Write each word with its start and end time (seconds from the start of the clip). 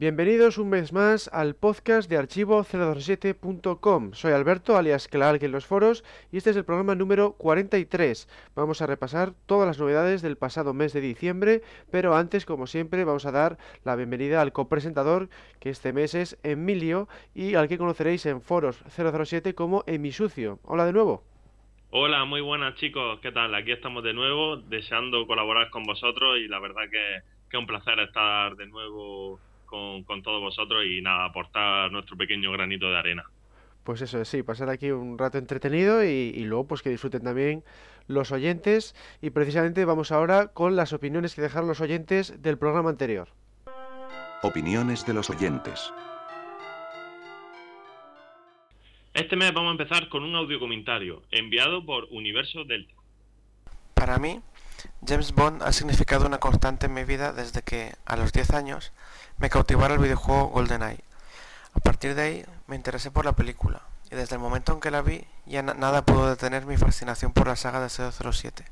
Bienvenidos 0.00 0.58
un 0.58 0.68
mes 0.70 0.92
más 0.92 1.26
al 1.32 1.56
podcast 1.56 2.08
de 2.08 2.16
archivo 2.16 2.62
027.com. 2.62 4.12
Soy 4.12 4.30
Alberto, 4.30 4.76
alias 4.76 5.08
Clark 5.08 5.42
en 5.42 5.50
los 5.50 5.66
foros, 5.66 6.04
y 6.30 6.36
este 6.36 6.50
es 6.50 6.56
el 6.56 6.64
programa 6.64 6.94
número 6.94 7.32
43. 7.32 8.28
Vamos 8.54 8.80
a 8.80 8.86
repasar 8.86 9.32
todas 9.46 9.66
las 9.66 9.80
novedades 9.80 10.22
del 10.22 10.36
pasado 10.36 10.72
mes 10.72 10.92
de 10.92 11.00
diciembre, 11.00 11.62
pero 11.90 12.14
antes, 12.14 12.46
como 12.46 12.68
siempre, 12.68 13.02
vamos 13.02 13.26
a 13.26 13.32
dar 13.32 13.58
la 13.82 13.96
bienvenida 13.96 14.40
al 14.40 14.52
copresentador, 14.52 15.30
que 15.58 15.70
este 15.70 15.92
mes 15.92 16.14
es 16.14 16.38
Emilio, 16.44 17.08
y 17.34 17.56
al 17.56 17.66
que 17.66 17.76
conoceréis 17.76 18.24
en 18.26 18.40
foros 18.40 18.84
007 18.86 19.56
como 19.56 19.82
Emisucio. 19.88 20.60
Hola 20.62 20.86
de 20.86 20.92
nuevo. 20.92 21.24
Hola, 21.90 22.24
muy 22.24 22.40
buenas 22.40 22.76
chicos, 22.76 23.18
¿qué 23.18 23.32
tal? 23.32 23.52
Aquí 23.52 23.72
estamos 23.72 24.04
de 24.04 24.12
nuevo, 24.12 24.58
deseando 24.58 25.26
colaborar 25.26 25.70
con 25.70 25.82
vosotros 25.82 26.38
y 26.38 26.46
la 26.46 26.60
verdad 26.60 26.82
que, 26.88 27.22
que 27.50 27.56
un 27.56 27.66
placer 27.66 27.98
estar 27.98 28.54
de 28.54 28.66
nuevo 28.68 29.40
con, 29.68 30.04
todos 30.22 30.40
vosotros 30.40 30.84
y 30.86 31.00
nada, 31.00 31.26
aportar 31.26 31.92
nuestro 31.92 32.16
pequeño 32.16 32.50
granito 32.52 32.90
de 32.90 32.98
arena. 32.98 33.24
Pues 33.84 34.02
eso, 34.02 34.24
sí, 34.24 34.42
pasar 34.42 34.68
aquí 34.68 34.90
un 34.90 35.18
rato 35.18 35.38
entretenido 35.38 36.04
y, 36.04 36.44
luego 36.44 36.66
pues 36.66 36.82
que 36.82 36.90
disfruten 36.90 37.22
también 37.22 37.62
los 38.06 38.32
oyentes 38.32 38.94
y 39.22 39.30
precisamente 39.30 39.84
vamos 39.84 40.12
ahora 40.12 40.48
con 40.48 40.76
las 40.76 40.92
opiniones 40.92 41.34
que 41.34 41.42
dejaron 41.42 41.68
los 41.68 41.80
oyentes 41.80 42.42
del 42.42 42.58
programa 42.58 42.90
anterior. 42.90 43.28
Opiniones 44.42 45.06
de 45.06 45.14
los 45.14 45.30
oyentes. 45.30 45.92
Este 49.14 49.36
mes 49.36 49.52
vamos 49.52 49.70
a 49.70 49.82
empezar 49.82 50.08
con 50.08 50.22
un 50.22 50.36
audio 50.36 50.60
comentario 50.60 51.22
enviado 51.30 51.84
por 51.84 52.04
Universo 52.10 52.64
Delta. 52.64 52.94
Para 53.94 54.18
mí, 54.18 54.40
James 55.06 55.32
Bond 55.34 55.62
ha 55.62 55.72
significado 55.72 56.26
una 56.26 56.38
constante 56.38 56.86
en 56.86 56.94
mi 56.94 57.04
vida 57.04 57.32
desde 57.32 57.62
que, 57.62 57.94
a 58.06 58.16
los 58.16 58.32
10 58.32 58.50
años, 58.50 58.92
me 59.38 59.50
cautivara 59.50 59.94
el 59.94 60.00
videojuego 60.00 60.48
GoldenEye. 60.48 61.04
A 61.74 61.80
partir 61.80 62.14
de 62.14 62.22
ahí 62.22 62.46
me 62.66 62.76
interesé 62.76 63.10
por 63.10 63.24
la 63.24 63.32
película, 63.32 63.82
y 64.10 64.16
desde 64.16 64.36
el 64.36 64.40
momento 64.40 64.72
en 64.72 64.80
que 64.80 64.90
la 64.90 65.02
vi 65.02 65.26
ya 65.46 65.62
nada 65.62 66.02
pudo 66.02 66.28
detener 66.28 66.66
mi 66.66 66.76
fascinación 66.76 67.32
por 67.32 67.46
la 67.46 67.56
saga 67.56 67.80
de 67.80 67.88
007, 67.88 68.64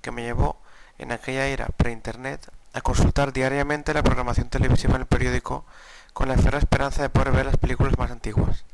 que 0.00 0.10
me 0.10 0.22
llevó, 0.22 0.60
en 0.98 1.12
aquella 1.12 1.46
era 1.46 1.66
pre-internet, 1.66 2.50
a 2.74 2.80
consultar 2.80 3.32
diariamente 3.32 3.94
la 3.94 4.02
programación 4.02 4.48
televisiva 4.48 4.94
en 4.94 5.02
el 5.02 5.06
periódico 5.06 5.64
con 6.12 6.28
la 6.28 6.36
ferra 6.36 6.58
esperanza 6.58 7.02
de 7.02 7.10
poder 7.10 7.32
ver 7.32 7.46
las 7.46 7.56
películas 7.56 7.96
más 7.98 8.10
antiguas. 8.10 8.64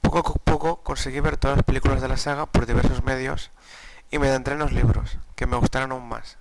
Poco 0.00 0.18
a 0.18 0.22
poco 0.22 0.82
conseguí 0.82 1.20
ver 1.20 1.36
todas 1.36 1.58
las 1.58 1.64
películas 1.64 2.00
de 2.00 2.08
la 2.08 2.16
saga 2.16 2.46
por 2.46 2.66
diversos 2.66 3.04
medios 3.04 3.50
y 4.10 4.18
me 4.18 4.28
adentré 4.28 4.54
en 4.54 4.60
los 4.60 4.72
libros, 4.72 5.18
que 5.36 5.46
me 5.46 5.56
gustaron 5.56 5.92
aún 5.92 6.08
más. 6.08 6.38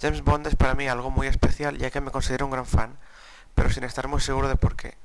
James 0.00 0.22
Bond 0.22 0.46
es 0.46 0.56
para 0.56 0.74
mí 0.74 0.86
algo 0.88 1.10
muy 1.10 1.26
especial 1.26 1.76
ya 1.78 1.90
que 1.90 2.00
me 2.00 2.10
considero 2.10 2.44
un 2.44 2.52
gran 2.52 2.66
fan 2.66 2.96
pero 3.58 3.70
sin 3.70 3.82
estar 3.82 4.06
muy 4.06 4.20
seguro 4.20 4.48
de 4.48 4.54
por 4.54 4.76
qué. 4.76 4.96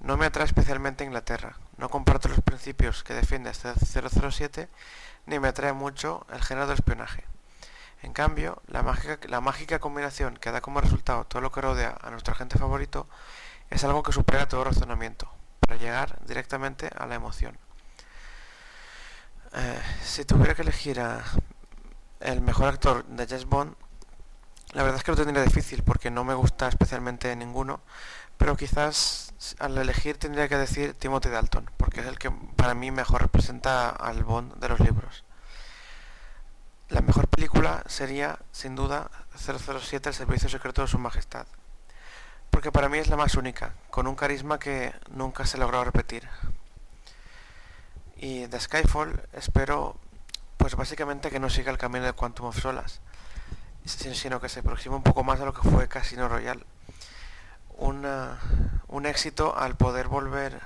No 0.00 0.18
me 0.18 0.26
atrae 0.26 0.44
especialmente 0.44 1.04
Inglaterra, 1.04 1.56
no 1.78 1.88
comparto 1.88 2.28
los 2.28 2.42
principios 2.42 3.02
que 3.02 3.14
defiende 3.14 3.48
este 3.48 3.72
007, 3.72 4.68
ni 5.24 5.38
me 5.38 5.48
atrae 5.48 5.72
mucho 5.72 6.26
el 6.30 6.42
género 6.42 6.66
del 6.66 6.76
espionaje. 6.76 7.24
En 8.02 8.12
cambio, 8.12 8.60
la 8.66 8.82
mágica, 8.82 9.18
la 9.26 9.40
mágica 9.40 9.78
combinación 9.78 10.36
que 10.36 10.52
da 10.52 10.60
como 10.60 10.82
resultado 10.82 11.24
todo 11.24 11.40
lo 11.40 11.50
que 11.50 11.62
rodea 11.62 11.96
a 12.02 12.10
nuestro 12.10 12.34
agente 12.34 12.58
favorito 12.58 13.08
es 13.70 13.82
algo 13.84 14.02
que 14.02 14.12
supera 14.12 14.48
todo 14.48 14.64
razonamiento, 14.64 15.32
para 15.60 15.76
llegar 15.78 16.18
directamente 16.26 16.90
a 16.94 17.06
la 17.06 17.14
emoción. 17.14 17.56
Eh, 19.54 19.80
si 20.04 20.24
tuviera 20.24 20.54
que 20.54 20.62
elegir 20.62 21.00
a 21.00 21.24
el 22.20 22.40
mejor 22.40 22.68
actor 22.68 23.04
de 23.06 23.26
James 23.26 23.46
Bond, 23.46 23.74
la 24.72 24.82
verdad 24.82 24.98
es 24.98 25.04
que 25.04 25.12
lo 25.12 25.16
tendría 25.16 25.42
difícil 25.42 25.82
porque 25.82 26.10
no 26.10 26.24
me 26.24 26.34
gusta 26.34 26.68
especialmente 26.68 27.34
ninguno, 27.36 27.80
pero 28.36 28.56
quizás 28.56 29.32
al 29.58 29.78
elegir 29.78 30.18
tendría 30.18 30.48
que 30.48 30.56
decir 30.56 30.94
Timothy 30.94 31.30
Dalton, 31.30 31.70
porque 31.76 32.00
es 32.00 32.06
el 32.06 32.18
que 32.18 32.30
para 32.30 32.74
mí 32.74 32.90
mejor 32.90 33.22
representa 33.22 33.90
al 33.90 34.24
Bond 34.24 34.54
de 34.56 34.68
los 34.68 34.80
libros. 34.80 35.24
La 36.88 37.00
mejor 37.00 37.28
película 37.28 37.82
sería, 37.86 38.38
sin 38.52 38.74
duda, 38.74 39.10
007, 39.36 40.10
El 40.10 40.14
Servicio 40.14 40.48
Secreto 40.48 40.82
de 40.82 40.88
Su 40.88 40.98
Majestad, 40.98 41.46
porque 42.50 42.70
para 42.70 42.88
mí 42.88 42.98
es 42.98 43.08
la 43.08 43.16
más 43.16 43.36
única, 43.36 43.74
con 43.90 44.06
un 44.06 44.16
carisma 44.16 44.58
que 44.58 44.92
nunca 45.10 45.46
se 45.46 45.58
logró 45.58 45.82
repetir. 45.82 46.28
Y 48.24 48.46
de 48.46 48.58
Skyfall 48.58 49.20
espero, 49.34 49.96
pues 50.56 50.76
básicamente 50.76 51.28
que 51.28 51.38
no 51.38 51.50
siga 51.50 51.70
el 51.70 51.76
camino 51.76 52.06
de 52.06 52.14
Quantum 52.14 52.46
of 52.46 52.58
Solas, 52.58 53.02
sino 53.84 54.40
que 54.40 54.48
se 54.48 54.60
aproxima 54.60 54.96
un 54.96 55.02
poco 55.02 55.22
más 55.22 55.42
a 55.42 55.44
lo 55.44 55.52
que 55.52 55.68
fue 55.68 55.88
Casino 55.88 56.26
Royale. 56.26 56.64
un 57.76 59.04
éxito 59.04 59.54
al 59.54 59.76
poder 59.76 60.08
volver 60.08 60.58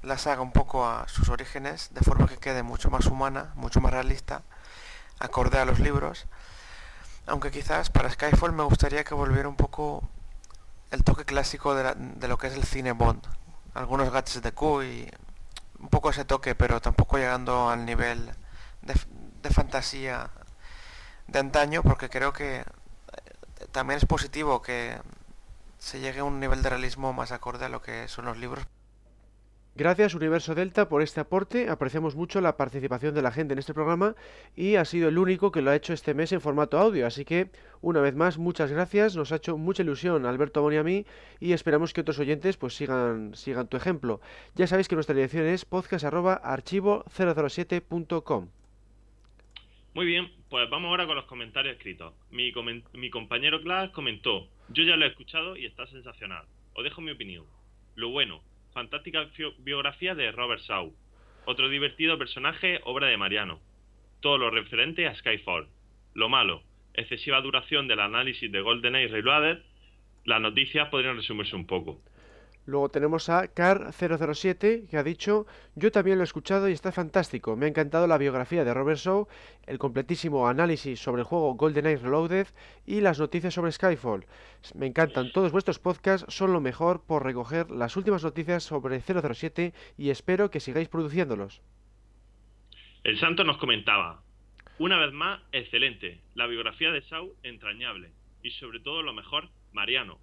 la 0.00 0.16
saga 0.16 0.40
un 0.40 0.52
poco 0.52 0.88
a 0.88 1.06
sus 1.06 1.28
orígenes, 1.28 1.90
de 1.92 2.00
forma 2.00 2.26
que 2.26 2.38
quede 2.38 2.62
mucho 2.62 2.88
más 2.88 3.04
humana, 3.04 3.52
mucho 3.54 3.82
más 3.82 3.92
realista, 3.92 4.40
acorde 5.18 5.58
a 5.58 5.66
los 5.66 5.80
libros. 5.80 6.24
Aunque 7.26 7.50
quizás 7.50 7.90
para 7.90 8.08
Skyfall 8.08 8.52
me 8.52 8.62
gustaría 8.62 9.04
que 9.04 9.12
volviera 9.12 9.50
un 9.50 9.56
poco 9.56 10.08
el 10.90 11.04
toque 11.04 11.26
clásico 11.26 11.74
de, 11.74 12.28
lo 12.28 12.38
que 12.38 12.46
es 12.46 12.54
el 12.54 12.64
cine 12.64 12.92
Bond. 12.92 13.22
Algunos 13.74 14.10
gadgets 14.10 14.40
de 14.40 14.52
Q 14.52 14.84
y 14.84 15.10
un 15.84 15.90
poco 15.90 16.08
ese 16.08 16.24
toque, 16.24 16.54
pero 16.54 16.80
tampoco 16.80 17.18
llegando 17.18 17.68
al 17.68 17.84
nivel 17.84 18.30
de, 18.80 19.50
fantasía 19.50 20.30
de 21.26 21.38
antaño 21.38 21.82
porque 21.82 22.08
creo 22.08 22.32
que 22.32 22.60
eh, 22.60 22.64
también 23.70 23.98
es 23.98 24.06
positivo 24.06 24.62
que 24.62 24.98
se 25.78 26.00
llegue 26.00 26.20
a 26.20 26.24
un 26.24 26.40
nivel 26.40 26.62
de 26.62 26.70
realismo 26.70 27.12
más 27.12 27.32
acorde 27.32 27.66
a 27.66 27.68
lo 27.68 27.82
que 27.82 28.08
son 28.08 28.24
los 28.24 28.38
libros. 28.38 28.66
Gracias 29.76 30.14
Universo 30.14 30.54
Delta 30.54 30.88
por 30.88 31.02
este 31.02 31.18
aporte, 31.18 31.68
apreciamos 31.68 32.14
mucho 32.14 32.40
la 32.40 32.56
participación 32.56 33.12
de 33.12 33.22
la 33.22 33.32
gente 33.32 33.54
en 33.54 33.58
este 33.58 33.74
programa 33.74 34.14
y 34.54 34.76
ha 34.76 34.84
sido 34.84 35.08
el 35.08 35.18
único 35.18 35.50
que 35.50 35.62
lo 35.62 35.72
ha 35.72 35.74
hecho 35.74 35.92
este 35.92 36.14
mes 36.14 36.30
en 36.30 36.40
formato 36.40 36.78
audio, 36.78 37.08
así 37.08 37.24
que 37.24 37.50
una 37.80 38.00
vez 38.00 38.14
más 38.14 38.38
muchas 38.38 38.70
gracias, 38.70 39.16
nos 39.16 39.32
ha 39.32 39.36
hecho 39.36 39.56
mucha 39.56 39.82
ilusión 39.82 40.26
Alberto 40.26 40.62
Moni 40.62 40.76
a 40.76 40.84
mí 40.84 41.06
y 41.40 41.54
esperamos 41.54 41.92
que 41.92 42.02
otros 42.02 42.20
oyentes 42.20 42.56
pues 42.56 42.74
sigan, 42.74 43.34
sigan 43.34 43.66
tu 43.66 43.76
ejemplo. 43.76 44.20
Ya 44.54 44.68
sabéis 44.68 44.86
que 44.86 44.94
nuestra 44.94 45.16
dirección 45.16 45.46
es 45.46 45.68
podcast.archivo007.com. 45.68 48.48
Muy 49.94 50.06
bien, 50.06 50.30
pues 50.50 50.70
vamos 50.70 50.90
ahora 50.90 51.08
con 51.08 51.16
los 51.16 51.24
comentarios 51.24 51.74
escritos. 51.74 52.14
Mi, 52.30 52.52
mi 52.92 53.10
compañero 53.10 53.60
Klaas 53.60 53.90
comentó, 53.90 54.46
yo 54.68 54.84
ya 54.84 54.94
lo 54.94 55.04
he 55.04 55.08
escuchado 55.08 55.56
y 55.56 55.66
está 55.66 55.84
sensacional. 55.88 56.46
Os 56.74 56.84
dejo 56.84 57.00
mi 57.00 57.10
opinión. 57.10 57.44
Lo 57.96 58.10
bueno, 58.10 58.40
fantástica 58.74 59.30
biografía 59.58 60.16
de 60.16 60.32
Robert 60.32 60.60
Shaw. 60.62 60.92
Otro 61.46 61.68
divertido 61.68 62.18
personaje, 62.18 62.80
obra 62.84 63.06
de 63.06 63.16
Mariano. 63.16 63.60
Todo 64.20 64.36
lo 64.36 64.50
referente 64.50 65.06
a 65.06 65.14
Skyfall. 65.14 65.68
Lo 66.12 66.28
malo, 66.28 66.62
excesiva 66.92 67.40
duración 67.40 67.86
del 67.86 68.00
análisis 68.00 68.50
de 68.50 68.60
GoldenEye 68.60 69.08
Reloaded. 69.08 69.58
Las 70.24 70.40
noticias 70.40 70.88
podrían 70.88 71.16
resumirse 71.16 71.54
un 71.54 71.66
poco. 71.66 72.00
Luego 72.66 72.88
tenemos 72.88 73.28
a 73.28 73.44
Car007 73.54 74.88
que 74.88 74.96
ha 74.96 75.02
dicho, 75.02 75.46
yo 75.74 75.92
también 75.92 76.16
lo 76.16 76.22
he 76.22 76.24
escuchado 76.24 76.68
y 76.68 76.72
está 76.72 76.92
fantástico, 76.92 77.56
me 77.56 77.66
ha 77.66 77.68
encantado 77.68 78.06
la 78.06 78.16
biografía 78.16 78.64
de 78.64 78.72
Robert 78.72 78.98
Shaw, 78.98 79.28
el 79.66 79.78
completísimo 79.78 80.48
análisis 80.48 80.98
sobre 80.98 81.20
el 81.20 81.26
juego 81.26 81.54
GoldenEye 81.54 81.98
Reloaded 81.98 82.46
y 82.86 83.02
las 83.02 83.18
noticias 83.20 83.52
sobre 83.52 83.72
Skyfall. 83.72 84.24
Me 84.74 84.86
encantan 84.86 85.30
todos 85.32 85.52
vuestros 85.52 85.78
podcasts, 85.78 86.32
son 86.34 86.54
lo 86.54 86.60
mejor 86.60 87.02
por 87.06 87.22
recoger 87.22 87.70
las 87.70 87.96
últimas 87.96 88.24
noticias 88.24 88.62
sobre 88.62 89.00
007 89.00 89.74
y 89.98 90.08
espero 90.08 90.50
que 90.50 90.60
sigáis 90.60 90.88
produciéndolos. 90.88 91.60
El 93.02 93.18
santo 93.18 93.44
nos 93.44 93.58
comentaba, 93.58 94.22
una 94.78 94.98
vez 94.98 95.12
más, 95.12 95.42
excelente, 95.52 96.22
la 96.34 96.46
biografía 96.46 96.90
de 96.90 97.02
Shaw 97.02 97.34
entrañable 97.42 98.10
y 98.42 98.50
sobre 98.52 98.80
todo 98.80 99.02
lo 99.02 99.12
mejor, 99.12 99.50
Mariano, 99.72 100.18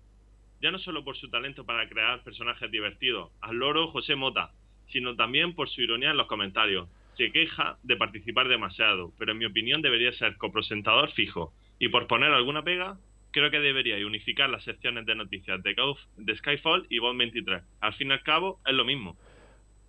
ya 0.61 0.71
no 0.71 0.79
solo 0.79 1.03
por 1.03 1.17
su 1.17 1.29
talento 1.29 1.65
para 1.65 1.89
crear 1.89 2.23
personajes 2.23 2.69
divertidos, 2.69 3.31
al 3.41 3.57
loro 3.57 3.87
José 3.87 4.15
Mota, 4.15 4.51
sino 4.87 5.15
también 5.15 5.55
por 5.55 5.69
su 5.69 5.81
ironía 5.81 6.11
en 6.11 6.17
los 6.17 6.27
comentarios. 6.27 6.87
Se 7.17 7.31
queja 7.31 7.77
de 7.83 7.97
participar 7.97 8.47
demasiado, 8.47 9.11
pero 9.17 9.31
en 9.31 9.39
mi 9.39 9.45
opinión 9.45 9.81
debería 9.81 10.11
ser 10.13 10.37
copresentador 10.37 11.11
fijo. 11.11 11.53
Y 11.79 11.89
por 11.89 12.07
poner 12.07 12.31
alguna 12.31 12.63
pega, 12.63 12.97
creo 13.31 13.49
que 13.49 13.59
debería 13.59 14.05
unificar 14.05 14.49
las 14.49 14.63
secciones 14.63 15.05
de 15.05 15.15
noticias 15.15 15.61
de, 15.63 15.75
de 16.17 16.35
Skyfall 16.35 16.85
y 16.89 16.99
Bond 16.99 17.19
23. 17.19 17.63
Al 17.81 17.93
fin 17.93 18.09
y 18.09 18.13
al 18.13 18.23
cabo, 18.23 18.59
es 18.65 18.73
lo 18.73 18.85
mismo. 18.85 19.17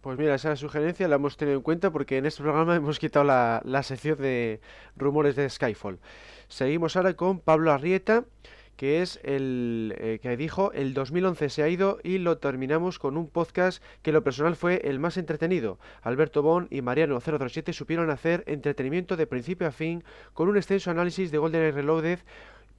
Pues 0.00 0.18
mira, 0.18 0.34
esa 0.34 0.56
sugerencia 0.56 1.06
la 1.06 1.16
hemos 1.16 1.36
tenido 1.36 1.56
en 1.56 1.62
cuenta 1.62 1.92
porque 1.92 2.16
en 2.16 2.26
este 2.26 2.42
programa 2.42 2.74
hemos 2.76 2.98
quitado 2.98 3.24
la, 3.24 3.60
la 3.64 3.82
sección 3.82 4.18
de 4.18 4.60
rumores 4.96 5.36
de 5.36 5.48
Skyfall. 5.48 6.00
Seguimos 6.48 6.96
ahora 6.96 7.14
con 7.14 7.40
Pablo 7.40 7.70
Arrieta, 7.72 8.24
que 8.76 9.02
es 9.02 9.20
el 9.22 9.94
eh, 9.98 10.18
que 10.22 10.36
dijo 10.36 10.72
el 10.72 10.94
2011 10.94 11.48
se 11.48 11.62
ha 11.62 11.68
ido 11.68 11.98
y 12.02 12.18
lo 12.18 12.38
terminamos 12.38 12.98
con 12.98 13.16
un 13.16 13.28
podcast 13.28 13.82
que 14.02 14.12
lo 14.12 14.24
personal 14.24 14.56
fue 14.56 14.80
el 14.84 14.98
más 14.98 15.16
entretenido. 15.16 15.78
Alberto 16.02 16.42
Bon 16.42 16.68
y 16.70 16.82
Mariano 16.82 17.20
007 17.20 17.72
supieron 17.72 18.10
hacer 18.10 18.44
entretenimiento 18.46 19.16
de 19.16 19.26
principio 19.26 19.66
a 19.66 19.72
fin 19.72 20.04
con 20.32 20.48
un 20.48 20.56
extenso 20.56 20.90
análisis 20.90 21.30
de 21.30 21.38
GoldenEye 21.38 21.72
Reloaded 21.72 22.20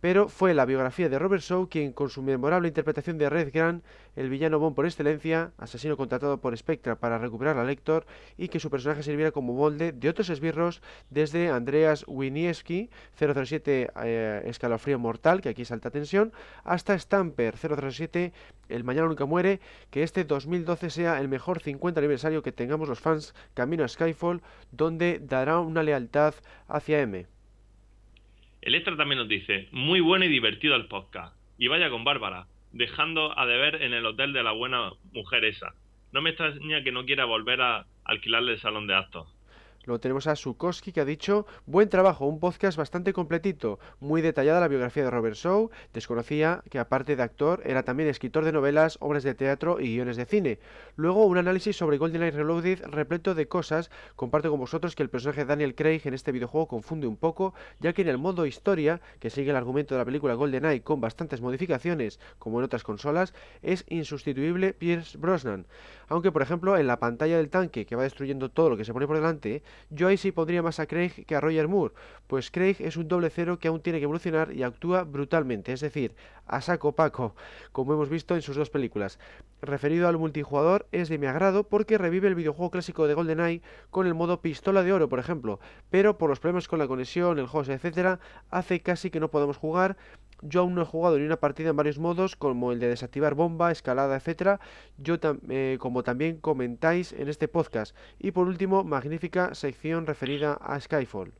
pero 0.03 0.27
fue 0.27 0.53
la 0.53 0.65
biografía 0.65 1.07
de 1.07 1.17
Robert 1.17 1.41
Shaw 1.41 1.69
quien, 1.69 1.93
con 1.93 2.09
su 2.09 2.21
memorable 2.21 2.67
interpretación 2.67 3.17
de 3.17 3.29
Red 3.29 3.53
Grant, 3.53 3.85
el 4.17 4.29
villano 4.29 4.59
Bond 4.59 4.75
por 4.75 4.85
excelencia, 4.85 5.53
asesino 5.57 5.95
contratado 5.95 6.41
por 6.41 6.57
Spectra 6.57 6.97
para 6.97 7.19
recuperar 7.19 7.57
a 7.57 7.63
Lector, 7.63 8.05
y 8.35 8.49
que 8.49 8.59
su 8.59 8.69
personaje 8.69 9.01
sirviera 9.01 9.31
como 9.31 9.53
molde 9.53 9.93
de 9.93 10.09
otros 10.09 10.29
esbirros 10.29 10.81
desde 11.09 11.51
Andreas 11.51 12.03
Winieski, 12.05 12.89
007 13.17 13.91
eh, 14.03 14.41
Escalofrío 14.43 14.99
Mortal, 14.99 15.39
que 15.39 15.47
aquí 15.47 15.63
salta 15.63 15.89
tensión, 15.89 16.33
hasta 16.65 16.99
Stamper 16.99 17.55
007 17.55 18.33
El 18.67 18.83
Mañana 18.83 19.07
Nunca 19.07 19.23
Muere, 19.23 19.61
que 19.89 20.03
este 20.03 20.25
2012 20.25 20.89
sea 20.89 21.21
el 21.21 21.29
mejor 21.29 21.61
50 21.61 22.01
aniversario 22.01 22.43
que 22.43 22.51
tengamos 22.51 22.89
los 22.89 22.99
fans 22.99 23.33
camino 23.53 23.85
a 23.85 23.87
Skyfall, 23.87 24.41
donde 24.69 25.21
dará 25.23 25.61
una 25.61 25.81
lealtad 25.81 26.33
hacia 26.67 26.99
M. 26.99 27.25
El 28.63 28.75
extra 28.75 28.95
también 28.95 29.19
nos 29.19 29.27
dice, 29.27 29.67
muy 29.73 29.99
bueno 29.99 30.23
y 30.23 30.29
divertido 30.29 30.77
el 30.77 30.85
podcast. 30.85 31.35
Y 31.57 31.67
vaya 31.67 31.89
con 31.89 32.05
Bárbara, 32.05 32.47
dejando 32.71 33.37
a 33.37 33.45
deber 33.45 33.83
en 33.83 33.91
el 33.93 34.05
hotel 34.05 34.31
de 34.31 34.41
la 34.41 34.53
buena 34.53 34.93
mujer 35.11 35.43
esa. 35.43 35.75
No 36.13 36.21
me 36.21 36.29
extraña 36.29 36.81
que 36.81 36.93
no 36.93 37.03
quiera 37.03 37.25
volver 37.25 37.59
a 37.59 37.87
alquilarle 38.05 38.53
el 38.53 38.59
salón 38.59 38.87
de 38.87 38.95
actos. 38.95 39.27
Luego 39.85 39.99
tenemos 39.99 40.27
a 40.27 40.35
Sukoski 40.37 40.93
que 40.93 41.01
ha 41.01 41.05
dicho, 41.05 41.45
buen 41.65 41.89
trabajo, 41.89 42.25
un 42.25 42.39
podcast 42.39 42.77
bastante 42.77 43.11
completito, 43.11 43.79
muy 43.99 44.21
detallada 44.21 44.61
la 44.61 44.69
biografía 44.69 45.03
de 45.03 45.09
Robert 45.09 45.35
Shaw, 45.35 45.71
desconocía 45.93 46.63
que 46.69 46.79
aparte 46.79 47.17
de 47.17 47.23
actor 47.23 47.61
era 47.65 47.83
también 47.83 48.07
escritor 48.07 48.45
de 48.45 48.53
novelas, 48.53 48.97
obras 49.01 49.23
de 49.23 49.33
teatro 49.33 49.81
y 49.81 49.93
guiones 49.93 50.15
de 50.15 50.25
cine. 50.25 50.59
Luego 50.95 51.25
un 51.25 51.37
análisis 51.37 51.75
sobre 51.75 51.97
GoldenEye 51.97 52.31
Reloaded 52.31 52.81
repleto 52.85 53.35
de 53.35 53.49
cosas, 53.49 53.91
comparto 54.15 54.49
con 54.49 54.59
vosotros 54.61 54.95
que 54.95 55.03
el 55.03 55.09
personaje 55.09 55.41
de 55.41 55.47
Daniel 55.47 55.75
Craig 55.75 56.01
en 56.05 56.13
este 56.13 56.31
videojuego 56.31 56.67
confunde 56.67 57.05
un 57.05 57.17
poco, 57.17 57.53
ya 57.81 57.91
que 57.91 58.03
en 58.03 58.07
el 58.07 58.17
modo 58.17 58.45
historia, 58.45 59.01
que 59.19 59.29
sigue 59.29 59.49
el 59.49 59.57
argumento 59.57 59.95
de 59.95 59.99
la 59.99 60.05
película 60.05 60.35
GoldenEye 60.35 60.81
con 60.81 61.01
bastantes 61.01 61.41
modificaciones, 61.41 62.21
como 62.39 62.59
en 62.59 62.65
otras 62.65 62.83
consolas, 62.83 63.33
es 63.61 63.83
insustituible 63.89 64.73
Pierce 64.73 65.17
Brosnan. 65.17 65.65
Aunque 66.07 66.31
por 66.31 66.41
ejemplo 66.41 66.77
en 66.77 66.87
la 66.87 66.99
pantalla 66.99 67.37
del 67.37 67.49
tanque 67.49 67.85
que 67.85 67.95
va 67.95 68.03
destruyendo 68.03 68.49
todo 68.49 68.69
lo 68.69 68.77
que 68.77 68.85
se 68.85 68.93
pone 68.93 69.07
por 69.07 69.17
delante, 69.17 69.63
yo 69.89 70.07
ahí 70.07 70.17
sí 70.17 70.31
pondría 70.31 70.61
más 70.61 70.79
a 70.79 70.87
Craig 70.87 71.25
que 71.25 71.35
a 71.35 71.41
Roger 71.41 71.67
Moore, 71.67 71.93
pues 72.27 72.51
Craig 72.51 72.77
es 72.79 72.97
un 72.97 73.07
doble 73.07 73.29
cero 73.29 73.59
que 73.59 73.67
aún 73.67 73.81
tiene 73.81 73.99
que 73.99 74.05
evolucionar 74.05 74.53
y 74.53 74.63
actúa 74.63 75.03
brutalmente, 75.03 75.73
es 75.73 75.81
decir, 75.81 76.15
a 76.47 76.61
saco 76.61 76.93
paco, 76.93 77.35
como 77.71 77.93
hemos 77.93 78.09
visto 78.09 78.35
en 78.35 78.41
sus 78.41 78.55
dos 78.55 78.69
películas. 78.69 79.19
Referido 79.61 80.07
al 80.07 80.17
multijugador, 80.17 80.87
es 80.91 81.09
de 81.09 81.17
mi 81.17 81.27
agrado 81.27 81.63
porque 81.63 81.97
revive 81.97 82.27
el 82.27 82.35
videojuego 82.35 82.71
clásico 82.71 83.07
de 83.07 83.13
GoldenEye 83.13 83.61
con 83.91 84.07
el 84.07 84.13
modo 84.13 84.41
pistola 84.41 84.83
de 84.83 84.93
oro, 84.93 85.09
por 85.09 85.19
ejemplo, 85.19 85.59
pero 85.89 86.17
por 86.17 86.29
los 86.29 86.39
problemas 86.39 86.67
con 86.67 86.79
la 86.79 86.87
conexión, 86.87 87.39
el 87.39 87.47
host, 87.51 87.69
etcétera, 87.69 88.19
hace 88.49 88.81
casi 88.81 89.09
que 89.09 89.19
no 89.19 89.29
podemos 89.29 89.57
jugar 89.57 89.97
yo 90.43 90.61
aún 90.61 90.75
no 90.75 90.81
he 90.81 90.85
jugado 90.85 91.17
ni 91.17 91.25
una 91.25 91.37
partida 91.37 91.69
en 91.69 91.75
varios 91.75 91.97
modos, 91.97 92.35
como 92.35 92.71
el 92.71 92.79
de 92.79 92.89
desactivar 92.89 93.35
bomba, 93.35 93.71
escalada, 93.71 94.15
etcétera. 94.15 94.59
Yo 94.97 95.15
eh, 95.49 95.77
como 95.79 96.03
también 96.03 96.39
comentáis 96.39 97.13
en 97.13 97.29
este 97.29 97.47
podcast. 97.47 97.95
Y 98.19 98.31
por 98.31 98.47
último, 98.47 98.83
magnífica 98.83 99.55
sección 99.55 100.05
referida 100.05 100.53
a 100.53 100.79
Skyfall. 100.79 101.33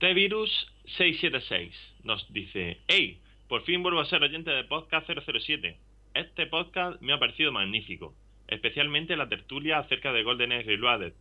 T-Virus676 0.00 1.72
nos 2.04 2.32
dice: 2.32 2.78
¡Hey! 2.88 3.20
Por 3.48 3.62
fin 3.62 3.82
vuelvo 3.82 4.00
a 4.00 4.06
ser 4.06 4.22
oyente 4.22 4.50
de 4.50 4.64
podcast 4.64 5.08
007. 5.08 5.76
Este 6.14 6.46
podcast 6.46 7.00
me 7.00 7.12
ha 7.12 7.18
parecido 7.18 7.52
magnífico, 7.52 8.14
especialmente 8.48 9.16
la 9.16 9.28
tertulia 9.28 9.78
acerca 9.78 10.12
de 10.12 10.22
Golden 10.22 10.52
Age 10.52 10.64
Reloaded. 10.64 11.12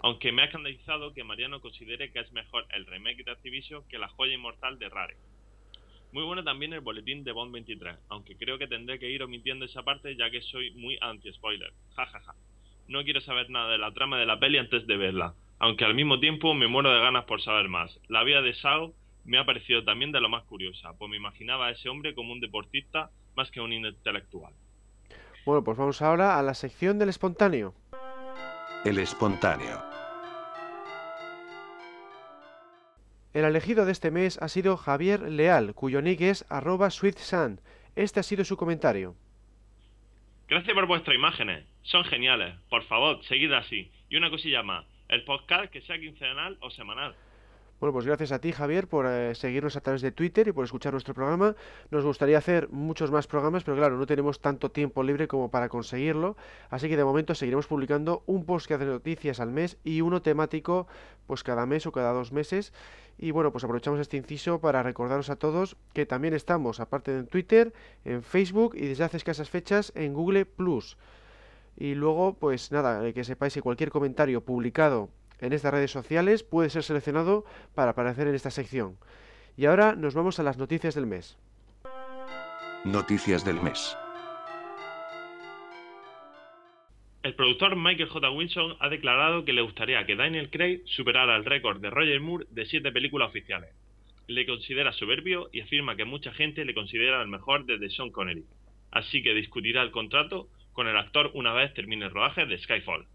Aunque 0.00 0.32
me 0.32 0.42
ha 0.42 0.46
escandalizado 0.46 1.14
que 1.14 1.24
Mariano 1.24 1.60
considere 1.60 2.12
que 2.12 2.20
es 2.20 2.32
mejor 2.32 2.66
el 2.74 2.86
remake 2.86 3.24
de 3.24 3.32
Activision 3.32 3.82
que 3.88 3.98
la 3.98 4.08
joya 4.08 4.34
inmortal 4.34 4.78
de 4.78 4.88
Rare. 4.88 5.16
Muy 6.16 6.24
bueno 6.24 6.42
también 6.42 6.72
el 6.72 6.80
boletín 6.80 7.24
de 7.24 7.32
Bond 7.32 7.52
23, 7.52 7.94
aunque 8.08 8.38
creo 8.38 8.56
que 8.56 8.66
tendré 8.66 8.98
que 8.98 9.10
ir 9.10 9.22
omitiendo 9.22 9.66
esa 9.66 9.82
parte 9.82 10.16
ya 10.16 10.30
que 10.30 10.40
soy 10.40 10.70
muy 10.70 10.96
anti-spoiler. 11.02 11.74
Jajaja. 11.94 12.34
No 12.88 13.04
quiero 13.04 13.20
saber 13.20 13.50
nada 13.50 13.72
de 13.72 13.76
la 13.76 13.92
trama 13.92 14.18
de 14.18 14.24
la 14.24 14.38
peli 14.38 14.56
antes 14.56 14.86
de 14.86 14.96
verla, 14.96 15.34
aunque 15.58 15.84
al 15.84 15.92
mismo 15.92 16.18
tiempo 16.18 16.54
me 16.54 16.68
muero 16.68 16.90
de 16.90 17.00
ganas 17.00 17.26
por 17.26 17.42
saber 17.42 17.68
más. 17.68 18.00
La 18.08 18.24
vida 18.24 18.40
de 18.40 18.54
Sao 18.54 18.94
me 19.26 19.36
ha 19.36 19.44
parecido 19.44 19.84
también 19.84 20.10
de 20.10 20.22
lo 20.22 20.30
más 20.30 20.44
curiosa, 20.44 20.94
pues 20.96 21.10
me 21.10 21.18
imaginaba 21.18 21.66
a 21.66 21.72
ese 21.72 21.90
hombre 21.90 22.14
como 22.14 22.32
un 22.32 22.40
deportista 22.40 23.10
más 23.34 23.50
que 23.50 23.60
un 23.60 23.74
intelectual. 23.74 24.54
Bueno, 25.44 25.62
pues 25.64 25.76
vamos 25.76 26.00
ahora 26.00 26.38
a 26.38 26.42
la 26.42 26.54
sección 26.54 26.98
del 26.98 27.10
espontáneo. 27.10 27.74
El 28.86 28.98
espontáneo. 29.00 29.95
El 33.36 33.44
elegido 33.44 33.84
de 33.84 33.92
este 33.92 34.10
mes 34.10 34.40
ha 34.40 34.48
sido 34.48 34.78
Javier 34.78 35.20
Leal, 35.20 35.74
cuyo 35.74 36.00
nick 36.00 36.22
es 36.22 36.46
arroba 36.48 36.88
sweetsun. 36.88 37.60
Este 37.94 38.20
ha 38.20 38.22
sido 38.22 38.46
su 38.46 38.56
comentario. 38.56 39.14
Gracias 40.48 40.72
por 40.72 40.86
vuestras 40.86 41.14
imágenes. 41.14 41.66
Son 41.82 42.02
geniales. 42.04 42.54
Por 42.70 42.82
favor, 42.84 43.22
seguid 43.26 43.52
así. 43.52 43.92
Y 44.08 44.16
una 44.16 44.30
cosilla 44.30 44.62
más. 44.62 44.86
El 45.10 45.22
podcast 45.24 45.70
que 45.70 45.82
sea 45.82 45.98
quincenal 45.98 46.56
o 46.62 46.70
semanal. 46.70 47.14
Bueno, 47.78 47.92
pues 47.92 48.06
gracias 48.06 48.32
a 48.32 48.38
ti, 48.38 48.52
Javier, 48.52 48.88
por 48.88 49.04
eh, 49.06 49.34
seguirnos 49.34 49.76
a 49.76 49.82
través 49.82 50.00
de 50.00 50.10
Twitter 50.10 50.48
y 50.48 50.52
por 50.52 50.64
escuchar 50.64 50.92
nuestro 50.92 51.12
programa. 51.12 51.54
Nos 51.90 52.06
gustaría 52.06 52.38
hacer 52.38 52.70
muchos 52.70 53.10
más 53.10 53.26
programas, 53.26 53.64
pero 53.64 53.76
claro, 53.76 53.98
no 53.98 54.06
tenemos 54.06 54.40
tanto 54.40 54.70
tiempo 54.70 55.02
libre 55.02 55.28
como 55.28 55.50
para 55.50 55.68
conseguirlo. 55.68 56.38
Así 56.70 56.88
que 56.88 56.96
de 56.96 57.04
momento 57.04 57.34
seguiremos 57.34 57.66
publicando 57.66 58.22
un 58.24 58.46
post 58.46 58.66
que 58.66 58.72
hace 58.72 58.86
noticias 58.86 59.40
al 59.40 59.50
mes 59.50 59.76
y 59.84 60.00
uno 60.00 60.22
temático, 60.22 60.86
pues 61.26 61.42
cada 61.42 61.66
mes 61.66 61.84
o 61.84 61.92
cada 61.92 62.14
dos 62.14 62.32
meses. 62.32 62.72
Y 63.18 63.30
bueno, 63.30 63.52
pues 63.52 63.62
aprovechamos 63.64 64.00
este 64.00 64.16
inciso 64.16 64.58
para 64.58 64.82
recordaros 64.82 65.28
a 65.28 65.36
todos 65.36 65.76
que 65.92 66.06
también 66.06 66.32
estamos, 66.32 66.80
aparte 66.80 67.10
de 67.10 67.18
en 67.18 67.26
Twitter, 67.26 67.74
en 68.06 68.22
Facebook 68.22 68.74
y 68.74 68.86
desde 68.86 69.04
hace 69.04 69.18
escasas 69.18 69.50
fechas 69.50 69.92
en 69.94 70.14
Google 70.14 70.46
Plus. 70.46 70.96
Y 71.76 71.94
luego, 71.94 72.32
pues 72.32 72.72
nada, 72.72 73.12
que 73.12 73.22
sepáis 73.22 73.52
que 73.52 73.60
cualquier 73.60 73.90
comentario 73.90 74.40
publicado 74.40 75.10
en 75.40 75.52
estas 75.52 75.72
redes 75.72 75.90
sociales 75.90 76.42
puede 76.42 76.70
ser 76.70 76.82
seleccionado 76.82 77.44
para 77.74 77.90
aparecer 77.92 78.28
en 78.28 78.34
esta 78.34 78.50
sección. 78.50 78.96
Y 79.56 79.66
ahora 79.66 79.94
nos 79.94 80.14
vamos 80.14 80.38
a 80.38 80.42
las 80.42 80.58
noticias 80.58 80.94
del 80.94 81.06
mes. 81.06 81.38
Noticias 82.84 83.44
del 83.44 83.60
mes. 83.60 83.96
El 87.22 87.34
productor 87.34 87.74
Michael 87.74 88.08
J. 88.08 88.30
Wilson 88.30 88.76
ha 88.78 88.88
declarado 88.88 89.44
que 89.44 89.52
le 89.52 89.62
gustaría 89.62 90.06
que 90.06 90.14
Daniel 90.14 90.48
Craig 90.48 90.82
superara 90.84 91.34
el 91.34 91.44
récord 91.44 91.80
de 91.80 91.90
Roger 91.90 92.20
Moore 92.20 92.46
de 92.50 92.66
siete 92.66 92.92
películas 92.92 93.30
oficiales. 93.30 93.70
Le 94.28 94.46
considera 94.46 94.92
soberbio 94.92 95.48
y 95.52 95.60
afirma 95.60 95.96
que 95.96 96.04
mucha 96.04 96.32
gente 96.32 96.64
le 96.64 96.74
considera 96.74 97.20
el 97.20 97.26
mejor 97.28 97.66
desde 97.66 97.90
Sean 97.90 98.12
Connery. 98.12 98.44
Así 98.92 99.24
que 99.24 99.34
discutirá 99.34 99.82
el 99.82 99.90
contrato 99.90 100.48
con 100.72 100.86
el 100.86 100.96
actor 100.96 101.32
una 101.34 101.52
vez 101.52 101.74
termine 101.74 102.04
el 102.04 102.12
rodaje 102.12 102.46
de 102.46 102.58
Skyfall. 102.58 103.06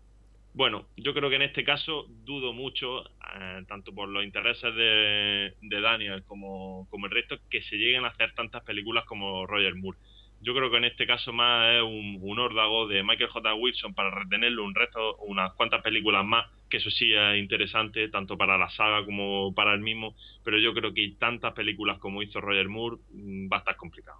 Bueno, 0.54 0.88
yo 0.98 1.14
creo 1.14 1.30
que 1.30 1.38
en 1.38 1.44
este 1.44 1.64
caso 1.64 2.08
dudo 2.10 2.52
mucho, 2.52 3.06
eh, 3.06 3.64
tanto 3.68 3.94
por 3.94 4.10
los 4.10 4.24
intereses 4.24 4.76
de, 4.76 5.54
Daniel 5.62 6.24
como, 6.26 6.88
el 6.92 7.10
resto, 7.10 7.38
que 7.50 7.62
se 7.62 7.78
lleguen 7.78 8.04
a 8.04 8.10
hacer 8.10 8.34
tantas 8.34 8.64
películas 8.64 9.06
como 9.06 9.46
Roger 9.48 9.76
Moore. 9.76 9.98
Yo 10.42 10.54
creo 10.54 10.70
que 10.70 10.78
en 10.78 10.86
este 10.86 11.06
caso 11.08 11.32
más 11.32 11.76
es 11.76 11.84
un, 11.84 12.18
un 12.20 12.40
órdago 12.40 12.88
de 12.88 13.04
Michael 13.04 13.30
J. 13.30 13.54
Wilson 13.54 13.94
para 13.94 14.10
retenerlo 14.10 14.66
un 14.66 14.76
resto, 14.76 15.16
unas 15.18 15.54
cuantas 15.54 15.82
películas 15.84 16.26
más, 16.26 16.48
que 16.70 16.78
eso 16.78 16.90
sí 16.90 17.14
es 17.14 17.38
interesante, 17.38 18.10
tanto 18.10 18.38
para 18.38 18.58
la 18.58 18.70
saga 18.72 19.06
como 19.06 19.54
para 19.54 19.74
el 19.74 19.82
mismo, 19.82 20.16
pero 20.44 20.58
yo 20.58 20.74
creo 20.74 20.94
que 20.94 21.14
tantas 21.18 21.54
películas 21.54 22.00
como 22.00 22.24
hizo 22.24 22.42
Roger 22.42 22.68
Moore 22.68 22.98
mm, 23.12 23.50
va 23.52 23.58
a 23.58 23.60
estar 23.60 23.78
complicado. 23.78 24.20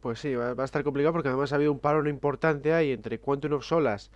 Pues 0.00 0.18
sí, 0.18 0.34
va, 0.34 0.50
a 0.50 0.64
estar 0.64 0.82
complicado 0.82 1.12
porque 1.12 1.28
además 1.28 1.52
ha 1.52 1.56
habido 1.56 1.72
un 1.72 1.80
paro 1.80 2.06
importante 2.08 2.72
ahí 2.72 2.90
entre 2.90 3.20
Quantum 3.20 3.52
of 3.52 3.64
Solas 3.64 4.10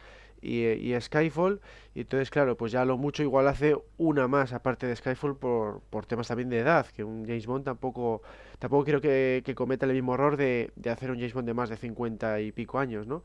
y, 0.45 0.95
Skyfall. 1.01 1.61
Y 1.95 2.01
entonces, 2.03 2.31
claro, 2.31 2.57
pues 2.57 2.73
ya 2.73 2.85
lo 2.85 2.99
mucho 2.99 3.23
igual 3.23 3.49
hace 3.49 3.77
una 3.97 4.29
más 4.29 4.53
aparte 4.53 4.87
de 4.87 4.97
Skyfall 4.97 5.37
por, 5.37 5.81
por 5.91 6.07
temas 6.07 6.29
también 6.29 6.49
de 6.49 6.59
edad, 6.59 6.87
que 6.87 7.05
un 7.05 7.25
James 7.25 7.47
Bond 7.47 7.65
tampoco 7.65 8.23
tampoco 8.59 8.85
quiero 8.85 9.01
que, 9.01 9.43
cometa 9.57 9.87
el 9.87 9.93
mismo 9.93 10.15
error 10.15 10.37
de, 10.37 10.71
de, 10.77 10.91
hacer 10.91 11.11
un 11.11 11.17
James 11.17 11.35
Bond 11.35 11.47
de 11.47 11.55
más 11.55 11.71
de 11.71 11.77
50 11.77 12.41
y 12.41 12.53
pico 12.53 12.79
años, 12.79 13.07
¿no? 13.07 13.23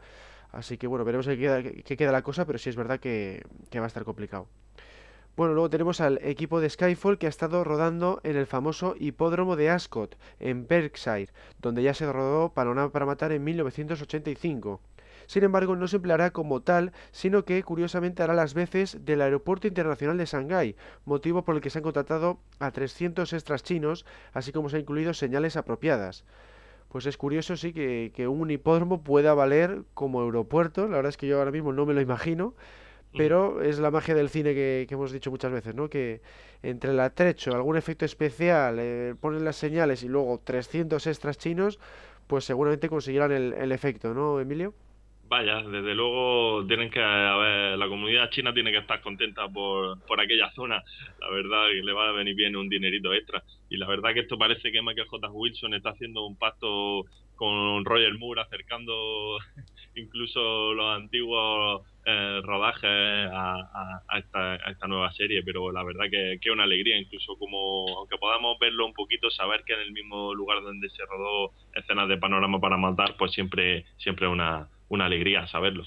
Así 0.52 0.78
que 0.78 0.88
bueno, 0.88 1.06
veremos 1.06 1.28
qué 1.28 1.38
queda, 1.38 1.62
qué 1.64 1.98
queda 1.98 2.12
la 2.12 2.24
cosa, 2.24 2.46
pero 2.46 2.58
sí 2.58 2.70
es 2.70 2.76
verdad 2.76 3.00
que, 3.00 3.44
que 3.70 3.80
va 3.80 3.86
a 3.86 3.88
estar 3.88 4.04
complicado. 4.04 4.48
Bueno, 5.40 5.54
luego 5.54 5.70
tenemos 5.70 6.02
al 6.02 6.20
equipo 6.22 6.60
de 6.60 6.70
Skyfall 6.70 7.18
que 7.18 7.26
ha 7.26 7.30
estado 7.30 7.64
rodando 7.64 8.20
en 8.24 8.36
el 8.36 8.46
famoso 8.46 8.96
hipódromo 9.00 9.56
de 9.56 9.70
Ascot, 9.70 10.18
en 10.40 10.68
Berkshire, 10.68 11.32
donde 11.62 11.82
ya 11.82 11.94
se 11.94 12.12
rodó 12.12 12.50
Panorama 12.54 12.92
para 12.92 13.06
Matar 13.06 13.32
en 13.32 13.46
1985. 13.46 14.82
Sin 15.30 15.44
embargo, 15.44 15.76
no 15.76 15.88
se 15.88 15.98
empleará 15.98 16.32
como 16.32 16.64
tal, 16.64 16.92
sino 17.12 17.46
que 17.46 17.62
curiosamente 17.62 18.24
hará 18.24 18.34
las 18.34 18.56
veces 18.56 18.98
del 19.06 19.22
Aeropuerto 19.22 19.68
Internacional 19.68 20.18
de 20.18 20.26
Shanghái, 20.26 20.76
motivo 21.06 21.44
por 21.44 21.54
el 21.54 21.62
que 21.62 21.70
se 21.70 21.78
han 21.78 21.84
contratado 21.84 22.40
a 22.58 22.72
300 22.72 23.32
extras 23.34 23.62
chinos, 23.62 24.08
así 24.34 24.52
como 24.52 24.70
se 24.70 24.78
han 24.78 24.82
incluido 24.82 25.14
señales 25.14 25.56
apropiadas. 25.56 26.26
Pues 26.88 27.06
es 27.06 27.16
curioso, 27.16 27.58
sí, 27.58 27.74
que, 27.74 28.12
que 28.16 28.28
un 28.28 28.50
hipódromo 28.50 29.04
pueda 29.04 29.36
valer 29.36 29.84
como 29.94 30.24
aeropuerto. 30.24 30.88
La 30.88 30.96
verdad 30.96 31.12
es 31.12 31.18
que 31.18 31.28
yo 31.28 31.38
ahora 31.38 31.52
mismo 31.52 31.74
no 31.74 31.86
me 31.86 31.94
lo 31.94 32.02
imagino 32.02 32.56
pero 33.16 33.64
es 33.64 33.80
la 33.80 33.90
magia 33.90 34.14
del 34.14 34.30
cine 34.30 34.54
que, 34.54 34.88
hemos 34.88 35.12
dicho 35.12 35.32
muchas 35.32 35.52
veces, 35.52 35.74
¿no? 35.74 35.90
Que 35.90 36.22
entre 36.62 36.92
el 36.92 37.00
atrecho, 37.00 37.56
algún 37.56 37.76
efecto 37.76 38.06
especial, 38.06 38.78
eh, 38.80 39.16
ponen 39.20 39.44
las 39.44 39.56
señales 39.56 40.04
y 40.04 40.08
luego 40.08 40.40
300 40.44 41.08
extras 41.08 41.40
chinos, 41.40 41.80
pues 42.28 42.46
seguramente 42.46 42.88
conseguirán 42.88 43.32
el, 43.32 43.54
el 43.54 43.72
efecto, 43.72 44.14
¿no, 44.14 44.40
Emilio? 44.40 44.76
Vaya, 45.30 45.62
desde 45.62 45.94
luego 45.94 46.66
tienen 46.66 46.90
que, 46.90 47.00
a 47.00 47.78
la 47.78 47.88
comunidad 47.88 48.32
china 48.32 48.52
tiene 48.52 48.72
que 48.72 48.80
estar 48.80 49.00
contenta 49.00 49.48
por, 49.48 50.04
por 50.08 50.20
aquella 50.20 50.50
zona, 50.54 50.84
la 51.22 51.30
verdad 51.30 51.68
que 51.68 51.84
le 51.84 51.94
va 51.94 52.10
a 52.10 52.14
venir 52.14 52.34
bien 52.34 52.56
un 52.56 52.68
dinerito 52.68 53.14
extra. 53.14 53.44
Y 53.70 53.78
la 53.78 53.88
verdad 53.88 54.16
que 54.16 54.22
esto 54.22 54.40
parece 54.40 54.72
que 54.72 54.82
Michael 54.82 55.08
J. 55.08 55.30
Wilson 55.30 55.76
está 55.76 55.92
haciendo 55.92 56.26
un 56.26 56.36
pacto 56.36 57.06
con 57.36 57.86
Roger 57.86 58.18
Moore, 58.18 58.42
acercando 58.42 59.38
incluso 59.96 60.74
los 60.74 60.96
antiguos 60.96 61.84
eh, 62.08 62.42
rodajes 62.44 62.90
a, 63.32 64.02
esta, 64.18 64.54
a, 64.54 64.72
esta, 64.72 64.88
nueva 64.88 65.12
serie, 65.14 65.44
pero 65.44 65.72
la 65.72 65.84
verdad 65.84 66.06
que, 66.10 66.34
es 66.42 66.52
una 66.52 66.64
alegría, 66.64 66.98
incluso 66.98 67.38
como, 67.38 67.86
aunque 68.00 68.18
podamos 68.18 68.58
verlo 68.58 68.84
un 68.84 68.94
poquito, 68.94 69.30
saber 69.30 69.64
que 69.64 69.74
en 69.74 69.82
el 69.82 69.92
mismo 69.92 70.34
lugar 70.34 70.64
donde 70.64 70.90
se 70.90 71.06
rodó 71.06 71.52
escenas 71.76 72.10
de 72.10 72.18
panorama 72.18 72.60
para 72.60 72.78
matar, 72.78 73.16
pues 73.16 73.32
siempre, 73.32 73.86
siempre 73.98 74.28
una, 74.28 74.68
una 74.89 75.05
alegría 75.05 75.48
saberlo. 75.48 75.86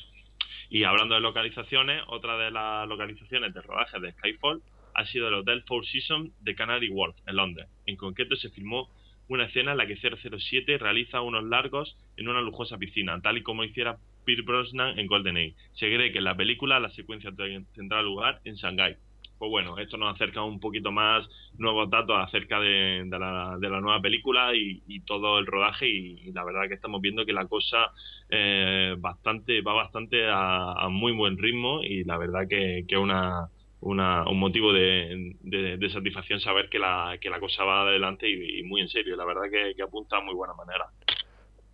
Y 0.70 0.84
hablando 0.84 1.14
de 1.14 1.20
localizaciones, 1.20 2.02
otra 2.06 2.38
de 2.38 2.50
las 2.50 2.88
localizaciones 2.88 3.52
de 3.52 3.60
rodaje 3.60 4.00
de 4.00 4.12
Skyfall 4.12 4.62
ha 4.94 5.04
sido 5.06 5.28
el 5.28 5.34
Hotel 5.34 5.62
Four 5.66 5.86
Seasons 5.86 6.32
de 6.40 6.54
Canary 6.54 6.88
Wharf, 6.88 7.16
en 7.26 7.36
Londres. 7.36 7.68
En 7.86 7.96
concreto 7.96 8.36
se 8.36 8.50
filmó 8.50 8.88
una 9.28 9.44
escena 9.44 9.72
en 9.72 9.78
la 9.78 9.86
que 9.86 9.96
007 9.96 10.78
realiza 10.78 11.20
unos 11.20 11.44
largos 11.44 11.96
en 12.16 12.28
una 12.28 12.40
lujosa 12.40 12.78
piscina, 12.78 13.20
tal 13.20 13.38
y 13.38 13.42
como 13.42 13.64
hiciera 13.64 13.98
Pierre 14.24 14.42
Brosnan 14.42 14.98
en 14.98 15.06
GoldenEye. 15.06 15.54
Se 15.72 15.86
cree 15.86 16.12
que 16.12 16.18
en 16.18 16.24
la 16.24 16.36
película 16.36 16.80
la 16.80 16.90
secuencia 16.90 17.32
tendrá 17.74 18.02
lugar 18.02 18.40
en 18.44 18.54
Shanghái. 18.54 18.96
Pues 19.42 19.50
bueno, 19.50 19.76
esto 19.76 19.96
nos 19.96 20.14
acerca 20.14 20.40
un 20.44 20.60
poquito 20.60 20.92
más 20.92 21.28
nuevos 21.58 21.90
datos 21.90 22.14
acerca 22.16 22.60
de, 22.60 23.04
la, 23.10 23.58
nueva 23.80 24.00
película 24.00 24.54
y, 24.54 25.00
todo 25.00 25.40
el 25.40 25.46
rodaje 25.46 25.88
y, 25.88 26.30
la 26.30 26.44
verdad 26.44 26.68
que 26.68 26.74
estamos 26.74 27.00
viendo 27.00 27.26
que 27.26 27.32
la 27.32 27.46
cosa 27.46 27.90
eh, 28.30 28.94
bastante 29.00 29.60
va 29.60 29.72
bastante 29.72 30.28
a, 30.30 30.86
muy 30.90 31.10
buen 31.10 31.38
ritmo 31.38 31.82
y 31.82 32.04
la 32.04 32.18
verdad 32.18 32.46
que 32.48 32.84
es 32.86 32.96
una, 32.96 33.48
un 33.80 34.38
motivo 34.38 34.72
de, 34.72 35.88
satisfacción 35.92 36.38
saber 36.38 36.68
que 36.68 36.78
la, 36.78 37.18
que 37.20 37.28
la 37.28 37.40
cosa 37.40 37.64
va 37.64 37.82
adelante 37.82 38.30
y, 38.30 38.62
muy 38.62 38.82
en 38.82 38.88
serio. 38.90 39.16
La 39.16 39.24
verdad 39.24 39.50
que, 39.50 39.74
que 39.74 39.82
apunta 39.82 40.18
a 40.18 40.20
muy 40.20 40.36
buena 40.36 40.54
manera. 40.54 40.86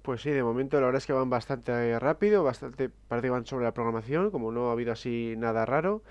Pues 0.01 0.23
sí, 0.23 0.31
de 0.31 0.43
momento 0.43 0.81
la 0.81 0.87
verdad 0.87 1.03
es 1.03 1.07
que 1.07 1.13
van 1.13 1.29
bastante 1.29 1.99
rápido, 1.99 2.45
bastante 2.45 2.89
parece 2.89 3.27
que 3.27 3.31
van 3.31 3.45
sobre 3.45 3.67
la 3.67 3.75
programación, 3.75 4.31
como 4.31 4.53
no 4.53 4.71
ha 4.71 4.73
habido 4.73 4.91
así 4.91 5.35
nada 5.37 5.67
raro, 5.67 6.03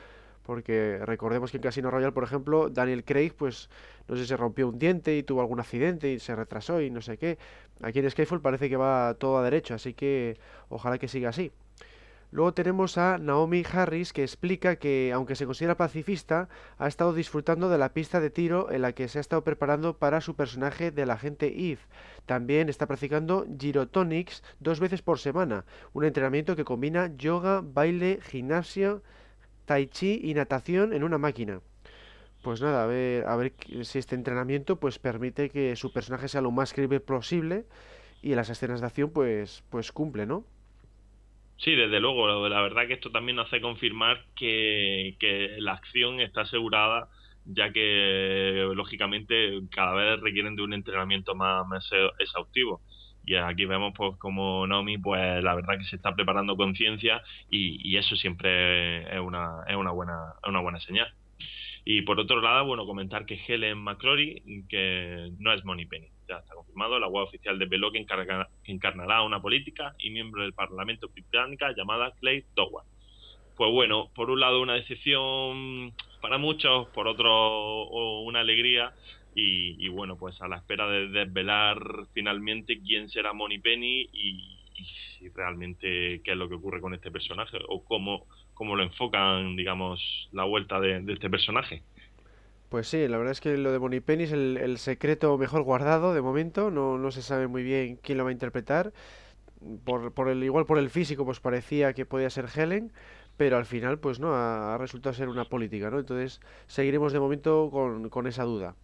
porque 0.48 1.00
recordemos 1.04 1.52
que 1.52 1.58
en 1.58 1.64
Casino 1.64 1.92
Royale, 1.92 2.14
por 2.14 2.24
ejemplo, 2.24 2.70
Daniel 2.70 3.04
Craig, 3.04 3.34
pues 3.38 3.70
no 4.08 4.16
sé 4.16 4.26
se 4.26 4.38
rompió 4.38 4.70
un 4.70 4.80
diente 4.80 5.18
y 5.18 5.22
tuvo 5.22 5.42
algún 5.42 5.60
accidente 5.60 6.12
y 6.14 6.20
se 6.20 6.36
retrasó 6.36 6.82
y 6.82 6.90
no 6.90 7.02
sé 7.02 7.18
qué. 7.18 7.38
Aquí 7.82 8.00
en 8.00 8.10
Skyfall 8.10 8.42
parece 8.42 8.70
que 8.70 8.78
va 8.78 9.14
todo 9.16 9.38
a 9.38 9.44
derecho, 9.44 9.76
así 9.76 9.94
que 9.94 10.40
ojalá 10.70 10.98
que 10.98 11.10
siga 11.10 11.30
así. 11.30 11.52
Luego 12.32 12.54
tenemos 12.54 12.98
a 12.98 13.18
Naomi 13.18 13.64
Harris 13.72 14.12
que 14.14 14.24
explica 14.24 14.78
que, 14.78 15.12
aunque 15.14 15.36
se 15.36 15.46
considera 15.46 15.78
pacifista, 15.78 16.50
ha 16.78 16.88
estado 16.88 17.14
disfrutando 17.14 17.70
de 17.70 17.78
la 17.78 17.94
pista 17.94 18.20
de 18.20 18.30
tiro 18.30 18.72
en 18.72 18.82
la 18.82 18.94
que 18.94 19.08
se 19.08 19.18
ha 19.18 19.22
estado 19.22 19.44
preparando 19.44 19.98
para 19.98 20.22
su 20.22 20.36
personaje 20.36 20.92
del 20.92 21.12
agente 21.12 21.48
Eve. 21.48 21.82
También 22.26 22.68
está 22.68 22.86
practicando 22.86 23.46
gyrotonics 23.50 24.44
dos 24.60 24.80
veces 24.80 25.02
por 25.02 25.20
semana, 25.20 25.66
un 25.94 26.06
entrenamiento 26.06 26.56
que 26.56 26.66
combina 26.66 27.12
yoga, 27.18 27.62
baile, 27.64 28.20
gimnasia, 28.22 29.02
tai 29.68 29.88
chi 29.88 30.20
y 30.24 30.34
natación 30.34 30.94
en 30.94 31.04
una 31.04 31.20
máquina. 31.20 31.62
Pues 32.42 32.62
nada, 32.62 32.84
a 32.84 32.88
ver, 32.88 33.26
a 33.26 33.36
ver 33.36 33.54
si 33.84 34.00
este 34.00 34.16
entrenamiento 34.16 34.80
pues 34.80 34.98
permite 34.98 35.50
que 35.50 35.76
su 35.76 35.92
personaje 35.92 36.30
sea 36.30 36.42
lo 36.42 36.52
más 36.52 36.74
creíble 36.74 37.02
posible 37.02 37.66
y 38.24 38.32
en 38.32 38.38
las 38.38 38.50
escenas 38.50 38.80
de 38.80 38.88
acción 38.88 39.12
pues, 39.12 39.64
pues 39.70 39.92
cumple, 39.92 40.26
¿no? 40.26 40.46
Sí, 41.58 41.76
desde 41.76 42.00
luego. 42.00 42.48
La 42.48 42.62
verdad 42.62 42.88
que 42.88 42.94
esto 42.94 43.12
también 43.12 43.40
hace 43.40 43.60
confirmar 43.60 44.26
que, 44.36 45.16
la 45.60 45.74
acción 45.74 46.22
está 46.22 46.42
asegurada, 46.42 47.10
ya 47.46 47.72
que 47.74 48.70
lógicamente 48.74 49.60
cada 49.72 49.94
vez 49.94 50.22
requieren 50.22 50.56
de 50.56 50.64
un 50.64 50.74
entrenamiento 50.74 51.36
más, 51.36 51.90
exhaustivo. 52.20 52.82
Y 53.28 53.36
aquí 53.36 53.66
vemos 53.66 53.94
pues 53.94 54.16
como 54.18 54.66
Naomi, 54.66 54.98
pues 54.98 55.44
la 55.44 55.54
verdad 55.54 55.78
que 55.78 55.84
se 55.84 55.98
está 55.98 56.16
preparando 56.16 56.56
con 56.56 56.76
ciencia 56.76 57.22
y, 57.50 57.78
y 57.88 57.98
eso 57.98 58.16
siempre 58.16 59.02
es 59.14 59.20
una, 59.20 59.66
es 59.68 59.76
una 59.76 59.92
buena, 59.92 60.34
una 60.48 60.62
buena 60.62 60.80
señal. 60.80 61.14
Y 61.84 62.04
por 62.04 62.20
otro 62.20 62.42
lado, 62.42 62.66
bueno, 62.66 62.86
comentar 62.86 63.26
que 63.26 63.40
Helen 63.48 63.78
McCrory, 63.80 64.66
que 64.70 65.32
no 65.40 65.54
es 65.54 65.64
Money 65.66 65.86
Penny, 65.86 66.08
ya 66.28 66.38
está 66.38 66.54
confirmado, 66.54 67.00
la 67.00 67.08
web 67.08 67.26
oficial 67.26 67.60
de 67.60 67.66
Velo 67.66 67.92
que, 67.92 68.06
encarnará 68.66 69.22
una 69.24 69.42
política 69.42 69.94
y 69.98 70.10
miembro 70.10 70.44
del 70.44 70.54
Parlamento 70.54 71.10
británica 71.10 71.74
llamada 71.76 72.14
Clay 72.20 72.46
Dower. 72.56 72.84
Pues 73.56 73.72
bueno, 73.72 74.10
por 74.16 74.30
un 74.30 74.40
lado 74.40 74.62
una 74.62 74.76
decepción 74.76 75.94
para 76.22 76.38
muchos, 76.38 76.88
por 76.90 77.08
otro 77.08 77.88
una 78.22 78.42
alegría 78.42 78.94
y, 79.40 79.88
bueno, 79.90 80.18
pues 80.18 80.42
a 80.42 80.48
la 80.48 80.58
espera 80.58 80.88
de 80.88 81.10
desvelar 81.10 81.78
finalmente 82.14 82.80
quién 82.82 83.08
será 83.08 83.34
Money 83.34 83.60
Penny 83.60 84.10
y, 84.12 84.54
si 85.18 85.30
realmente 85.30 86.22
qué 86.24 86.32
es 86.32 86.38
lo 86.38 86.48
que 86.48 86.56
ocurre 86.56 86.82
con 86.82 86.94
este 86.94 87.12
personaje 87.12 87.58
o 87.68 87.84
cómo 87.84 88.26
cómo 88.58 88.76
lo 88.76 88.82
enfocan, 88.82 89.56
digamos, 89.56 90.30
la 90.32 90.44
vuelta 90.44 90.80
de, 90.80 91.04
este 91.14 91.30
personaje. 91.30 91.84
Pues 92.70 92.88
sí, 92.88 93.08
la 93.08 93.18
verdad 93.18 93.32
es 93.32 93.40
que 93.40 93.56
lo 93.56 93.72
de 93.72 93.78
Bonnie 93.78 94.02
Penny 94.02 94.24
es 94.24 94.32
el, 94.32 94.78
secreto 94.80 95.38
mejor 95.38 95.62
guardado 95.62 96.16
de 96.16 96.22
momento, 96.22 96.72
no, 96.72 96.98
no 96.98 97.12
se 97.12 97.22
sabe 97.22 97.48
muy 97.48 97.62
bien 97.62 97.98
quién 98.02 98.18
lo 98.18 98.24
va 98.24 98.32
a 98.32 98.34
interpretar. 98.34 98.94
Por, 99.86 100.12
por 100.12 100.30
el, 100.30 100.44
igual 100.44 100.66
por 100.66 100.80
el 100.80 100.90
físico, 100.90 101.24
pues 101.24 101.40
parecía 101.40 101.94
que 101.94 102.06
podía 102.06 102.30
ser 102.32 102.46
Helen, 102.54 102.92
pero 103.38 103.58
al 103.58 103.66
final, 103.66 104.00
pues 104.00 104.20
no, 104.20 104.34
ha, 104.34 104.78
resultado 104.80 105.14
ser 105.14 105.30
una 105.30 105.46
política, 105.46 105.92
¿no? 105.92 106.00
Entonces 106.00 106.42
seguiremos 106.66 107.14
de 107.14 107.20
momento 107.20 107.70
con, 107.72 108.10
con 108.10 108.26
esa 108.26 108.44
duda. 108.44 108.76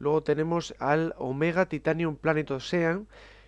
Luego 0.00 0.22
tenemos 0.22 0.74
al 0.78 1.14
Omega 1.18 1.66
Titanium 1.66 2.16
Planet 2.16 2.50
Ocean, 2.50 3.06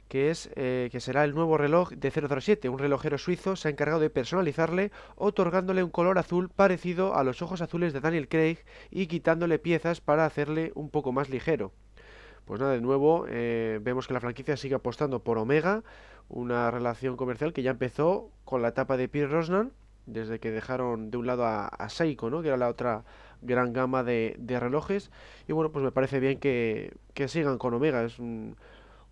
que 0.08 0.28
es 0.30 0.50
eh, 0.54 0.90
que 0.92 1.00
será 1.00 1.24
el 1.24 1.34
nuevo 1.34 1.56
reloj 1.56 1.88
de 1.92 2.10
007. 2.10 2.68
Un 2.68 2.78
relojero 2.78 3.16
suizo 3.16 3.56
se 3.56 3.68
ha 3.68 3.70
encargado 3.70 4.00
de 4.00 4.10
personalizarle, 4.10 4.92
otorgándole 5.16 5.82
un 5.82 5.88
color 5.88 6.18
azul 6.18 6.50
parecido 6.50 7.16
a 7.16 7.24
los 7.24 7.40
ojos 7.40 7.62
azules 7.62 7.94
de 7.94 8.00
Daniel 8.00 8.28
Craig 8.28 8.58
y 8.90 9.06
quitándole 9.06 9.58
piezas 9.58 10.02
para 10.02 10.26
hacerle 10.26 10.72
un 10.74 10.90
poco 10.90 11.10
más 11.10 11.30
ligero. 11.30 11.72
Pues 12.44 12.60
nada, 12.60 12.72
de 12.72 12.82
nuevo 12.82 13.24
eh, 13.30 13.80
vemos 13.82 14.06
que 14.06 14.12
la 14.12 14.20
franquicia 14.20 14.58
sigue 14.58 14.74
apostando 14.74 15.24
por 15.24 15.38
Omega, 15.38 15.82
una 16.28 16.70
relación 16.70 17.16
comercial 17.16 17.54
que 17.54 17.62
ya 17.62 17.70
empezó 17.70 18.30
con 18.44 18.60
la 18.60 18.68
etapa 18.68 18.98
de 18.98 19.08
Pierre 19.08 19.32
Rosnan, 19.32 19.72
desde 20.04 20.38
que 20.38 20.50
dejaron 20.50 21.10
de 21.10 21.16
un 21.16 21.26
lado 21.26 21.46
a, 21.46 21.88
Seiko, 21.88 22.28
¿no? 22.28 22.42
que 22.42 22.48
era 22.48 22.56
la 22.58 22.68
otra 22.68 23.04
gran 23.42 23.72
gama 23.72 24.02
de, 24.02 24.36
relojes. 24.48 25.10
Y 25.48 25.52
bueno, 25.52 25.70
pues 25.72 25.84
me 25.84 25.92
parece 25.92 26.20
bien 26.20 26.38
que, 26.38 26.92
que 27.14 27.28
sigan 27.28 27.58
con 27.58 27.74
Omega. 27.74 28.02
Es 28.04 28.18
un, 28.18 28.56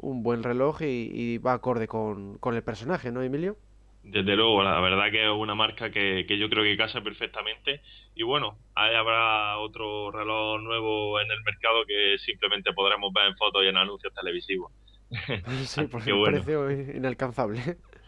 un 0.00 0.22
buen 0.22 0.42
reloj 0.42 0.82
y, 0.82 1.38
va 1.38 1.54
acorde 1.54 1.86
con, 1.86 2.38
el 2.42 2.62
personaje, 2.62 3.12
¿no, 3.12 3.22
Emilio? 3.22 3.56
Desde 4.02 4.34
luego, 4.34 4.62
la 4.62 4.80
verdad 4.80 5.10
que 5.10 5.22
es 5.22 5.30
una 5.30 5.54
marca 5.54 5.90
que, 5.90 6.24
yo 6.26 6.48
creo 6.48 6.64
que 6.64 6.76
casa 6.76 7.02
perfectamente. 7.02 7.82
Y 8.14 8.22
bueno, 8.22 8.56
ahí 8.74 8.94
habrá 8.94 9.58
otro 9.58 10.10
reloj 10.10 10.60
nuevo 10.62 11.20
en 11.20 11.30
el 11.30 11.42
mercado 11.42 11.84
que 11.86 12.16
simplemente 12.18 12.72
podremos 12.72 13.12
ver 13.12 13.26
en 13.26 13.36
fotos 13.36 13.62
y 13.64 13.68
en 13.68 13.76
anuncios 13.76 14.12
televisivos. 14.14 14.72
Sí, 15.66 15.82
porque 15.90 16.14
me 16.14 16.24
parece 16.24 16.96
inalcanzable. 16.96 17.60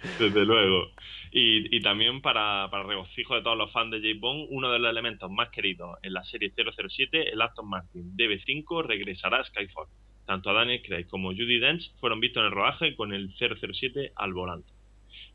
Desde 0.19 0.45
luego. 0.45 0.91
Y, 1.31 1.81
también 1.81 2.21
para, 2.21 2.69
para 2.71 2.83
regocijo 2.83 3.35
de 3.35 3.43
todos 3.43 3.57
los 3.57 3.73
fans 3.73 3.91
de 3.91 4.01
James 4.01 4.21
Bond, 4.21 4.49
uno 4.51 4.71
de 4.71 4.79
los 4.79 4.91
elementos 4.91 5.31
más 5.31 5.49
queridos 5.49 5.99
en 6.03 6.13
la 6.13 6.23
serie 6.25 6.53
007, 6.55 7.33
el 7.33 7.41
Aston 7.41 7.69
Martin 7.69 8.17
DB5, 8.17 8.85
regresará 8.85 9.39
a 9.39 9.45
Skyfall. 9.45 9.89
Tanto 10.27 10.51
a 10.51 10.53
Daniel 10.53 10.83
Craig 10.83 11.07
como 11.07 11.31
Judy 11.31 11.59
Dench 11.59 11.91
fueron 11.99 12.21
vistos 12.21 12.43
en 12.43 12.47
el 12.47 12.53
rodaje 12.53 12.95
con 12.95 13.13
el 13.13 13.35
007 13.39 14.13
al 14.15 14.33
volante. 14.35 14.73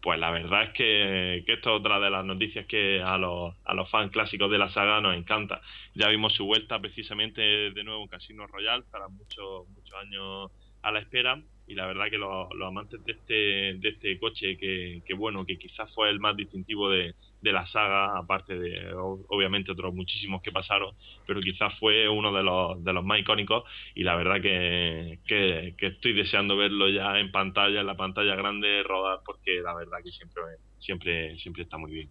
Pues 0.01 0.19
la 0.19 0.29
verdad 0.31 0.63
es 0.63 0.73
que, 0.73 1.37
esto 1.39 1.75
es 1.75 1.79
otra 1.79 1.99
de 1.99 2.09
las 2.09 2.23
noticias 2.23 2.65
que 2.67 3.01
a 3.01 3.17
los, 3.17 3.55
a 3.65 3.73
los 3.73 3.89
fans 3.89 4.11
clásicos 4.11 4.49
de 4.51 4.59
la 4.59 4.69
saga 4.69 5.01
nos 5.01 5.15
encanta. 5.15 5.61
Ya 5.95 6.07
vimos 6.09 6.33
su 6.33 6.45
vuelta 6.45 6.79
precisamente 6.79 7.41
de 7.41 7.83
nuevo 7.83 8.03
en 8.03 8.07
Casino 8.07 8.45
Royale, 8.45 8.83
para 8.91 9.07
muchos, 9.07 9.67
muchos 9.69 9.95
años 9.97 10.51
a 10.83 10.91
la 10.91 10.99
espera. 10.99 11.41
Y 11.67 11.75
la 11.75 11.85
verdad 11.85 12.05
que 12.09 12.17
los, 12.17 12.47
amantes 12.65 13.03
de 13.03 13.11
este, 13.11 13.33
de 13.33 13.89
este 13.89 14.17
coche, 14.19 14.57
que, 14.57 15.01
que, 15.05 15.13
bueno, 15.13 15.45
que 15.45 15.57
quizás 15.57 15.93
fue 15.93 16.09
el 16.09 16.19
más 16.19 16.35
distintivo 16.37 16.89
de, 16.89 17.13
de 17.41 17.51
la 17.51 17.67
saga, 17.67 18.17
aparte 18.17 18.57
de 18.57 18.93
obviamente 18.95 19.73
otros 19.73 19.93
muchísimos 19.93 20.41
que 20.41 20.51
pasaron, 20.51 20.95
pero 21.25 21.41
quizás 21.41 21.77
fue 21.77 22.07
uno 22.07 22.33
de 22.33 22.41
los, 22.41 22.83
de 22.83 22.93
los 22.93 23.03
más 23.03 23.19
icónicos 23.19 23.65
y 23.95 24.03
la 24.03 24.15
verdad 24.15 24.41
que, 24.41 25.19
que, 25.25 25.75
estoy 25.77 26.13
deseando 26.13 26.55
verlo 26.55 26.89
ya 26.89 27.19
en 27.19 27.31
pantalla, 27.31 27.81
en 27.81 27.87
la 27.87 27.97
pantalla 27.97 28.35
grande, 28.35 28.81
rodar, 28.83 29.19
porque 29.25 29.59
la 29.61 29.75
verdad 29.75 29.97
que 30.03 30.11
siempre, 30.11 30.43
siempre, 30.79 31.37
siempre 31.37 31.63
está 31.63 31.77
muy 31.77 31.91
bien. 31.91 32.09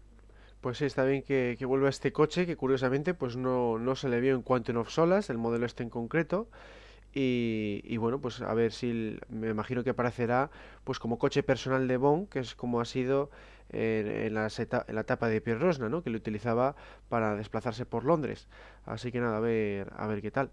Pues 0.60 0.78
sí, 0.78 0.84
está 0.84 1.04
bien 1.04 1.22
que, 1.22 1.56
que 1.58 1.64
vuelva 1.64 1.88
este 1.88 2.12
coche, 2.12 2.44
que 2.44 2.56
curiosamente 2.56 3.14
pues 3.14 3.36
no, 3.36 3.78
no 3.78 3.94
se 3.94 4.08
le 4.10 4.20
vio 4.20 4.34
en 4.34 4.42
Quantum 4.42 4.78
of 4.78 4.90
Solas, 4.90 5.30
el 5.30 5.38
modelo 5.38 5.64
este 5.64 5.82
en 5.82 5.90
concreto, 5.90 6.48
y, 7.18 7.96
bueno, 7.96 8.20
pues 8.20 8.42
a 8.42 8.52
ver 8.52 8.72
si 8.72 9.18
me 9.30 9.48
imagino 9.48 9.82
que 9.82 9.90
aparecerá 9.90 10.50
pues 10.84 10.98
como 10.98 11.18
coche 11.18 11.42
personal 11.42 11.88
de 11.88 11.96
Bond, 11.96 12.28
que 12.28 12.40
es 12.40 12.54
como 12.54 12.78
ha 12.78 12.84
sido 12.84 13.30
en, 13.70 14.34
la, 14.34 14.48
etapa 14.48 15.28
de 15.28 15.40
Pierre 15.40 15.60
Rosna, 15.60 15.88
¿no? 15.88 16.02
que 16.02 16.10
lo 16.10 16.18
utilizaba 16.18 16.76
para 17.08 17.34
desplazarse 17.34 17.86
por 17.86 18.04
Londres. 18.04 18.48
Así 18.84 19.12
que 19.12 19.20
nada, 19.20 19.38
a 19.38 19.40
ver, 19.40 19.90
a 19.96 20.06
ver 20.06 20.20
qué 20.20 20.30
tal. 20.30 20.50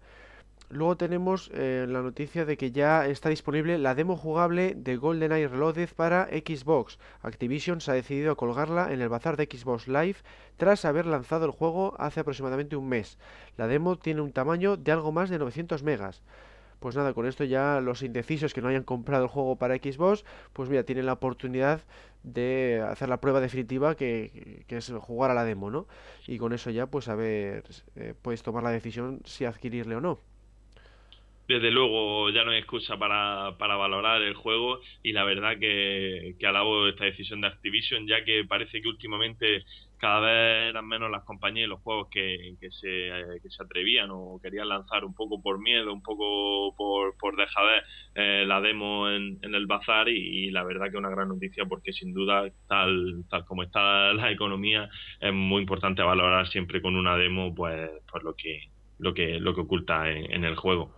Luego 0.70 0.96
tenemos 0.96 1.50
eh, 1.52 1.84
la 1.86 2.00
noticia 2.00 2.46
de 2.46 2.56
que 2.56 2.72
ya 2.72 3.06
está 3.06 3.28
disponible 3.28 3.76
la 3.76 3.94
demo 3.94 4.16
jugable 4.16 4.74
de 4.74 4.96
GoldenEye 4.96 5.48
Reloaded 5.48 5.90
para 5.94 6.28
Xbox. 6.28 6.98
Activision 7.22 7.82
se 7.82 7.90
ha 7.90 7.94
decidido 7.94 8.36
colgarla 8.36 8.90
en 8.90 9.02
el 9.02 9.10
bazar 9.10 9.36
de 9.36 9.44
Xbox 9.44 9.86
Live 9.86 10.16
tras 10.56 10.86
haber 10.86 11.04
lanzado 11.04 11.44
el 11.44 11.50
juego 11.50 11.94
hace 11.98 12.20
aproximadamente 12.20 12.76
un 12.76 12.88
mes. 12.88 13.18
La 13.58 13.66
demo 13.66 13.96
tiene 13.96 14.22
un 14.22 14.32
tamaño 14.32 14.78
de 14.78 14.92
algo 14.92 15.12
más 15.12 15.28
de 15.28 15.38
900 15.38 15.82
megas. 15.82 16.22
Pues 16.84 16.96
nada, 16.96 17.14
con 17.14 17.24
esto 17.24 17.44
ya 17.44 17.80
los 17.80 18.02
indecisos 18.02 18.52
que 18.52 18.60
no 18.60 18.68
hayan 18.68 18.82
comprado 18.82 19.22
el 19.22 19.30
juego 19.30 19.56
para 19.56 19.74
Xbox, 19.74 20.22
pues 20.52 20.68
mira, 20.68 20.84
tienen 20.84 21.06
la 21.06 21.14
oportunidad 21.14 21.80
de 22.22 22.84
hacer 22.86 23.08
la 23.08 23.22
prueba 23.22 23.40
definitiva 23.40 23.94
que, 23.94 24.66
es 24.68 24.92
jugar 25.00 25.30
a 25.30 25.34
la 25.34 25.44
demo, 25.44 25.70
¿no? 25.70 25.86
Y 26.26 26.36
con 26.36 26.52
eso 26.52 26.68
ya, 26.68 26.84
pues 26.84 27.08
a 27.08 27.14
ver, 27.14 27.64
eh, 27.96 28.12
puedes 28.20 28.42
tomar 28.42 28.62
la 28.62 28.70
decisión 28.70 29.22
si 29.24 29.46
adquirirle 29.46 29.96
o 29.96 30.02
no 30.02 30.20
desde 31.46 31.70
luego 31.70 32.30
ya 32.30 32.42
no 32.42 32.52
hay 32.52 32.58
excusa 32.58 32.96
para, 32.96 33.56
para 33.58 33.76
valorar 33.76 34.22
el 34.22 34.32
juego 34.34 34.80
y 35.02 35.12
la 35.12 35.24
verdad 35.24 35.58
que, 35.58 36.36
que 36.38 36.46
alabo 36.46 36.88
esta 36.88 37.04
decisión 37.04 37.42
de 37.42 37.48
Activision 37.48 38.06
ya 38.06 38.24
que 38.24 38.44
parece 38.48 38.80
que 38.80 38.88
últimamente 38.88 39.64
cada 40.04 40.20
vez 40.20 40.68
eran 40.68 40.86
menos 40.86 41.10
las 41.10 41.24
compañías 41.24 41.64
y 41.64 41.70
los 41.70 41.80
juegos 41.80 42.08
que, 42.10 42.56
que, 42.60 42.70
se, 42.72 43.10
que 43.42 43.48
se 43.48 43.62
atrevían 43.62 44.10
o 44.12 44.38
querían 44.42 44.68
lanzar 44.68 45.02
un 45.02 45.14
poco 45.14 45.40
por 45.40 45.58
miedo, 45.58 45.94
un 45.94 46.02
poco 46.02 46.76
por, 46.76 47.16
por 47.16 47.36
dejar 47.36 47.82
eh, 48.14 48.44
la 48.46 48.60
demo 48.60 49.08
en, 49.08 49.38
en 49.40 49.54
el 49.54 49.64
bazar 49.64 50.10
y, 50.10 50.50
la 50.50 50.62
verdad 50.62 50.90
que 50.90 50.98
una 50.98 51.08
gran 51.08 51.28
noticia 51.28 51.64
porque 51.64 51.94
sin 51.94 52.12
duda 52.12 52.44
tal, 52.68 53.24
tal 53.30 53.46
como 53.46 53.62
está 53.62 54.12
la 54.12 54.30
economía 54.30 54.90
es 55.20 55.32
muy 55.32 55.62
importante 55.62 56.02
valorar 56.02 56.48
siempre 56.48 56.82
con 56.82 56.96
una 56.96 57.16
demo 57.16 57.54
pues, 57.54 57.90
pues 58.12 58.22
lo 58.22 58.34
que 58.34 58.60
lo 58.98 59.14
que 59.14 59.40
lo 59.40 59.54
que 59.54 59.62
oculta 59.62 60.10
en 60.10 60.44
el 60.44 60.54
juego. 60.54 60.92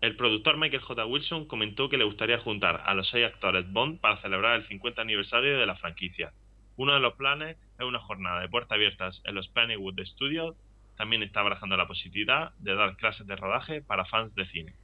El 0.00 0.16
productor 0.16 0.56
Michael 0.56 0.80
J. 0.80 1.04
Wilson 1.04 1.44
comentó 1.44 1.90
que 1.90 1.98
le 1.98 2.04
gustaría 2.04 2.38
juntar 2.38 2.82
a 2.86 2.94
los 2.94 3.10
seis 3.10 3.26
actores 3.26 3.70
Bond 3.70 4.00
para 4.00 4.22
celebrar 4.22 4.56
el 4.56 4.66
50 4.68 5.02
aniversario 5.02 5.58
de 5.58 5.66
la 5.66 5.76
franquicia. 5.76 6.32
Uno 6.78 6.94
de 6.94 7.00
los 7.00 7.14
planes 7.14 7.58
es 7.78 7.84
una 7.84 7.98
jornada 7.98 8.40
de 8.40 8.48
puertas 8.48 8.76
abiertas 8.76 9.20
en 9.24 9.34
los 9.34 9.48
Pennywood 9.48 10.00
Studios. 10.06 10.56
También 10.96 11.22
está 11.22 11.42
barajando 11.42 11.76
la 11.76 11.86
posibilidad 11.86 12.52
de 12.60 12.74
dar 12.74 12.96
clases 12.96 13.26
de 13.26 13.36
rodaje 13.36 13.82
para 13.82 14.06
fans 14.06 14.34
de 14.34 14.46
cine. 14.46 14.74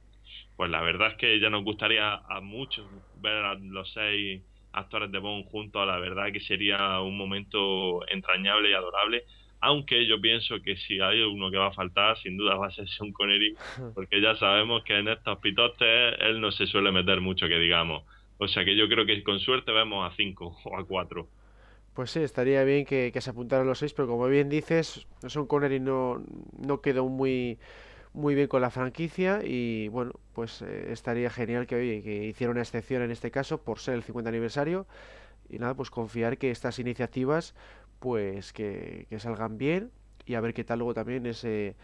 Pues 0.57 0.69
la 0.69 0.81
verdad 0.81 1.13
es 1.13 1.15
que 1.15 1.39
ya 1.39 1.49
nos 1.49 1.63
gustaría 1.63 2.13
a 2.15 2.41
muchos 2.41 2.85
ver 3.21 3.45
a 3.45 3.55
los 3.55 3.91
seis 3.93 4.43
actores 4.73 5.11
de 5.11 5.19
Bond 5.19 5.45
juntos. 5.45 5.87
La 5.87 5.97
verdad 5.97 6.31
que 6.31 6.41
sería 6.41 6.99
un 6.99 7.17
momento 7.17 8.07
entrañable 8.09 8.69
y 8.69 8.73
adorable 8.73 9.23
aunque 9.61 10.05
yo 10.05 10.21
pienso 10.21 10.61
que 10.61 10.77
si 10.77 10.99
hay 10.99 11.21
uno 11.21 11.49
que 11.49 11.57
va 11.57 11.67
a 11.67 11.73
faltar, 11.73 12.17
sin 12.17 12.37
duda 12.37 12.55
va 12.55 12.67
a 12.67 12.71
ser 12.71 12.87
Sean 12.87 13.11
Connery, 13.11 13.55
porque 13.95 14.21
ya 14.21 14.35
sabemos 14.35 14.83
que 14.83 14.95
en 14.95 15.07
estos 15.07 15.39
pitotes 15.39 16.15
él 16.19 16.39
no 16.39 16.51
se 16.51 16.67
suele 16.67 16.91
meter 16.91 17.19
mucho, 17.19 17.47
que 17.47 17.57
digamos. 17.57 18.03
O 18.37 18.47
sea 18.47 18.63
que 18.63 18.75
yo 18.75 18.87
creo 18.87 19.07
que 19.07 19.23
con 19.23 19.39
suerte 19.39 19.71
vemos 19.71 20.11
a 20.11 20.15
cinco 20.15 20.55
o 20.65 20.77
a 20.77 20.85
cuatro. 20.85 21.29
Pues 21.95 22.11
sí, 22.11 22.19
estaría 22.19 22.63
bien 22.65 22.85
que, 22.85 23.11
se 23.19 23.29
apuntaran 23.29 23.65
los 23.65 23.79
seis, 23.79 23.93
pero 23.93 24.07
como 24.09 24.27
bien 24.27 24.49
dices, 24.49 25.07
Sean 25.27 25.47
Connery 25.47 25.79
no, 25.79 26.21
no 26.57 26.81
quedó 26.81 27.07
muy, 27.07 27.57
muy 28.13 28.35
bien 28.35 28.49
con 28.49 28.61
la 28.61 28.69
franquicia 28.69 29.39
y 29.43 29.87
bueno, 29.87 30.11
pues 30.33 30.61
eh, 30.61 30.91
estaría 30.91 31.29
genial 31.29 31.67
que, 31.67 32.01
que 32.03 32.25
hiciera 32.25 32.51
una 32.51 32.61
excepción 32.61 33.01
en 33.01 33.11
este 33.11 33.31
caso 33.31 33.59
por 33.63 33.79
ser 33.79 33.95
el 33.95 34.03
50 34.03 34.27
aniversario 34.27 34.87
y 35.49 35.57
nada, 35.57 35.73
pues 35.73 35.89
confiar 35.89 36.37
que 36.37 36.51
estas 36.51 36.79
iniciativas 36.79 37.55
pues 37.99 38.51
que, 38.51 39.07
salgan 39.19 39.57
bien 39.57 39.89
y 40.25 40.35
a 40.35 40.41
ver 40.41 40.53
qué 40.53 40.65
tal 40.65 40.79
luego 40.79 40.93
también 40.93 41.25
ese, 41.25 41.77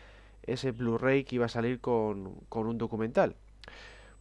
ese 0.43 0.71
Blu-ray 0.71 1.24
que 1.24 1.36
iba 1.36 1.45
a 1.45 1.50
salir 1.50 1.80
con, 1.80 2.36
con, 2.50 2.67
un 2.67 2.78
documental. 2.78 3.38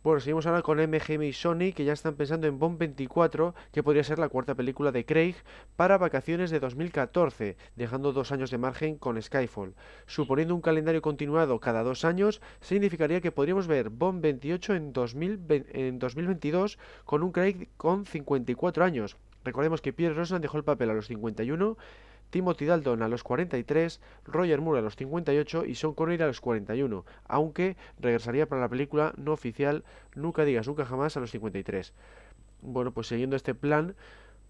Bueno, 0.02 0.18
seguimos 0.18 0.46
ahora 0.46 0.62
con 0.62 0.78
MGM 0.78 1.24
y 1.24 1.34
Sony 1.34 1.74
que 1.76 1.84
ya 1.84 1.92
están 1.92 2.14
pensando 2.14 2.46
en 2.46 2.58
Bond 2.58 2.78
24, 2.78 3.54
que 3.70 3.82
podría 3.82 4.02
ser 4.02 4.18
la 4.18 4.30
cuarta 4.30 4.54
película 4.54 4.92
de 4.92 5.04
Craig 5.04 5.34
para 5.76 5.98
vacaciones 5.98 6.50
de 6.50 6.58
2014, 6.58 7.58
dejando 7.76 8.14
dos 8.14 8.32
años 8.32 8.50
de 8.50 8.56
margen 8.56 8.96
con 8.96 9.20
Skyfall. 9.20 9.74
Suponiendo 10.06 10.54
un 10.54 10.62
calendario 10.62 11.02
continuado 11.02 11.60
cada 11.60 11.82
dos 11.82 12.06
años, 12.06 12.40
significaría 12.62 13.20
que 13.20 13.30
podríamos 13.30 13.66
ver 13.66 13.90
Bond 13.90 14.22
28 14.22 14.74
en, 14.74 14.92
en 15.74 15.98
2022 15.98 16.78
con 17.04 17.22
un 17.22 17.32
Craig 17.32 17.68
con 17.76 18.06
54 18.06 18.82
años, 18.82 19.18
Recordemos 19.44 19.80
que 19.80 19.92
Pierre 19.92 20.14
Rosnan 20.14 20.42
dejó 20.42 20.58
el 20.58 20.64
papel 20.64 20.90
a 20.90 20.94
los 20.94 21.06
51, 21.06 21.76
Timothy 22.30 22.66
Dalton 22.66 23.02
a 23.02 23.08
los 23.08 23.22
43, 23.22 24.00
Roger 24.24 24.60
Moore 24.60 24.78
a 24.80 24.82
los 24.82 24.96
58 24.96 25.64
y 25.66 25.74
Sean 25.74 25.94
Connery 25.94 26.22
a 26.22 26.26
los 26.26 26.40
41, 26.40 27.04
aunque 27.26 27.76
regresaría 27.98 28.48
para 28.48 28.62
la 28.62 28.68
película 28.68 29.12
no 29.16 29.32
oficial 29.32 29.84
Nunca 30.14 30.44
digas 30.44 30.66
nunca 30.66 30.84
jamás 30.84 31.16
a 31.16 31.20
los 31.20 31.30
53. 31.30 31.92
Bueno, 32.62 32.92
pues 32.92 33.06
siguiendo 33.06 33.36
este 33.36 33.54
plan, 33.54 33.94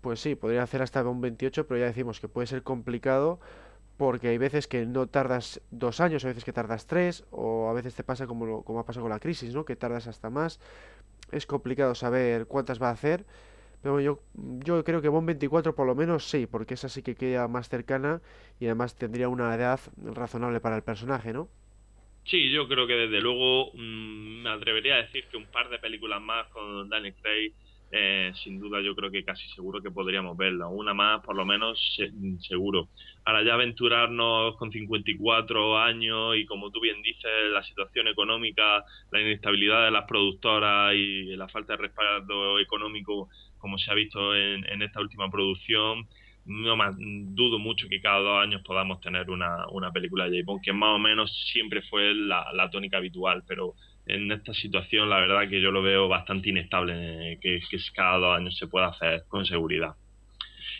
pues 0.00 0.20
sí, 0.20 0.34
podría 0.34 0.62
hacer 0.62 0.82
hasta 0.82 1.02
un 1.06 1.20
28, 1.20 1.66
pero 1.66 1.80
ya 1.80 1.86
decimos 1.86 2.20
que 2.20 2.28
puede 2.28 2.46
ser 2.46 2.62
complicado 2.62 3.40
porque 3.96 4.28
hay 4.28 4.38
veces 4.38 4.66
que 4.66 4.86
no 4.86 5.06
tardas 5.08 5.60
dos 5.70 6.00
años, 6.00 6.24
a 6.24 6.28
veces 6.28 6.44
que 6.44 6.54
tardas 6.54 6.86
tres, 6.86 7.24
o 7.30 7.68
a 7.68 7.74
veces 7.74 7.94
te 7.94 8.02
pasa 8.02 8.26
como, 8.26 8.64
como 8.64 8.80
ha 8.80 8.86
pasado 8.86 9.04
con 9.04 9.10
la 9.10 9.18
crisis, 9.18 9.52
¿no? 9.52 9.66
Que 9.66 9.76
tardas 9.76 10.06
hasta 10.06 10.30
más. 10.30 10.58
Es 11.32 11.44
complicado 11.44 11.94
saber 11.94 12.46
cuántas 12.46 12.80
va 12.80 12.88
a 12.88 12.92
hacer 12.92 13.26
pero 13.82 14.00
yo, 14.00 14.20
yo 14.34 14.84
creo 14.84 15.00
que 15.00 15.08
Bond 15.08 15.26
24 15.26 15.74
por 15.74 15.86
lo 15.86 15.94
menos 15.94 16.28
sí, 16.28 16.46
porque 16.46 16.74
esa 16.74 16.88
sí 16.88 17.02
que 17.02 17.14
queda 17.14 17.48
más 17.48 17.68
cercana 17.68 18.20
y 18.58 18.66
además 18.66 18.96
tendría 18.96 19.28
una 19.28 19.54
edad 19.54 19.80
razonable 19.96 20.60
para 20.60 20.76
el 20.76 20.82
personaje, 20.82 21.32
¿no? 21.32 21.48
Sí, 22.24 22.50
yo 22.50 22.68
creo 22.68 22.86
que 22.86 22.94
desde 22.94 23.20
luego 23.20 23.72
mm, 23.74 24.42
me 24.42 24.50
atrevería 24.50 24.94
a 24.96 25.02
decir 25.02 25.24
que 25.30 25.36
un 25.36 25.46
par 25.46 25.68
de 25.68 25.78
películas 25.78 26.20
más 26.20 26.46
con 26.48 26.88
Daniel 26.88 27.14
Craig, 27.20 27.52
eh, 27.92 28.30
sin 28.44 28.60
duda 28.60 28.80
yo 28.80 28.94
creo 28.94 29.10
que 29.10 29.24
casi 29.24 29.48
seguro 29.48 29.82
que 29.82 29.90
podríamos 29.90 30.36
verla. 30.36 30.68
Una 30.68 30.94
más, 30.94 31.24
por 31.24 31.34
lo 31.34 31.44
menos, 31.44 31.98
seguro. 32.40 32.88
Ahora 33.24 33.42
ya 33.42 33.54
aventurarnos 33.54 34.56
con 34.56 34.70
54 34.70 35.78
años 35.78 36.36
y 36.36 36.46
como 36.46 36.70
tú 36.70 36.80
bien 36.80 37.02
dices, 37.02 37.50
la 37.52 37.64
situación 37.64 38.06
económica, 38.06 38.84
la 39.10 39.20
inestabilidad 39.20 39.86
de 39.86 39.90
las 39.90 40.04
productoras 40.06 40.94
y 40.94 41.34
la 41.36 41.48
falta 41.48 41.72
de 41.72 41.82
respaldo 41.82 42.60
económico 42.60 43.28
como 43.60 43.78
se 43.78 43.90
ha 43.90 43.94
visto 43.94 44.34
en, 44.34 44.82
esta 44.82 45.00
última 45.00 45.30
producción, 45.30 46.08
no 46.46 46.76
más, 46.76 46.96
dudo 46.98 47.58
mucho 47.58 47.86
que 47.88 48.00
cada 48.00 48.18
dos 48.18 48.42
años 48.42 48.62
podamos 48.62 49.00
tener 49.00 49.30
una, 49.30 49.66
película 49.92 50.28
de 50.28 50.42
J. 50.42 50.60
que 50.62 50.72
más 50.72 50.96
o 50.96 50.98
menos 50.98 51.30
siempre 51.52 51.82
fue 51.82 52.14
la, 52.14 52.68
tónica 52.72 52.96
habitual, 52.96 53.44
pero 53.46 53.74
en 54.06 54.32
esta 54.32 54.52
situación 54.54 55.08
la 55.08 55.20
verdad 55.20 55.48
que 55.48 55.60
yo 55.60 55.70
lo 55.70 55.82
veo 55.82 56.08
bastante 56.08 56.48
inestable, 56.48 57.38
que 57.40 57.60
cada 57.94 58.18
dos 58.18 58.38
años 58.38 58.56
se 58.56 58.66
pueda 58.66 58.88
hacer 58.88 59.22
con 59.28 59.44
seguridad. 59.44 59.94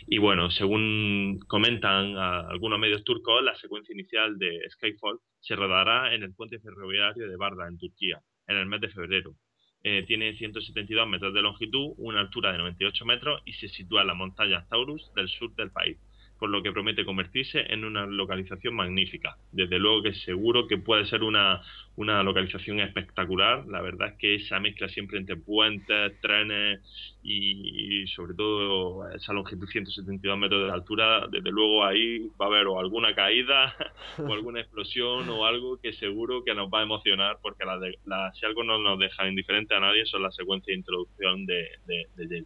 Y 0.07 0.17
bueno, 0.17 0.49
según 0.49 1.39
comentan 1.47 2.17
algunos 2.17 2.79
medios 2.79 3.03
turcos, 3.03 3.43
la 3.43 3.55
secuencia 3.55 3.93
inicial 3.93 4.37
de 4.37 4.59
Skyfall 4.71 5.19
se 5.39 5.55
rodará 5.55 6.13
en 6.13 6.23
el 6.23 6.33
puente 6.33 6.59
ferroviario 6.59 7.29
de 7.29 7.37
Barda, 7.37 7.67
en 7.67 7.77
Turquía, 7.77 8.19
en 8.47 8.57
el 8.57 8.65
mes 8.65 8.81
de 8.81 8.89
febrero. 8.89 9.35
Eh, 9.83 10.03
tiene 10.07 10.37
172 10.37 11.07
metros 11.07 11.33
de 11.33 11.41
longitud, 11.41 11.93
una 11.97 12.19
altura 12.19 12.51
de 12.51 12.59
98 12.59 13.05
metros 13.05 13.41
y 13.45 13.53
se 13.53 13.67
sitúa 13.67 14.01
en 14.01 14.07
las 14.07 14.15
montañas 14.15 14.69
Taurus 14.69 15.11
del 15.15 15.27
sur 15.27 15.55
del 15.55 15.71
país. 15.71 15.97
Por 16.41 16.49
lo 16.49 16.63
que 16.63 16.71
promete 16.71 17.05
convertirse 17.05 17.71
en 17.71 17.85
una 17.85 18.07
localización 18.07 18.73
magnífica. 18.73 19.37
Desde 19.51 19.77
luego 19.77 20.01
que 20.01 20.15
seguro 20.15 20.67
que 20.67 20.79
puede 20.79 21.05
ser 21.05 21.21
una, 21.21 21.61
una 21.97 22.23
localización 22.23 22.79
espectacular. 22.79 23.67
La 23.67 23.79
verdad 23.79 24.07
es 24.07 24.13
que 24.17 24.35
esa 24.35 24.59
mezcla 24.59 24.89
siempre 24.89 25.19
entre 25.19 25.35
puentes, 25.35 26.19
trenes 26.19 26.79
y, 27.21 28.07
sobre 28.07 28.33
todo 28.33 29.07
esa 29.11 29.33
longitud 29.33 29.67
172 29.67 30.35
metros 30.35 30.65
de 30.65 30.73
altura, 30.73 31.27
desde 31.29 31.51
luego 31.51 31.85
ahí 31.85 32.27
va 32.41 32.45
a 32.45 32.49
haber 32.49 32.65
o 32.65 32.79
alguna 32.79 33.13
caída 33.13 33.75
o 34.17 34.33
alguna 34.33 34.61
explosión 34.61 35.29
o 35.29 35.45
algo 35.45 35.79
que 35.79 35.93
seguro 35.93 36.43
que 36.43 36.55
nos 36.55 36.73
va 36.73 36.79
a 36.79 36.83
emocionar 36.83 37.37
porque 37.39 37.65
la 37.65 38.31
si 38.33 38.47
algo 38.47 38.63
no 38.63 38.79
nos 38.79 38.97
deja 38.97 39.27
indiferente 39.27 39.75
a 39.75 39.79
nadie 39.79 40.07
son 40.07 40.23
las 40.23 40.35
secuencias 40.35 40.73
de 40.73 40.79
introducción 40.79 41.45
de, 41.45 41.67
de, 41.85 42.07
de 42.15 42.45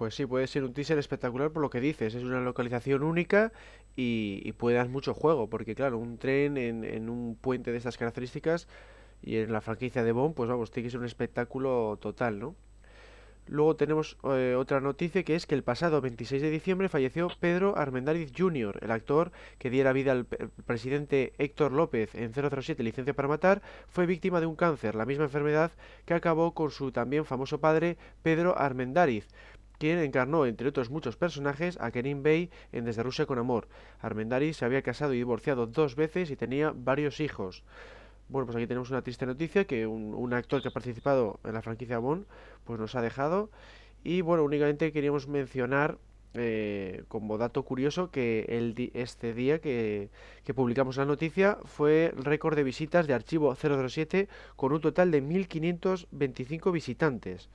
pues 0.00 0.14
sí, 0.14 0.24
puede 0.24 0.46
ser 0.46 0.64
un 0.64 0.72
teaser 0.72 0.96
espectacular 0.98 1.50
por 1.50 1.60
lo 1.60 1.68
que 1.68 1.78
dices. 1.78 2.14
Es 2.14 2.22
una 2.22 2.40
localización 2.40 3.02
única 3.02 3.52
y, 3.96 4.50
puede 4.52 4.76
dar 4.78 4.88
mucho 4.88 5.12
juego. 5.12 5.50
Porque, 5.50 5.74
claro, 5.74 5.98
un 5.98 6.16
tren 6.16 6.56
en, 6.56 7.10
un 7.10 7.36
puente 7.38 7.70
de 7.70 7.76
estas 7.76 7.98
características 7.98 8.66
y 9.20 9.36
en 9.36 9.52
la 9.52 9.60
franquicia 9.60 10.02
de 10.02 10.12
Bond, 10.12 10.34
pues 10.34 10.48
vamos, 10.48 10.70
tiene 10.70 10.86
que 10.86 10.92
ser 10.92 11.00
un 11.00 11.04
espectáculo 11.04 11.98
total, 12.00 12.38
¿no? 12.38 12.54
Luego 13.46 13.76
tenemos 13.76 14.16
eh, 14.24 14.54
otra 14.56 14.80
noticia 14.80 15.22
que 15.22 15.34
es 15.34 15.44
que 15.44 15.54
el 15.54 15.64
pasado 15.64 16.00
26 16.00 16.40
de 16.40 16.50
diciembre 16.50 16.88
falleció 16.88 17.28
Pedro 17.40 17.76
Armendáriz 17.76 18.32
Jr., 18.34 18.78
el 18.80 18.92
actor 18.92 19.32
que 19.58 19.70
diera 19.70 19.92
vida 19.92 20.12
al 20.12 20.24
presidente 20.24 21.32
Héctor 21.36 21.72
López 21.72 22.14
en 22.14 22.32
007 22.32 22.82
Licencia 22.82 23.12
para 23.12 23.28
Matar, 23.28 23.60
fue 23.88 24.06
víctima 24.06 24.40
de 24.40 24.46
un 24.46 24.54
cáncer, 24.56 24.94
la 24.94 25.04
misma 25.04 25.24
enfermedad 25.24 25.72
que 26.06 26.14
acabó 26.14 26.54
con 26.54 26.70
su 26.70 26.92
también 26.92 27.24
famoso 27.24 27.58
padre 27.58 27.98
Pedro 28.22 28.56
Armendáriz 28.56 29.26
quien 29.80 29.98
encarnó, 29.98 30.44
entre 30.44 30.68
otros 30.68 30.90
muchos 30.90 31.16
personajes, 31.16 31.78
a 31.80 31.90
Kerim 31.90 32.22
Bey 32.22 32.50
en 32.70 32.84
Desde 32.84 33.02
Rusia 33.02 33.24
con 33.24 33.38
Amor. 33.38 33.66
Armendariz 34.00 34.58
se 34.58 34.66
había 34.66 34.82
casado 34.82 35.14
y 35.14 35.16
divorciado 35.16 35.66
dos 35.66 35.96
veces 35.96 36.30
y 36.30 36.36
tenía 36.36 36.74
varios 36.76 37.18
hijos. 37.18 37.64
Bueno, 38.28 38.44
pues 38.44 38.56
aquí 38.56 38.66
tenemos 38.66 38.90
una 38.90 39.00
triste 39.00 39.24
noticia 39.24 39.64
que 39.64 39.86
un, 39.86 40.34
actor 40.34 40.60
que 40.60 40.68
ha 40.68 40.70
participado 40.70 41.40
en 41.44 41.54
la 41.54 41.62
franquicia 41.62 41.98
Bond 41.98 42.26
pues 42.64 42.78
nos 42.78 42.94
ha 42.94 43.00
dejado. 43.00 43.48
Y 44.04 44.20
bueno, 44.20 44.44
únicamente 44.44 44.92
queríamos 44.92 45.28
mencionar 45.28 45.96
eh, 46.34 47.04
como 47.08 47.38
dato 47.38 47.62
curioso 47.62 48.10
que 48.10 48.44
el 48.50 48.90
este 48.92 49.32
día 49.32 49.60
que, 49.60 50.10
que, 50.44 50.52
publicamos 50.52 50.98
la 50.98 51.06
noticia 51.06 51.56
fue 51.64 52.12
récord 52.18 52.54
de 52.54 52.64
visitas 52.64 53.06
de 53.06 53.14
archivo 53.14 53.56
007 53.56 54.28
con 54.56 54.74
un 54.74 54.82
total 54.82 55.10
de 55.10 55.22
1.525 55.22 56.70
visitantes. 56.70 57.48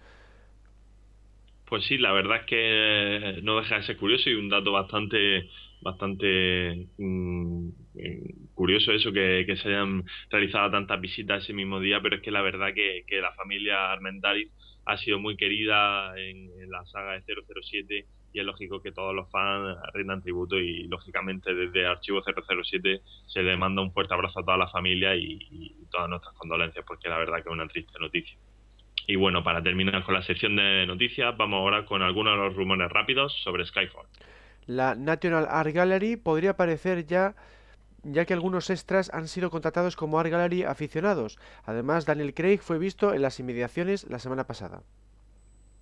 Pues 1.67 1.83
sí, 1.85 1.97
la 1.97 2.11
verdad 2.11 2.41
es 2.41 2.45
que 2.45 3.39
no 3.43 3.59
deja 3.59 3.77
de 3.77 3.83
ser 3.83 3.97
curioso 3.97 4.29
y 4.29 4.35
un 4.35 4.49
dato 4.49 4.71
bastante 4.71 5.49
bastante 5.81 6.87
mm, 6.97 7.69
eh, 7.95 8.33
curioso 8.55 8.91
eso 8.91 9.11
que, 9.11 9.45
se 9.61 9.69
hayan 9.69 10.03
realizado 10.31 10.71
tantas 10.71 10.99
visitas 10.99 11.43
ese 11.43 11.53
mismo 11.53 11.79
día, 11.79 12.01
pero 12.01 12.15
es 12.15 12.21
que 12.23 12.31
la 12.31 12.41
verdad 12.41 12.73
que, 12.73 13.03
que 13.07 13.21
la 13.21 13.31
familia 13.33 13.91
Armendariz 13.91 14.51
ha 14.85 14.97
sido 14.97 15.19
muy 15.19 15.37
querida 15.37 16.13
en, 16.17 16.49
la 16.69 16.83
saga 16.85 17.13
de 17.13 17.23
007 17.23 18.07
y 18.33 18.39
es 18.39 18.45
lógico 18.45 18.81
que 18.81 18.91
todos 18.91 19.13
los 19.15 19.29
fans 19.31 19.77
rindan 19.93 20.21
tributo 20.21 20.57
y 20.57 20.87
lógicamente 20.87 21.53
desde 21.53 21.85
Archivo 21.85 22.21
007 22.23 23.01
se 23.27 23.43
le 23.43 23.55
manda 23.55 23.81
un 23.81 23.93
fuerte 23.93 24.13
abrazo 24.13 24.39
a 24.39 24.43
toda 24.43 24.57
la 24.57 24.67
familia 24.69 25.15
y, 25.15 25.37
y 25.51 25.85
todas 25.91 26.09
nuestras 26.09 26.33
condolencias 26.35 26.83
porque 26.85 27.09
la 27.09 27.19
verdad 27.19 27.37
que 27.37 27.49
es 27.49 27.53
una 27.53 27.67
triste 27.67 27.93
noticia. 27.99 28.37
Y 29.07 29.15
bueno, 29.15 29.43
para 29.43 29.61
terminar 29.61 30.03
con 30.03 30.15
la 30.15 30.23
sección 30.23 30.55
de 30.55 30.85
noticias, 30.85 31.35
vamos 31.37 31.57
ahora 31.57 31.85
con 31.85 32.01
algunos 32.01 32.33
de 32.33 32.45
los 32.45 32.55
rumores 32.55 32.91
rápidos 32.91 33.33
sobre 33.43 33.65
Skyfall. 33.65 34.07
La 34.65 34.95
National 34.95 35.47
Art 35.49 35.71
Gallery 35.71 36.15
podría 36.15 36.51
aparecer 36.51 37.05
ya 37.05 37.35
ya 38.05 38.25
que 38.25 38.33
algunos 38.33 38.69
extras 38.69 39.09
han 39.13 39.27
sido 39.27 39.49
contratados 39.49 39.95
como 39.95 40.19
Art 40.19 40.29
Gallery 40.29 40.63
aficionados. 40.63 41.39
Además, 41.65 42.05
Daniel 42.05 42.33
Craig 42.33 42.59
fue 42.59 42.77
visto 42.77 43.13
en 43.13 43.21
las 43.23 43.39
inmediaciones 43.39 44.07
la 44.09 44.19
semana 44.19 44.45
pasada. 44.45 44.83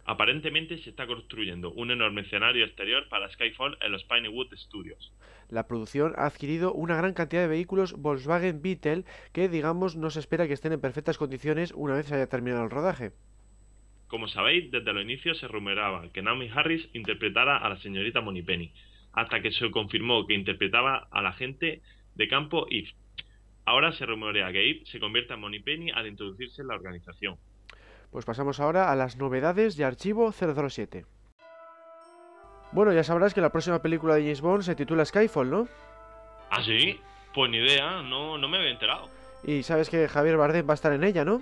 Aparentemente 0.05 0.77
se 0.79 0.89
está 0.89 1.07
construyendo 1.07 1.71
un 1.71 1.89
enorme 1.91 2.21
escenario 2.21 2.65
exterior 2.65 3.07
para 3.07 3.31
Skyfall 3.31 3.77
en 3.81 3.91
los 3.91 4.03
Pinewood 4.03 4.53
Studios. 4.55 5.13
La 5.49 5.65
producción 5.65 6.13
ha 6.17 6.25
adquirido 6.25 6.73
una 6.73 6.97
gran 6.97 7.13
cantidad 7.13 7.41
de 7.41 7.47
vehículos 7.47 7.93
Volkswagen 7.93 8.61
Beetle 8.61 9.05
que, 9.31 9.47
digamos, 9.47 9.95
no 9.95 10.09
se 10.09 10.19
espera 10.19 10.47
que 10.47 10.53
estén 10.53 10.73
en 10.73 10.81
perfectas 10.81 11.17
condiciones 11.17 11.71
una 11.73 11.95
vez 11.95 12.07
se 12.07 12.15
haya 12.15 12.27
terminado 12.27 12.65
el 12.65 12.71
rodaje. 12.71 13.11
Como 14.07 14.27
sabéis, 14.27 14.69
desde 14.71 14.93
los 14.93 15.03
inicios 15.03 15.39
se 15.39 15.47
rumoreaba 15.47 16.11
que 16.11 16.21
Naomi 16.21 16.49
Harris 16.53 16.87
interpretara 16.93 17.57
a 17.57 17.69
la 17.69 17.77
señorita 17.77 18.21
Moneypenny, 18.21 18.73
hasta 19.13 19.41
que 19.41 19.51
se 19.51 19.71
confirmó 19.71 20.27
que 20.27 20.33
interpretaba 20.33 21.07
a 21.11 21.21
la 21.21 21.33
gente 21.33 21.81
de 22.15 22.27
campo 22.27 22.67
Eve. 22.69 22.93
Ahora 23.65 23.93
se 23.93 24.05
rumorea 24.05 24.51
que 24.51 24.69
Eve 24.69 24.85
se 24.85 24.99
convierta 24.99 25.35
en 25.35 25.39
Moneypenny 25.39 25.91
al 25.91 26.07
introducirse 26.07 26.61
en 26.61 26.67
la 26.67 26.75
organización. 26.75 27.37
Pues 28.13 28.25
pasamos 28.25 28.59
ahora 28.59 28.91
a 28.91 28.95
las 28.95 29.17
novedades 29.17 29.75
de 29.75 29.85
Archivo 29.85 30.31
007. 30.31 31.03
Bueno, 32.71 32.93
ya 32.93 33.03
sabrás 33.03 33.33
que 33.33 33.41
la 33.41 33.49
próxima 33.51 33.81
película 33.81 34.13
de 34.13 34.21
James 34.21 34.41
Bond 34.41 34.61
se 34.61 34.75
titula 34.75 35.03
Skyfall, 35.03 35.49
¿no? 35.49 35.67
¿Ah, 36.51 36.63
sí? 36.63 37.01
Pues 37.33 37.49
ni 37.49 37.57
idea, 37.57 38.03
no, 38.03 38.37
no 38.37 38.47
me 38.47 38.57
había 38.57 38.69
enterado. 38.69 39.09
Y 39.43 39.63
sabes 39.63 39.89
que 39.89 40.07
Javier 40.07 40.37
Bardem 40.37 40.67
va 40.67 40.73
a 40.73 40.75
estar 40.75 40.93
en 40.93 41.03
ella, 41.03 41.25
¿no? 41.25 41.41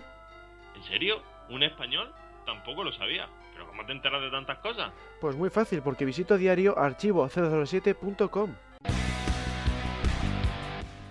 ¿En 0.73 0.83
serio? 0.83 1.21
¿Un 1.49 1.61
español? 1.61 2.09
Tampoco 2.45 2.85
lo 2.85 2.93
sabía. 2.93 3.27
¿Pero 3.51 3.67
cómo 3.67 3.85
te 3.85 3.91
enteras 3.91 4.21
de 4.21 4.31
tantas 4.31 4.59
cosas? 4.59 4.93
Pues 5.19 5.35
muy 5.35 5.49
fácil, 5.49 5.81
porque 5.81 6.05
visito 6.05 6.37
diario 6.37 6.77
archivo007.com. 6.77 8.55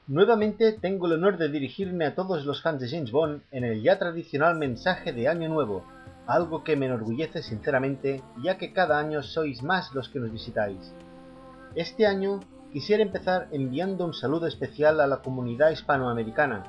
Nuevamente 0.08 0.72
tengo 0.74 1.08
el 1.08 1.14
honor 1.14 1.38
de 1.38 1.50
dirigirme 1.50 2.06
a 2.06 2.14
todos 2.16 2.46
los 2.46 2.62
fans 2.62 2.82
de 2.82 2.90
James 2.90 3.12
Bond 3.12 3.42
en 3.52 3.66
el 3.66 3.82
ya 3.82 4.00
tradicional 4.00 4.58
mensaje 4.58 5.12
de 5.12 5.28
Año 5.28 5.50
Nuevo, 5.50 5.84
algo 6.28 6.64
que 6.64 6.78
me 6.78 6.86
enorgullece 6.86 7.44
sinceramente, 7.44 8.22
ya 8.42 8.58
que 8.58 8.72
cada 8.72 9.00
año 9.00 9.22
sois 9.22 9.62
más 9.64 9.94
los 9.94 10.08
que 10.10 10.20
nos 10.20 10.32
visitáis. 10.32 10.94
Este 11.76 12.06
año 12.06 12.42
quisiera 12.74 13.02
empezar 13.02 13.48
enviando 13.52 14.04
un 14.04 14.14
saludo 14.14 14.46
especial 14.46 15.00
a 15.00 15.08
la 15.08 15.22
comunidad 15.22 15.72
hispanoamericana, 15.72 16.64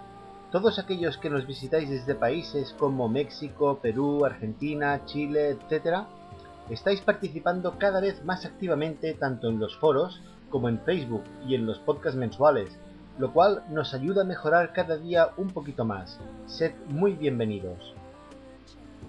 todos 0.52 0.78
aquellos 0.78 1.18
que 1.18 1.28
nos 1.28 1.44
visitáis 1.44 1.90
desde 1.90 2.14
países 2.14 2.72
como 2.78 3.08
México, 3.08 3.80
Perú, 3.82 4.24
Argentina, 4.24 5.04
Chile, 5.06 5.58
etc., 5.58 6.04
estáis 6.70 7.00
participando 7.00 7.78
cada 7.78 8.00
vez 8.00 8.24
más 8.24 8.44
activamente 8.44 9.14
tanto 9.14 9.48
en 9.48 9.58
los 9.58 9.76
foros 9.76 10.20
como 10.50 10.68
en 10.68 10.78
Facebook 10.78 11.24
y 11.48 11.56
en 11.56 11.66
los 11.66 11.80
podcasts 11.80 12.16
mensuales, 12.16 12.78
lo 13.18 13.32
cual 13.32 13.64
nos 13.70 13.94
ayuda 13.94 14.22
a 14.22 14.26
mejorar 14.26 14.72
cada 14.72 14.96
día 14.98 15.30
un 15.36 15.48
poquito 15.48 15.84
más. 15.84 16.20
Sed 16.46 16.74
muy 16.86 17.14
bienvenidos. 17.14 17.92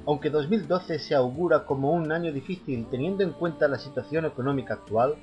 Aunque 0.08 0.32
2012 0.32 0.98
se 0.98 1.14
augura 1.14 1.66
como 1.66 1.92
un 1.92 2.12
año 2.12 2.34
difícil 2.34 2.88
teniendo 2.90 3.24
en 3.24 3.32
cuenta 3.32 3.68
la 3.68 3.78
situación 3.78 4.26
económica 4.26 4.74
actual, 4.74 5.18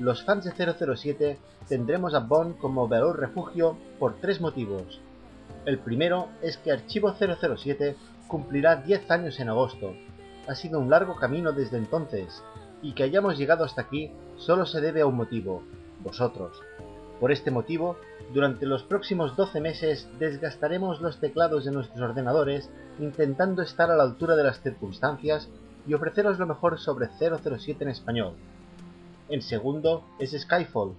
los 0.00 0.24
fans 0.24 0.44
de 0.44 0.52
007 0.96 1.38
tendremos 1.68 2.14
a 2.14 2.20
Bond 2.20 2.56
como 2.56 2.88
veloz 2.88 3.14
refugio 3.16 3.76
por 3.98 4.14
tres 4.18 4.40
motivos. 4.40 4.98
El 5.66 5.78
primero 5.78 6.28
es 6.40 6.56
que 6.56 6.72
Archivo 6.72 7.14
007 7.14 7.96
cumplirá 8.26 8.76
10 8.76 9.10
años 9.10 9.38
en 9.40 9.50
agosto. 9.50 9.92
Ha 10.48 10.54
sido 10.54 10.80
un 10.80 10.88
largo 10.88 11.16
camino 11.16 11.52
desde 11.52 11.76
entonces, 11.76 12.42
y 12.80 12.94
que 12.94 13.02
hayamos 13.02 13.36
llegado 13.36 13.62
hasta 13.62 13.82
aquí 13.82 14.10
solo 14.38 14.64
se 14.64 14.80
debe 14.80 15.02
a 15.02 15.06
un 15.06 15.16
motivo, 15.16 15.62
vosotros. 16.02 16.58
Por 17.20 17.30
este 17.30 17.50
motivo, 17.50 17.96
durante 18.32 18.64
los 18.64 18.82
próximos 18.82 19.36
12 19.36 19.60
meses 19.60 20.08
desgastaremos 20.18 21.02
los 21.02 21.20
teclados 21.20 21.66
de 21.66 21.72
nuestros 21.72 22.00
ordenadores 22.00 22.70
intentando 22.98 23.60
estar 23.60 23.90
a 23.90 23.96
la 23.96 24.04
altura 24.04 24.34
de 24.34 24.44
las 24.44 24.62
circunstancias 24.62 25.50
y 25.86 25.92
ofreceros 25.92 26.38
lo 26.38 26.46
mejor 26.46 26.78
sobre 26.78 27.08
007 27.18 27.84
en 27.84 27.90
español. 27.90 28.32
El 29.30 29.42
segundo 29.42 30.02
es 30.18 30.32
Skyfall, 30.32 30.96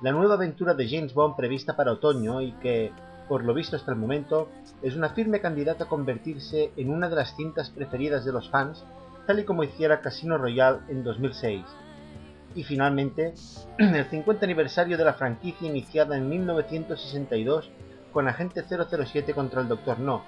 la 0.00 0.10
nueva 0.10 0.34
aventura 0.34 0.72
de 0.72 0.88
James 0.88 1.12
Bond 1.12 1.36
prevista 1.36 1.76
para 1.76 1.92
otoño 1.92 2.40
y 2.40 2.52
que, 2.52 2.90
por 3.28 3.44
lo 3.44 3.52
visto 3.52 3.76
hasta 3.76 3.92
el 3.92 3.98
momento, 3.98 4.48
es 4.82 4.96
una 4.96 5.10
firme 5.10 5.40
candidata 5.40 5.84
a 5.84 5.88
convertirse 5.88 6.72
en 6.78 6.90
una 6.90 7.10
de 7.10 7.16
las 7.16 7.36
cintas 7.36 7.68
preferidas 7.68 8.24
de 8.24 8.32
los 8.32 8.48
fans, 8.48 8.84
tal 9.26 9.40
y 9.40 9.44
como 9.44 9.64
hiciera 9.64 10.00
Casino 10.00 10.38
Royale 10.38 10.80
en 10.88 11.04
2006. 11.04 11.62
Y 12.54 12.64
finalmente, 12.64 13.34
el 13.78 14.04
50 14.06 14.46
aniversario 14.46 14.96
de 14.96 15.04
la 15.04 15.14
franquicia 15.14 15.68
iniciada 15.68 16.16
en 16.16 16.28
1962 16.28 17.70
con 18.12 18.28
Agente 18.28 18.64
007 18.64 19.34
contra 19.34 19.60
el 19.60 19.68
Dr. 19.68 20.00
No, 20.00 20.24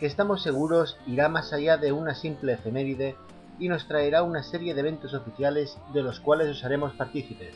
que 0.00 0.06
estamos 0.06 0.42
seguros 0.42 0.98
irá 1.06 1.28
más 1.28 1.52
allá 1.52 1.76
de 1.76 1.92
una 1.92 2.16
simple 2.16 2.54
efeméride 2.54 3.14
y 3.58 3.68
nos 3.68 3.86
traerá 3.86 4.22
una 4.22 4.42
serie 4.42 4.74
de 4.74 4.80
eventos 4.80 5.14
oficiales 5.14 5.78
de 5.92 6.02
los 6.02 6.20
cuales 6.20 6.48
os 6.48 6.64
haremos 6.64 6.92
partícipes. 6.94 7.54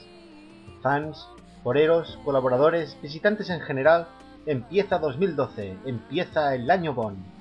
Fans, 0.83 1.29
foreros, 1.63 2.19
colaboradores, 2.25 2.97
visitantes 3.01 3.51
en 3.51 3.61
general, 3.61 4.09
empieza 4.47 4.99
2012, 4.99 5.79
empieza 5.85 6.55
el 6.55 6.71
año 6.71 6.95
Bond. 6.95 7.32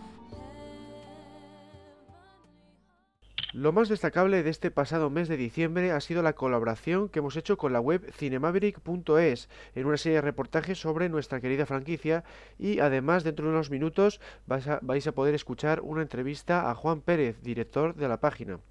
Lo 3.53 3.73
más 3.73 3.89
destacable 3.89 4.43
de 4.43 4.49
este 4.49 4.71
pasado 4.71 5.09
mes 5.09 5.27
de 5.27 5.35
diciembre 5.35 5.91
ha 5.91 5.99
sido 5.99 6.23
la 6.23 6.31
colaboración 6.31 7.09
que 7.09 7.19
hemos 7.19 7.35
hecho 7.35 7.57
con 7.57 7.73
la 7.73 7.81
web 7.81 8.09
cinemaverick.es 8.13 9.49
en 9.75 9.85
una 9.85 9.97
serie 9.97 10.15
de 10.15 10.21
reportajes 10.21 10.79
sobre 10.79 11.09
nuestra 11.09 11.41
querida 11.41 11.65
franquicia 11.65 12.23
y 12.57 12.79
además 12.79 13.25
dentro 13.25 13.45
de 13.45 13.51
unos 13.51 13.69
minutos 13.69 14.21
vais 14.47 14.65
a, 14.69 14.79
vais 14.81 15.05
a 15.05 15.11
poder 15.11 15.35
escuchar 15.35 15.81
una 15.81 16.01
entrevista 16.01 16.71
a 16.71 16.75
Juan 16.75 17.01
Pérez, 17.01 17.41
director 17.41 17.93
de 17.93 18.07
la 18.07 18.21
página. 18.21 18.61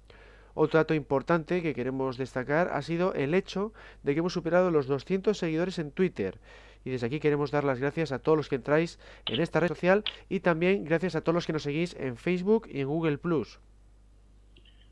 Otro 0.55 0.79
dato 0.79 0.95
importante 0.95 1.61
que 1.61 1.75
queremos 1.75 2.17
destacar 2.17 2.71
ha 2.73 2.81
sido 2.81 3.13
el 3.13 3.35
hecho 3.35 3.73
de 4.01 4.13
que 4.13 4.21
hemos 4.21 4.33
superado 4.33 4.71
los 4.71 4.87
200 4.87 5.37
seguidores 5.37 5.77
en 5.77 5.91
Twitter. 5.91 6.39
Y 6.83 6.89
desde 6.89 7.05
aquí 7.05 7.19
queremos 7.19 7.51
dar 7.51 7.65
las 7.65 7.79
gracias 7.79 8.11
a 8.11 8.17
todos 8.17 8.35
los 8.35 8.49
que 8.49 8.55
entráis 8.55 8.97
en 9.27 9.41
esta 9.41 9.59
red 9.59 9.67
social 9.67 10.03
y 10.27 10.39
también 10.39 10.85
gracias 10.85 11.15
a 11.15 11.21
todos 11.21 11.35
los 11.35 11.45
que 11.45 11.53
nos 11.53 11.61
seguís 11.61 11.95
en 11.99 12.17
Facebook 12.17 12.67
y 12.67 12.79
en 12.79 12.87
Google⁇ 12.87 13.21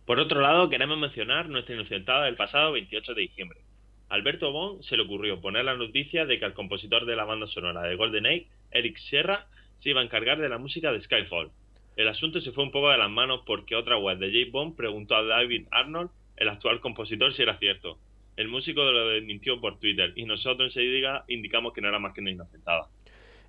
por 0.09 0.19
otro 0.19 0.41
lado, 0.41 0.71
queremos 0.71 0.97
mencionar 0.97 1.49
nuestra 1.49 1.75
inocentada 1.75 2.25
del 2.25 2.35
pasado 2.35 2.71
28 2.71 3.13
de 3.13 3.21
diciembre. 3.21 3.59
Alberto 4.09 4.51
Bon 4.51 4.81
se 4.81 4.97
le 4.97 5.03
ocurrió 5.03 5.39
poner 5.39 5.65
la 5.65 5.75
noticia 5.75 6.25
de 6.25 6.39
que 6.39 6.45
el 6.45 6.55
compositor 6.55 7.05
de 7.05 7.15
la 7.15 7.25
banda 7.25 7.45
sonora 7.45 7.83
de 7.83 7.95
Golden 7.95 8.25
Age, 8.25 8.47
Eric 8.71 8.97
Sierra, 8.97 9.45
se 9.77 9.91
iba 9.91 10.01
a 10.01 10.03
encargar 10.03 10.39
de 10.39 10.49
la 10.49 10.57
música 10.57 10.91
de 10.91 10.99
Skyfall. 11.03 11.51
El 11.95 12.07
asunto 12.07 12.41
se 12.41 12.51
fue 12.53 12.63
un 12.63 12.71
poco 12.71 12.89
de 12.89 12.97
las 12.97 13.11
manos 13.11 13.41
porque 13.45 13.75
otra 13.75 13.99
web 13.99 14.17
de 14.17 14.31
James 14.31 14.51
Bond 14.51 14.75
preguntó 14.75 15.15
a 15.15 15.21
David 15.21 15.67
Arnold, 15.69 16.09
el 16.37 16.49
actual 16.49 16.79
compositor, 16.81 17.31
si 17.35 17.43
era 17.43 17.59
cierto. 17.59 17.99
El 18.35 18.47
músico 18.47 18.81
lo 18.81 19.09
desmintió 19.09 19.61
por 19.61 19.77
Twitter 19.77 20.13
y 20.15 20.25
nosotros 20.25 20.75
enseguida 20.75 21.23
indicamos 21.27 21.71
que 21.71 21.81
no 21.81 21.89
era 21.89 21.99
más 21.99 22.15
que 22.15 22.21
una 22.21 22.31
inocentada. 22.31 22.87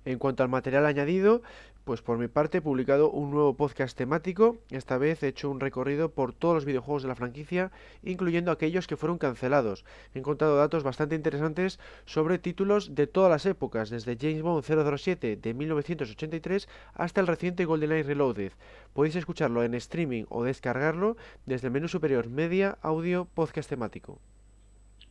En 0.03 0.17
cuanto 0.17 0.41
al 0.41 0.49
material 0.49 0.85
añadido, 0.85 1.41
pues 1.83 2.01
por 2.01 2.17
mi 2.17 2.27
parte 2.27 2.59
he 2.59 2.61
publicado 2.61 3.09
un 3.09 3.31
nuevo 3.31 3.55
podcast 3.55 3.97
temático. 3.97 4.57
Esta 4.69 4.97
vez 4.97 5.21
he 5.23 5.27
hecho 5.27 5.49
un 5.49 5.59
recorrido 5.59 6.11
por 6.11 6.33
todos 6.33 6.55
los 6.55 6.65
videojuegos 6.65 7.03
de 7.03 7.09
la 7.09 7.15
franquicia, 7.15 7.71
incluyendo 8.03 8.51
aquellos 8.51 8.87
que 8.87 8.97
fueron 8.97 9.17
cancelados. 9.17 9.83
He 10.13 10.19
encontrado 10.19 10.57
datos 10.57 10.83
bastante 10.83 11.15
interesantes 11.15 11.79
sobre 12.05 12.39
títulos 12.39 12.95
de 12.95 13.07
todas 13.07 13.31
las 13.31 13.45
épocas, 13.45 13.89
desde 13.89 14.17
James 14.19 14.41
Bond 14.41 14.63
007 14.63 15.37
de 15.37 15.53
1983 15.53 16.69
hasta 16.93 17.21
el 17.21 17.27
reciente 17.27 17.65
GoldenEye 17.65 18.03
Reloaded. 18.03 18.53
Podéis 18.93 19.15
escucharlo 19.15 19.63
en 19.63 19.73
streaming 19.75 20.25
o 20.29 20.43
descargarlo 20.43 21.17
desde 21.45 21.67
el 21.67 21.73
menú 21.73 21.87
superior 21.87 22.29
Media, 22.29 22.77
Audio, 22.81 23.27
Podcast 23.33 23.69
temático. 23.69 24.19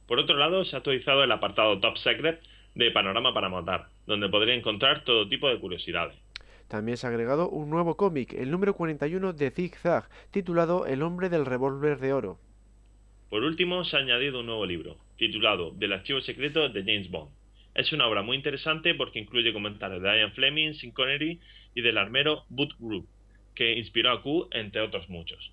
Por 0.06 0.18
otro 0.18 0.36
lado, 0.36 0.64
se 0.64 0.74
ha 0.74 0.78
actualizado 0.78 1.22
el 1.22 1.30
apartado 1.30 1.78
Top 1.78 1.96
Secret 1.98 2.40
de 2.74 2.90
Panorama 2.90 3.34
para 3.34 3.48
Matar, 3.48 3.88
donde 4.06 4.28
podría 4.28 4.54
encontrar 4.54 5.04
todo 5.04 5.28
tipo 5.28 5.48
de 5.48 5.58
curiosidades. 5.58 6.16
También 6.68 6.96
se 6.96 7.06
ha 7.06 7.10
agregado 7.10 7.48
un 7.48 7.68
nuevo 7.68 7.96
cómic, 7.96 8.32
el 8.32 8.50
número 8.50 8.74
41 8.74 9.32
de 9.32 9.50
Zig 9.50 9.76
Zag, 9.76 10.08
titulado 10.30 10.86
El 10.86 11.02
hombre 11.02 11.28
del 11.28 11.44
revólver 11.44 11.98
de 11.98 12.12
oro. 12.12 12.38
Por 13.28 13.42
último, 13.42 13.84
se 13.84 13.96
ha 13.96 14.00
añadido 14.00 14.40
un 14.40 14.46
nuevo 14.46 14.66
libro, 14.66 14.96
titulado 15.16 15.72
Del 15.72 15.92
archivo 15.92 16.20
secreto 16.20 16.68
de 16.68 16.80
James 16.82 17.10
Bond. 17.10 17.30
Es 17.74 17.92
una 17.92 18.06
obra 18.06 18.22
muy 18.22 18.36
interesante 18.36 18.94
porque 18.94 19.18
incluye 19.18 19.52
comentarios 19.52 20.02
de 20.02 20.08
Ian 20.18 20.32
Fleming, 20.32 20.74
Sean 20.74 20.92
Connery 20.92 21.40
y 21.74 21.80
del 21.80 21.98
armero 21.98 22.44
Booth 22.48 22.74
Group, 22.78 23.08
que 23.54 23.72
inspiró 23.72 24.12
a 24.12 24.22
Q, 24.22 24.48
entre 24.52 24.80
otros 24.80 25.08
muchos. 25.08 25.52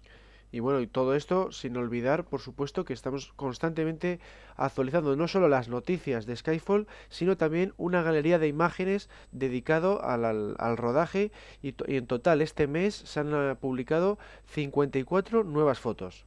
Y 0.52 0.60
bueno, 0.60 0.80
y 0.80 0.88
todo 0.88 1.16
esto 1.16 1.52
sin 1.52 1.76
olvidar, 1.76 2.24
por 2.24 2.40
supuesto, 2.40 2.86
que 2.86 2.94
estamos 2.94 3.34
constantemente 3.34 4.20
actualizando 4.56 5.16
no 5.16 5.28
solo 5.28 5.50
las 5.50 5.68
noticias 5.68 6.26
de 6.26 6.36
Skyfall, 6.36 6.88
sino 7.10 7.38
también 7.38 7.74
una 7.78 8.02
galería 8.02 8.40
de 8.40 8.48
imágenes 8.48 9.10
dedicado 9.32 10.04
al, 10.04 10.26
al, 10.26 10.78
rodaje 10.78 11.32
y, 11.62 11.76
y, 11.88 11.98
en 11.98 12.08
total 12.08 12.42
este 12.42 12.68
mes 12.68 12.96
se 12.96 13.20
han 13.20 13.34
uh, 13.34 13.56
publicado 13.58 14.18
54 14.46 15.44
nuevas 15.44 15.80
fotos. 15.80 16.26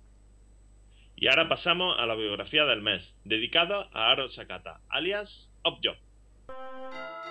Y 1.17 1.29
ahora 1.29 1.49
pasamos 1.49 1.97
a 1.99 2.07
la 2.07 2.15
biografía 2.15 2.65
del 2.65 2.83
mes, 2.83 3.15
dedicada 3.25 3.89
a 3.93 4.11
Aaron 4.11 4.31
Sakata, 4.31 4.81
alias 4.89 5.49
Opjob. 5.63 5.97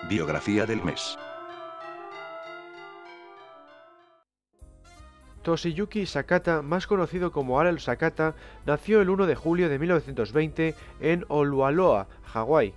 Biografía 0.08 0.64
del 0.64 0.82
mes. 0.82 1.18
Toshiyuki 5.50 6.06
Sakata, 6.06 6.62
más 6.62 6.86
conocido 6.86 7.32
como 7.32 7.58
Harold 7.58 7.80
Sakata, 7.80 8.36
nació 8.66 9.00
el 9.00 9.10
1 9.10 9.26
de 9.26 9.34
julio 9.34 9.68
de 9.68 9.80
1920 9.80 10.76
en 11.00 11.24
Olualoa, 11.26 12.06
Hawái. 12.22 12.72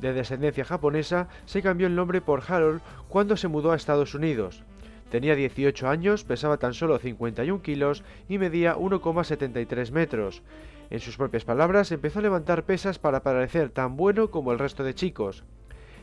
De 0.00 0.12
descendencia 0.12 0.64
japonesa, 0.64 1.26
se 1.46 1.62
cambió 1.62 1.88
el 1.88 1.96
nombre 1.96 2.20
por 2.20 2.44
Harold 2.46 2.80
cuando 3.08 3.36
se 3.36 3.48
mudó 3.48 3.72
a 3.72 3.76
Estados 3.76 4.14
Unidos. 4.14 4.62
Tenía 5.10 5.34
18 5.34 5.88
años, 5.88 6.22
pesaba 6.22 6.58
tan 6.58 6.74
solo 6.74 6.96
51 7.00 7.60
kilos 7.60 8.04
y 8.28 8.38
medía 8.38 8.76
1,73 8.76 9.90
metros. 9.90 10.42
En 10.90 11.00
sus 11.00 11.16
propias 11.16 11.44
palabras, 11.44 11.90
empezó 11.90 12.20
a 12.20 12.22
levantar 12.22 12.62
pesas 12.62 13.00
para 13.00 13.24
parecer 13.24 13.70
tan 13.70 13.96
bueno 13.96 14.30
como 14.30 14.52
el 14.52 14.60
resto 14.60 14.84
de 14.84 14.94
chicos. 14.94 15.42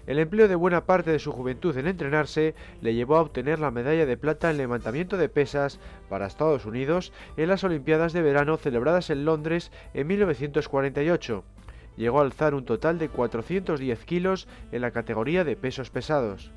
El 0.10 0.17
empleo 0.17 0.48
de 0.48 0.56
buena 0.56 0.88
parte 0.88 1.12
de 1.12 1.19
su 1.19 1.32
juventud 1.32 1.78
en 1.78 1.86
entrenarse 1.86 2.56
le 2.82 2.95
llevó 2.95 3.17
a 3.17 3.22
obtener 3.22 3.60
la 3.60 3.69
medalla 3.69 4.08
de 4.08 4.17
plata 4.17 4.50
en 4.50 4.58
levantamiento 4.58 5.17
de 5.17 5.30
pesas 5.30 5.80
para 6.10 6.26
Estados 6.26 6.65
Unidos 6.65 7.13
en 7.38 7.48
las 7.48 7.63
Olimpiadas 7.63 8.12
de 8.12 8.24
Verano 8.24 8.58
celebradas 8.58 9.12
en 9.12 9.24
Londres 9.24 9.72
en 9.93 10.08
1948. 10.08 11.43
Llegó 11.95 12.17
a 12.17 12.24
alzar 12.24 12.56
un 12.56 12.65
total 12.65 12.98
de 12.98 13.10
410 13.10 14.04
kilos 14.06 14.48
en 14.72 14.82
la 14.82 14.89
categoría 14.89 15.43
de 15.43 15.56
pesos 15.56 15.91
pesados. 15.91 16.52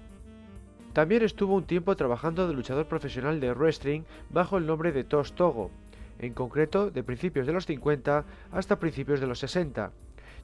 También 0.95 1.21
estuvo 1.21 1.55
un 1.55 1.65
tiempo 1.65 1.95
trabajando 1.95 2.49
de 2.49 2.55
luchador 2.55 2.87
profesional 2.87 3.38
de 3.38 3.53
wrestling 3.53 4.05
bajo 4.31 4.57
el 4.57 4.65
nombre 4.65 4.93
de 4.93 5.05
Tos 5.05 5.35
Togo, 5.35 5.71
en 6.19 6.33
concreto 6.33 6.91
de 6.91 7.03
principios 7.03 7.47
de 7.47 7.53
los 7.53 7.67
50 7.67 8.25
hasta 8.51 8.81
principios 8.81 9.21
de 9.21 9.27
los 9.27 9.41
60. 9.41 9.93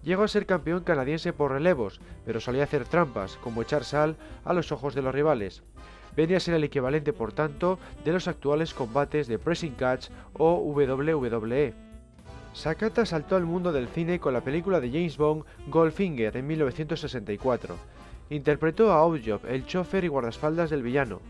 Llegó 0.02 0.22
a 0.22 0.28
ser 0.28 0.46
campeón 0.46 0.84
canadiense 0.84 1.32
por 1.32 1.52
relevos, 1.52 2.00
pero 2.24 2.40
solía 2.40 2.64
hacer 2.64 2.84
trampas, 2.84 3.36
como 3.42 3.62
echar 3.62 3.84
sal 3.84 4.16
a 4.44 4.52
los 4.52 4.72
ojos 4.72 4.94
de 4.94 5.02
los 5.02 5.14
rivales. 5.14 5.62
Venía 6.16 6.38
a 6.38 6.40
ser 6.40 6.54
el 6.54 6.64
equivalente, 6.64 7.12
por 7.12 7.32
tanto, 7.32 7.78
de 8.04 8.12
los 8.12 8.28
actuales 8.28 8.74
combates 8.74 9.28
de 9.28 9.38
Pressing 9.38 9.74
Catch 9.74 10.08
o 10.34 10.54
WWE. 10.56 11.74
Sakata 12.52 13.06
saltó 13.06 13.36
al 13.36 13.44
mundo 13.44 13.72
del 13.72 13.88
cine 13.88 14.18
con 14.18 14.32
la 14.32 14.40
película 14.40 14.80
de 14.80 14.88
James 14.90 15.16
Bond 15.16 15.44
Goldfinger 15.68 16.36
en 16.36 16.46
1964. 16.46 17.76
Interpretó 18.30 18.92
a 18.92 19.04
Oddjob, 19.04 19.46
el 19.46 19.64
chofer 19.64 20.04
y 20.04 20.08
guardaespaldas 20.08 20.70
del 20.70 20.82
villano. 20.82 21.20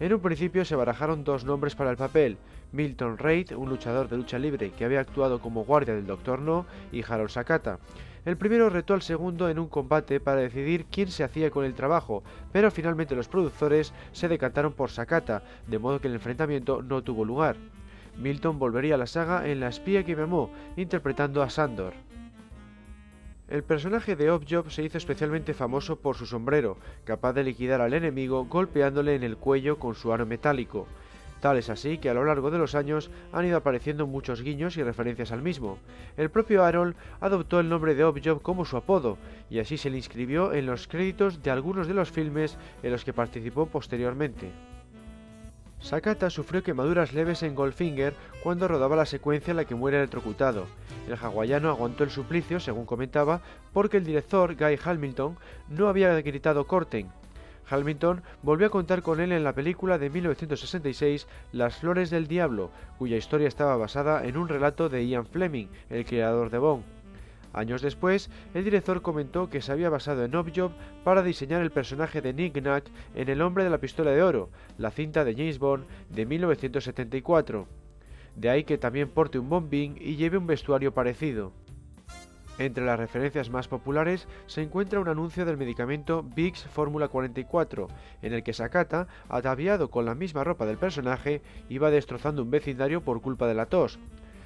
En 0.00 0.12
un 0.12 0.20
principio 0.20 0.64
se 0.64 0.74
barajaron 0.74 1.22
dos 1.22 1.44
nombres 1.44 1.76
para 1.76 1.90
el 1.90 1.96
papel, 1.96 2.36
Milton 2.72 3.18
Reid, 3.18 3.52
un 3.52 3.68
luchador 3.68 4.08
de 4.08 4.16
lucha 4.16 4.38
libre 4.38 4.70
que 4.70 4.84
había 4.84 5.00
actuado 5.00 5.40
como 5.40 5.64
guardia 5.64 5.94
del 5.94 6.06
Dr. 6.06 6.40
No, 6.40 6.66
y 6.90 7.04
Harold 7.04 7.30
Sakata. 7.30 7.78
El 8.24 8.36
primero 8.36 8.70
retó 8.70 8.94
al 8.94 9.02
segundo 9.02 9.48
en 9.48 9.58
un 9.58 9.66
combate 9.66 10.20
para 10.20 10.40
decidir 10.40 10.86
quién 10.86 11.08
se 11.08 11.24
hacía 11.24 11.50
con 11.50 11.64
el 11.64 11.74
trabajo, 11.74 12.22
pero 12.52 12.70
finalmente 12.70 13.16
los 13.16 13.26
productores 13.26 13.92
se 14.12 14.28
decantaron 14.28 14.74
por 14.74 14.90
Sakata, 14.90 15.42
de 15.66 15.78
modo 15.80 16.00
que 16.00 16.06
el 16.06 16.14
enfrentamiento 16.14 16.82
no 16.82 17.02
tuvo 17.02 17.24
lugar. 17.24 17.56
Milton 18.16 18.60
volvería 18.60 18.94
a 18.94 18.98
la 18.98 19.06
saga 19.06 19.48
en 19.48 19.58
La 19.58 19.68
espía 19.68 20.04
que 20.04 20.14
me 20.14 20.22
amó, 20.22 20.50
interpretando 20.76 21.42
a 21.42 21.50
Sandor. 21.50 21.94
El 23.48 23.64
personaje 23.64 24.14
de 24.14 24.30
Oddjob 24.30 24.70
se 24.70 24.84
hizo 24.84 24.98
especialmente 24.98 25.52
famoso 25.52 25.96
por 25.96 26.16
su 26.16 26.24
sombrero, 26.24 26.78
capaz 27.04 27.32
de 27.32 27.42
liquidar 27.42 27.80
al 27.80 27.92
enemigo 27.92 28.44
golpeándole 28.44 29.16
en 29.16 29.24
el 29.24 29.36
cuello 29.36 29.78
con 29.80 29.96
su 29.96 30.12
aro 30.12 30.26
metálico. 30.26 30.86
Tal 31.42 31.56
es 31.56 31.70
así 31.70 31.98
que 31.98 32.08
a 32.08 32.14
lo 32.14 32.24
largo 32.24 32.52
de 32.52 32.58
los 32.58 32.76
años 32.76 33.10
han 33.32 33.44
ido 33.44 33.56
apareciendo 33.56 34.06
muchos 34.06 34.42
guiños 34.42 34.76
y 34.76 34.84
referencias 34.84 35.32
al 35.32 35.42
mismo. 35.42 35.76
El 36.16 36.30
propio 36.30 36.62
Harold 36.62 36.94
adoptó 37.20 37.58
el 37.58 37.68
nombre 37.68 37.96
de 37.96 38.04
Objob 38.04 38.40
como 38.42 38.64
su 38.64 38.76
apodo, 38.76 39.18
y 39.50 39.58
así 39.58 39.76
se 39.76 39.90
le 39.90 39.96
inscribió 39.96 40.52
en 40.52 40.66
los 40.66 40.86
créditos 40.86 41.42
de 41.42 41.50
algunos 41.50 41.88
de 41.88 41.94
los 41.94 42.12
filmes 42.12 42.56
en 42.84 42.92
los 42.92 43.04
que 43.04 43.12
participó 43.12 43.66
posteriormente. 43.66 44.52
Sakata 45.80 46.30
sufrió 46.30 46.62
quemaduras 46.62 47.12
leves 47.12 47.42
en 47.42 47.56
Goldfinger 47.56 48.14
cuando 48.44 48.68
rodaba 48.68 48.94
la 48.94 49.04
secuencia 49.04 49.50
en 49.50 49.56
la 49.56 49.64
que 49.64 49.74
muere 49.74 49.96
electrocutado. 49.96 50.66
El 51.08 51.14
hawaiano 51.14 51.70
aguantó 51.70 52.04
el 52.04 52.10
suplicio, 52.10 52.60
según 52.60 52.86
comentaba, 52.86 53.40
porque 53.72 53.96
el 53.96 54.04
director 54.04 54.54
Guy 54.54 54.78
Hamilton 54.84 55.36
no 55.70 55.88
había 55.88 56.14
gritado 56.20 56.68
corten, 56.68 57.10
Hamilton 57.72 58.22
volvió 58.42 58.66
a 58.66 58.70
contar 58.70 59.02
con 59.02 59.18
él 59.20 59.32
en 59.32 59.44
la 59.44 59.54
película 59.54 59.96
de 59.98 60.10
1966 60.10 61.26
Las 61.52 61.76
Flores 61.76 62.10
del 62.10 62.28
Diablo, 62.28 62.70
cuya 62.98 63.16
historia 63.16 63.48
estaba 63.48 63.76
basada 63.76 64.24
en 64.26 64.36
un 64.36 64.48
relato 64.48 64.88
de 64.88 65.06
Ian 65.06 65.26
Fleming, 65.26 65.68
el 65.88 66.04
creador 66.04 66.50
de 66.50 66.58
Bond. 66.58 66.84
Años 67.54 67.82
después, 67.82 68.30
el 68.54 68.64
director 68.64 69.02
comentó 69.02 69.50
que 69.50 69.60
se 69.60 69.72
había 69.72 69.90
basado 69.90 70.24
en 70.24 70.34
Objob 70.34 70.72
para 71.04 71.22
diseñar 71.22 71.60
el 71.62 71.70
personaje 71.70 72.22
de 72.22 72.32
Nick 72.32 72.62
Nack 72.62 72.84
en 73.14 73.28
El 73.28 73.42
hombre 73.42 73.64
de 73.64 73.70
la 73.70 73.78
pistola 73.78 74.10
de 74.10 74.22
oro, 74.22 74.50
la 74.78 74.90
cinta 74.90 75.24
de 75.24 75.34
James 75.34 75.58
Bond 75.58 75.84
de 76.10 76.26
1974. 76.26 77.66
de 78.36 78.48
ahí 78.48 78.64
que 78.64 78.78
también 78.78 79.10
porte 79.10 79.38
un 79.38 79.50
bombín 79.50 79.96
y 80.00 80.16
lleve 80.16 80.38
un 80.38 80.46
vestuario 80.46 80.94
parecido. 80.94 81.52
Entre 82.62 82.84
las 82.84 82.96
referencias 82.96 83.50
más 83.50 83.66
populares 83.66 84.28
se 84.46 84.62
encuentra 84.62 85.00
un 85.00 85.08
anuncio 85.08 85.44
del 85.44 85.56
medicamento 85.56 86.22
Vicks 86.22 86.62
Fórmula 86.66 87.08
44, 87.08 87.88
en 88.22 88.32
el 88.32 88.44
que 88.44 88.52
Sakata, 88.52 89.08
ataviado 89.28 89.90
con 89.90 90.04
la 90.04 90.14
misma 90.14 90.44
ropa 90.44 90.64
del 90.64 90.78
personaje, 90.78 91.42
iba 91.68 91.90
destrozando 91.90 92.40
un 92.40 92.52
vecindario 92.52 93.00
por 93.00 93.20
culpa 93.20 93.48
de 93.48 93.54
la 93.54 93.66
tos. 93.66 93.98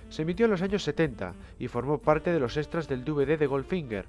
Se 0.08 0.22
emitió 0.22 0.46
en 0.46 0.52
los 0.52 0.62
años 0.62 0.82
70 0.84 1.34
y 1.58 1.68
formó 1.68 1.98
parte 1.98 2.32
de 2.32 2.40
los 2.40 2.56
extras 2.56 2.88
del 2.88 3.04
DVD 3.04 3.38
de 3.38 3.46
Goldfinger. 3.46 4.06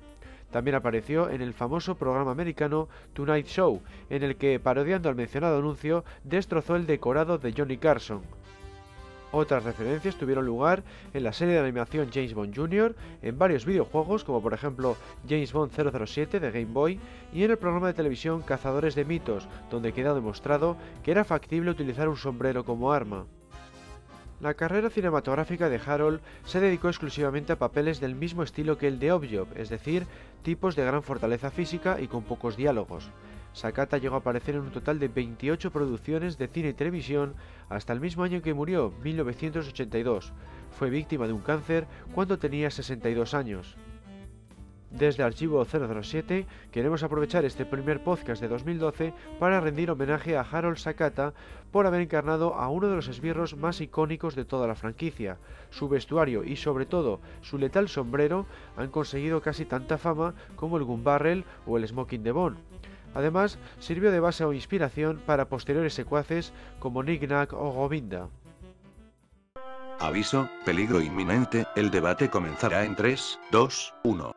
También 0.51 0.75
apareció 0.75 1.29
en 1.29 1.41
el 1.41 1.53
famoso 1.53 1.95
programa 1.95 2.31
americano 2.31 2.87
Tonight 3.11 3.47
Show, 3.47 3.81
en 4.09 4.23
el 4.23 4.37
que, 4.37 4.57
parodiando 4.61 5.09
al 5.09 5.15
mencionado 5.15 5.57
anuncio, 5.57 6.05
destrozó 6.23 6.77
el 6.77 6.87
decorado 6.87 7.39
de 7.39 7.51
Johnny 7.51 7.75
Carson. 7.75 8.21
Otras 9.31 9.63
referencias 9.63 10.15
tuvieron 10.15 10.45
lugar 10.45 10.83
en 11.13 11.23
la 11.23 11.33
serie 11.33 11.55
de 11.55 11.59
animación 11.59 12.09
James 12.13 12.33
Bond 12.33 12.55
Jr., 12.55 12.95
en 13.21 13.37
varios 13.37 13.65
videojuegos 13.65 14.23
como 14.23 14.41
por 14.41 14.53
ejemplo 14.53 14.95
James 15.27 15.51
Bond 15.51 15.71
007 15.73 16.39
de 16.39 16.51
Game 16.51 16.73
Boy 16.73 16.99
y 17.33 17.43
en 17.43 17.51
el 17.51 17.57
programa 17.57 17.87
de 17.87 17.93
televisión 17.93 18.41
Cazadores 18.41 18.95
de 18.95 19.05
Mitos, 19.05 19.47
donde 19.69 19.91
quedó 19.91 20.15
demostrado 20.15 20.77
que 21.03 21.11
era 21.11 21.25
factible 21.25 21.71
utilizar 21.71 22.07
un 22.07 22.17
sombrero 22.17 22.63
como 22.63 22.93
arma. 22.93 23.25
La 24.39 24.53
carrera 24.53 24.91
cinematográfica 24.91 25.67
de 25.67 25.81
Harold 25.83 26.21
se 26.45 26.59
dedicó 26.59 26.89
exclusivamente 26.89 27.53
a 27.53 27.57
papeles 27.57 27.99
del 27.99 28.13
mismo 28.13 28.43
estilo 28.43 28.77
que 28.77 28.87
el 28.87 28.99
de 28.99 29.11
Objob, 29.11 29.47
es 29.55 29.69
decir, 29.69 30.05
tipos 30.43 30.75
de 30.75 30.85
gran 30.85 31.01
fortaleza 31.01 31.49
física 31.49 31.99
y 31.99 32.07
con 32.07 32.23
pocos 32.23 32.55
diálogos. 32.55 33.09
Sakata 33.57 33.97
llegó 33.97 34.13
a 34.13 34.19
aparecer 34.19 34.53
en 34.53 34.61
un 34.61 34.71
total 34.71 34.99
de 34.99 35.07
28 35.07 35.71
producciones 35.71 36.37
de 36.37 36.47
cine 36.47 36.69
y 36.69 36.73
televisión 36.73 37.33
hasta 37.69 37.91
el 37.91 37.99
mismo 37.99 38.23
año 38.23 38.43
que 38.43 38.53
murió, 38.53 38.93
1982. 39.03 40.31
Fue 40.69 40.91
víctima 40.91 41.25
de 41.25 41.33
un 41.33 41.41
cáncer 41.41 41.87
cuando 42.13 42.37
tenía 42.37 42.69
62 42.69 43.33
años. 43.33 43.75
Desde 44.91 45.23
Archivo 45.23 45.65
007 45.65 46.45
queremos 46.71 47.01
aprovechar 47.01 47.45
este 47.45 47.65
primer 47.65 48.03
podcast 48.03 48.41
de 48.41 48.47
2012 48.47 49.13
para 49.39 49.59
rendir 49.59 49.89
homenaje 49.89 50.37
a 50.37 50.41
Harold 50.41 50.77
Sakata 50.77 51.33
por 51.71 51.87
haber 51.87 52.01
encarnado 52.01 52.53
a 52.53 52.69
uno 52.69 52.87
de 52.87 52.95
los 52.95 53.07
esbirros 53.07 53.57
más 53.57 53.81
icónicos 53.81 54.35
de 54.35 54.45
toda 54.45 54.67
la 54.67 54.75
franquicia. 54.75 55.39
Su 55.71 55.89
vestuario 55.89 56.43
y 56.43 56.57
sobre 56.57 56.85
todo 56.85 57.21
su 57.41 57.57
letal 57.57 57.89
sombrero 57.89 58.45
han 58.77 58.91
conseguido 58.91 59.41
casi 59.41 59.65
tanta 59.65 59.97
fama 59.97 60.35
como 60.55 60.77
el 60.77 60.83
Gun 60.83 61.03
Barrel 61.03 61.43
o 61.65 61.77
el 61.77 61.87
Smoking 61.87 62.23
de 62.23 62.31
Bond. 62.31 62.57
Además, 63.17 63.57
sirvió 63.79 64.11
de 64.11 64.19
base 64.19 64.45
o 64.45 64.53
inspiración 64.53 65.19
para 65.25 65.49
posteriores 65.49 65.95
secuaces 65.95 66.53
como 66.77 67.01
Nick 67.01 67.27
Nack 67.27 67.51
o 67.51 67.71
Govinda. 67.71 68.29
Aviso, 69.99 70.47
peligro 70.63 71.01
inminente, 71.01 71.65
el 71.75 71.89
debate 71.89 72.29
comenzará 72.29 72.85
en 72.85 72.95
3, 72.95 73.39
2, 73.51 73.93
1. 74.03 74.31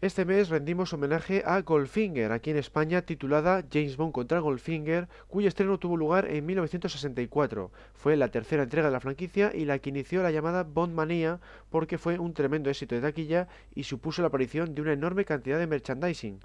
Este 0.00 0.24
mes 0.24 0.48
rendimos 0.48 0.92
homenaje 0.92 1.42
a 1.44 1.60
Goldfinger, 1.62 2.30
aquí 2.30 2.50
en 2.50 2.58
España 2.58 3.02
titulada 3.02 3.64
James 3.68 3.96
Bond 3.96 4.12
contra 4.12 4.38
Goldfinger, 4.38 5.08
cuyo 5.26 5.48
estreno 5.48 5.80
tuvo 5.80 5.96
lugar 5.96 6.30
en 6.30 6.46
1964. 6.46 7.72
Fue 7.94 8.16
la 8.16 8.28
tercera 8.28 8.62
entrega 8.62 8.86
de 8.86 8.92
la 8.92 9.00
franquicia 9.00 9.50
y 9.52 9.64
la 9.64 9.80
que 9.80 9.90
inició 9.90 10.22
la 10.22 10.30
llamada 10.30 10.62
Bond 10.62 10.94
Manía 10.94 11.40
porque 11.68 11.98
fue 11.98 12.20
un 12.20 12.32
tremendo 12.32 12.70
éxito 12.70 12.94
de 12.94 13.00
taquilla 13.00 13.48
y 13.74 13.82
supuso 13.82 14.22
la 14.22 14.28
aparición 14.28 14.76
de 14.76 14.82
una 14.82 14.92
enorme 14.92 15.24
cantidad 15.24 15.58
de 15.58 15.66
merchandising. 15.66 16.38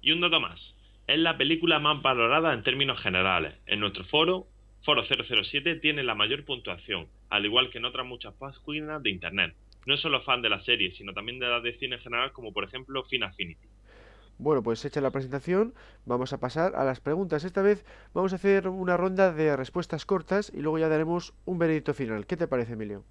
Y 0.00 0.12
un 0.12 0.20
dato 0.20 0.40
más. 0.40 0.74
Es 1.06 1.18
la 1.18 1.36
película 1.36 1.78
más 1.78 2.02
valorada 2.02 2.52
en 2.52 2.62
términos 2.62 3.00
generales. 3.00 3.54
En 3.66 3.80
nuestro 3.80 4.04
foro, 4.04 4.46
Foro 4.84 5.02
007 5.04 5.76
tiene 5.76 6.02
la 6.02 6.14
mayor 6.14 6.44
puntuación, 6.44 7.08
al 7.30 7.44
igual 7.44 7.70
que 7.70 7.78
en 7.78 7.84
otras 7.84 8.06
muchas 8.06 8.34
páginas 8.34 9.02
de 9.02 9.10
Internet. 9.10 9.54
No 9.86 9.94
es 9.94 10.00
solo 10.00 10.22
fan 10.22 10.42
de 10.42 10.50
la 10.50 10.62
serie, 10.64 10.92
sino 10.92 11.12
también 11.12 11.38
de 11.38 11.48
las 11.48 11.62
de 11.62 11.78
cine 11.78 11.96
en 11.96 12.02
general, 12.02 12.32
como 12.32 12.52
por 12.52 12.64
ejemplo 12.64 13.04
Fin 13.04 13.24
Affinity. 13.24 13.68
Bueno, 14.38 14.62
pues 14.62 14.84
hecha 14.84 15.00
la 15.00 15.10
presentación, 15.10 15.74
vamos 16.06 16.32
a 16.32 16.38
pasar 16.38 16.76
a 16.76 16.84
las 16.84 17.00
preguntas. 17.00 17.44
Esta 17.44 17.60
vez 17.60 17.84
vamos 18.14 18.32
a 18.32 18.36
hacer 18.36 18.68
una 18.68 18.96
ronda 18.96 19.32
de 19.32 19.56
respuestas 19.56 20.06
cortas 20.06 20.52
y 20.54 20.60
luego 20.60 20.78
ya 20.78 20.88
daremos 20.88 21.34
un 21.44 21.58
veredicto 21.58 21.92
final. 21.92 22.26
¿Qué 22.26 22.36
te 22.36 22.46
parece, 22.46 22.74
Emilio? 22.74 23.04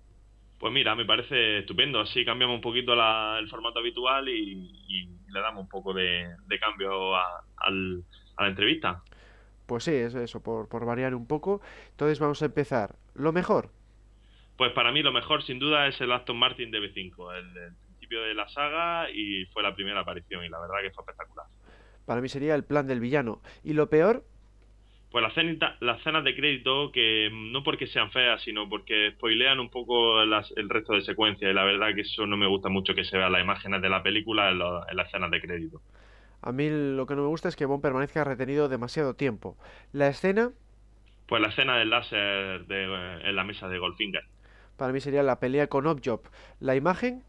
Pues 0.60 0.74
mira, 0.74 0.96
me 0.96 1.06
parece 1.06 1.60
estupendo. 1.60 2.00
Así 2.00 2.26
cambiamos 2.26 2.56
un 2.56 2.62
poquito 2.62 2.94
el 2.94 3.50
formato 3.50 3.80
habitual 3.80 4.28
y, 4.30 5.10
le 5.30 5.42
damos 5.42 5.64
un 5.64 5.70
poco 5.70 5.94
de, 5.94 6.36
cambio 6.60 7.16
a, 7.16 7.44
la 7.70 8.48
entrevista. 8.48 9.04
Pues 9.66 9.84
sí, 9.84 9.94
es 9.94 10.16
eso, 10.16 10.42
por, 10.42 10.86
variar 10.86 11.14
un 11.14 11.28
poco. 11.28 11.62
Entonces 11.92 12.20
vamos 12.20 12.42
a 12.42 12.46
empezar. 12.46 12.96
Lo 13.14 13.32
mejor. 13.32 13.70
Pues 14.56 14.72
para 14.72 14.92
mí 14.92 15.04
lo 15.04 15.12
mejor 15.12 15.44
sin 15.44 15.60
duda 15.60 15.88
es 15.88 16.02
el 16.02 16.12
Aston 16.12 16.38
Martin 16.38 16.72
DB5, 16.72 17.38
el, 17.38 17.58
el 17.58 17.74
principio 17.76 18.24
de 18.24 18.34
la 18.34 18.50
saga 18.50 19.12
y 19.12 19.46
fue 19.48 19.62
la 19.62 19.76
primera 19.76 20.00
aparición 20.00 20.44
y 20.44 20.50
la 20.50 20.60
verdad 20.60 20.78
que 20.82 20.90
fue 20.90 21.04
espectacular. 21.04 21.46
Para 22.06 22.22
mí 22.22 22.30
sería 22.30 22.56
el 22.56 22.64
plan 22.64 22.88
del 22.88 23.00
villano. 23.00 23.42
¿Y 23.64 23.74
lo 23.74 23.90
peor? 23.90 24.24
Pues 25.18 25.36
las, 25.36 25.72
las 25.80 25.98
escenas 25.98 26.24
de 26.24 26.36
crédito 26.36 26.92
que 26.92 27.32
no 27.32 27.64
porque 27.64 27.88
sean 27.88 28.12
feas, 28.12 28.40
sino 28.44 28.70
porque 28.70 29.14
spoilean 29.16 29.60
un 29.60 29.72
poco 29.72 30.22
el 30.22 30.70
resto 30.70 30.94
de 30.94 31.02
secuencias 31.02 31.50
y 31.50 31.56
la 31.56 31.64
verdad 31.64 31.96
que 31.96 32.02
eso 32.02 32.28
no 32.28 32.38
me 32.38 32.46
gusta 32.46 32.70
mucho 32.70 32.94
que 32.94 33.04
se 33.04 33.18
vean 33.18 33.32
las 33.32 33.42
imágenes 33.42 33.82
de 33.82 33.90
la 33.90 34.04
película 34.04 34.52
en, 34.52 34.60
las 34.60 35.08
escenas 35.08 35.32
de 35.32 35.42
crédito. 35.42 35.82
A 36.44 36.52
mí 36.52 36.70
lo 36.70 37.08
que 37.08 37.16
no 37.16 37.24
me 37.24 37.30
gusta 37.30 37.50
es 37.50 37.56
que 37.56 37.66
Bond 37.66 37.82
permanezca 37.82 38.24
retenido 38.26 38.70
demasiado 38.70 39.16
tiempo. 39.16 39.58
¿La 39.92 40.08
escena? 40.08 40.52
Pues 41.26 41.42
la 41.42 41.48
escena 41.48 41.78
del 41.78 41.90
láser 41.90 42.66
en 42.70 43.36
la 43.36 43.44
mesa 43.44 43.68
de 43.70 43.80
Goldfinger. 43.80 44.24
Para 44.78 44.94
mí 44.94 45.00
sería 45.00 45.24
la 45.24 45.40
pelea 45.40 45.66
con 45.66 45.88
Objob. 45.88 46.30
¿La 46.60 46.76
imagen? 46.76 47.24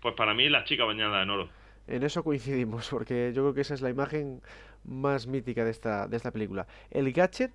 Pues 0.00 0.14
para 0.14 0.34
mí 0.34 0.48
la 0.48 0.62
chica 0.62 0.84
bañada 0.84 1.20
en 1.20 1.30
oro. 1.30 1.48
En 1.88 2.02
eso 2.02 2.24
coincidimos, 2.24 2.88
porque 2.90 3.32
yo 3.34 3.42
creo 3.42 3.54
que 3.54 3.60
esa 3.60 3.74
es 3.74 3.80
la 3.80 3.90
imagen 3.90 4.40
más 4.86 5.26
mítica 5.26 5.64
de 5.64 5.70
esta, 5.70 6.06
de 6.08 6.16
esta 6.16 6.30
película. 6.30 6.66
¿El 6.90 7.12
gadget? 7.12 7.52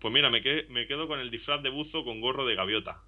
Pues 0.00 0.12
mira, 0.12 0.30
me, 0.30 0.40
me 0.70 0.86
quedo 0.86 1.08
con 1.08 1.20
el 1.20 1.30
disfraz 1.30 1.62
de 1.62 1.70
buzo 1.70 2.04
con 2.04 2.20
gorro 2.20 2.46
de 2.46 2.54
gaviota. 2.54 2.98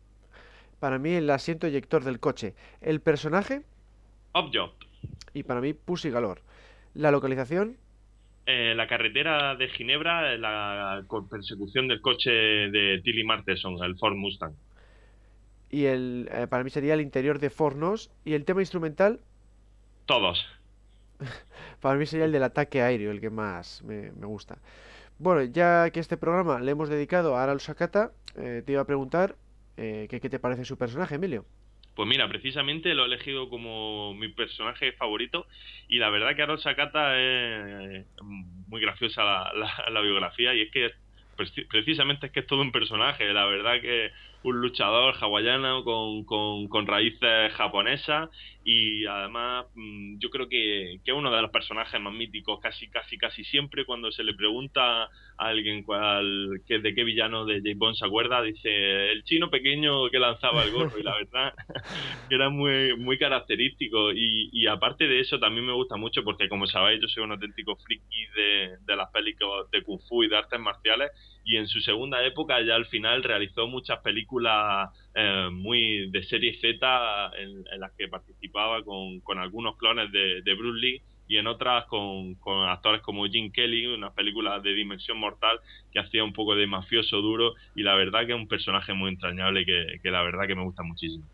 Para 0.80 0.98
mí, 0.98 1.10
el 1.10 1.28
asiento 1.30 1.66
eyector 1.66 2.04
del 2.04 2.20
coche. 2.20 2.54
¿El 2.80 3.00
personaje? 3.00 3.62
Objob. 4.32 4.72
Y 5.34 5.42
para 5.42 5.60
mí, 5.60 5.74
Pussy 5.74 6.10
Galore. 6.10 6.40
¿La 6.94 7.10
localización? 7.10 7.76
Eh, 8.46 8.74
la 8.74 8.88
carretera 8.88 9.54
de 9.54 9.68
Ginebra, 9.68 10.36
la 10.36 11.04
persecución 11.30 11.86
del 11.86 12.00
coche 12.00 12.30
de 12.30 13.00
Tilly 13.04 13.22
Martenson, 13.22 13.82
el 13.84 13.96
Ford 13.96 14.16
Mustang. 14.16 14.54
Y 15.70 15.84
el, 15.84 16.28
eh, 16.32 16.46
para 16.48 16.64
mí 16.64 16.70
sería 16.70 16.94
el 16.94 17.00
interior 17.00 17.38
de 17.38 17.50
Fornos. 17.50 18.10
¿Y 18.24 18.34
el 18.34 18.44
tema 18.44 18.60
instrumental? 18.60 19.20
Todos. 20.06 20.44
Para 21.80 21.98
mí 21.98 22.06
sería 22.06 22.26
el 22.26 22.32
del 22.32 22.42
ataque 22.42 22.82
aéreo 22.82 23.10
el 23.10 23.20
que 23.20 23.30
más 23.30 23.82
me, 23.82 24.10
gusta. 24.10 24.58
Bueno, 25.18 25.42
ya 25.44 25.90
que 25.90 26.00
este 26.00 26.16
programa 26.16 26.60
le 26.60 26.70
hemos 26.70 26.88
dedicado 26.88 27.36
a 27.36 27.42
Aral 27.42 27.60
Sakata, 27.60 28.12
eh, 28.36 28.62
te 28.64 28.72
iba 28.72 28.82
a 28.82 28.86
preguntar 28.86 29.36
eh, 29.76 30.06
¿qué, 30.10 30.20
te 30.20 30.38
parece 30.38 30.64
su 30.64 30.76
personaje, 30.76 31.14
Emilio. 31.14 31.44
Pues 31.94 32.08
mira, 32.08 32.28
precisamente 32.28 32.94
lo 32.94 33.02
he 33.02 33.06
elegido 33.06 33.48
como 33.48 34.14
mi 34.14 34.28
personaje 34.28 34.92
favorito 34.92 35.46
y 35.88 35.98
la 35.98 36.10
verdad 36.10 36.36
que 36.36 36.42
Aral 36.42 36.58
Sakata 36.58 37.18
es 37.18 38.06
muy 38.68 38.80
graciosa 38.80 39.22
la 39.52 40.00
biografía 40.00 40.54
y 40.54 40.62
es 40.62 40.70
que 40.70 40.90
precisamente 41.68 42.26
es 42.26 42.32
que 42.32 42.40
es 42.40 42.46
todo 42.46 42.62
un 42.62 42.72
personaje. 42.72 43.32
La 43.32 43.46
verdad 43.46 43.80
que 43.80 44.10
un 44.42 44.60
luchador 44.60 45.14
hawaiano 45.20 45.84
con, 45.84 46.24
con, 46.68 46.86
raíces 46.86 47.52
japonesas 47.54 48.30
y 48.72 49.04
además 49.04 49.66
mm, 49.74 50.18
yo 50.20 50.30
creo 50.30 50.48
que, 50.48 51.00
que, 51.04 51.10
es 51.10 51.16
uno 51.16 51.34
de 51.34 51.42
los 51.42 51.50
personajes 51.50 52.00
más 52.00 52.14
míticos 52.14 52.60
casi 52.60 52.88
casi 52.88 53.18
casi 53.18 53.42
siempre 53.42 53.84
cuando 53.84 54.12
se 54.12 54.22
le 54.22 54.32
pregunta 54.34 55.02
a 55.02 55.08
alguien 55.36 55.82
cuál 55.82 56.60
que 56.68 56.78
de 56.78 56.94
qué 56.94 57.02
villano 57.02 57.44
de 57.46 57.62
James 57.62 57.78
Bond 57.78 57.96
se 57.96 58.06
acuerda 58.06 58.40
dice 58.42 59.10
el 59.10 59.24
chino 59.24 59.50
pequeño 59.50 60.08
que 60.10 60.20
lanzaba 60.20 60.62
el 60.62 60.70
gorro 60.70 60.96
y 61.00 61.02
la 61.02 61.16
verdad 61.16 61.52
que 62.28 62.34
era 62.36 62.48
muy 62.48 62.96
muy 62.96 63.18
característico. 63.18 64.12
Y, 64.12 64.50
y 64.52 64.68
aparte 64.68 65.08
de 65.08 65.18
eso 65.18 65.40
también 65.40 65.66
me 65.66 65.72
gusta 65.72 65.96
mucho 65.96 66.22
porque 66.22 66.48
como 66.48 66.68
sabéis 66.68 67.00
yo 67.00 67.08
soy 67.08 67.24
un 67.24 67.32
auténtico 67.32 67.74
friki 67.74 68.26
de, 68.36 68.76
de 68.86 68.96
las 68.96 69.10
películas 69.10 69.68
de 69.72 69.82
kung 69.82 70.00
fu 70.08 70.22
y 70.22 70.28
de 70.28 70.36
artes 70.36 70.60
marciales 70.60 71.10
y 71.44 71.56
en 71.56 71.66
su 71.66 71.80
segunda 71.80 72.24
época 72.24 72.60
ya 72.62 72.76
al 72.76 72.86
final 72.86 73.24
realizó 73.24 73.66
muchas 73.66 73.98
películas 74.00 74.90
eh, 75.14 75.48
muy 75.50 76.10
de 76.10 76.22
serie 76.22 76.56
Z 76.60 77.32
en, 77.38 77.64
las 77.80 77.92
que 77.92 78.08
participaba 78.08 78.82
con, 78.84 79.38
algunos 79.38 79.76
clones 79.76 80.12
de, 80.12 80.42
de, 80.42 80.54
Bruce 80.54 80.80
Lee 80.80 81.02
y 81.26 81.36
en 81.36 81.46
otras 81.46 81.86
con, 81.86 82.36
actores 82.68 83.02
como 83.02 83.26
Jim 83.26 83.50
Kelly, 83.50 83.86
una 83.86 84.12
película 84.12 84.60
de 84.60 84.72
dimensión 84.72 85.18
mortal 85.18 85.58
que 85.92 85.98
hacía 85.98 86.22
un 86.22 86.32
poco 86.32 86.54
de 86.54 86.66
mafioso 86.66 87.18
duro 87.18 87.54
y 87.74 87.82
la 87.82 87.94
verdad 87.94 88.26
que 88.26 88.32
es 88.32 88.38
un 88.38 88.46
personaje 88.46 88.94
muy 88.94 89.10
entrañable 89.10 89.64
que, 89.64 90.10
la 90.10 90.22
verdad 90.22 90.46
que 90.46 90.54
me 90.54 90.62
gusta 90.62 90.82
muchísimo. 90.82 91.24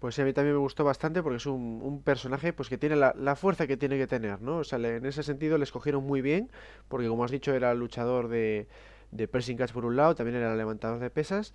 Pues 0.00 0.18
a 0.18 0.24
mí 0.24 0.34
también 0.34 0.54
me 0.54 0.60
gustó 0.60 0.84
bastante 0.84 1.22
porque 1.22 1.38
es 1.38 1.46
un, 1.46 1.80
un 1.82 2.02
personaje 2.02 2.52
pues 2.52 2.68
que 2.68 2.76
tiene 2.76 2.96
la, 2.96 3.14
la, 3.18 3.36
fuerza 3.36 3.66
que 3.66 3.78
tiene 3.78 3.96
que 3.96 4.06
tener, 4.06 4.42
¿no? 4.42 4.58
O 4.58 4.64
sea, 4.64 4.78
en 4.78 5.06
ese 5.06 5.22
sentido 5.22 5.56
le 5.56 5.64
escogieron 5.64 6.04
muy 6.04 6.20
bien 6.20 6.50
porque 6.88 7.08
como 7.08 7.24
has 7.24 7.30
dicho 7.30 7.54
era 7.54 7.72
luchador 7.72 8.28
de, 8.28 8.66
de 9.14 9.28
pressing 9.28 9.56
catch 9.56 9.72
por 9.72 9.84
un 9.84 9.96
lado, 9.96 10.14
también 10.14 10.36
era 10.36 10.54
levantador 10.56 10.98
de 10.98 11.08
pesas. 11.10 11.54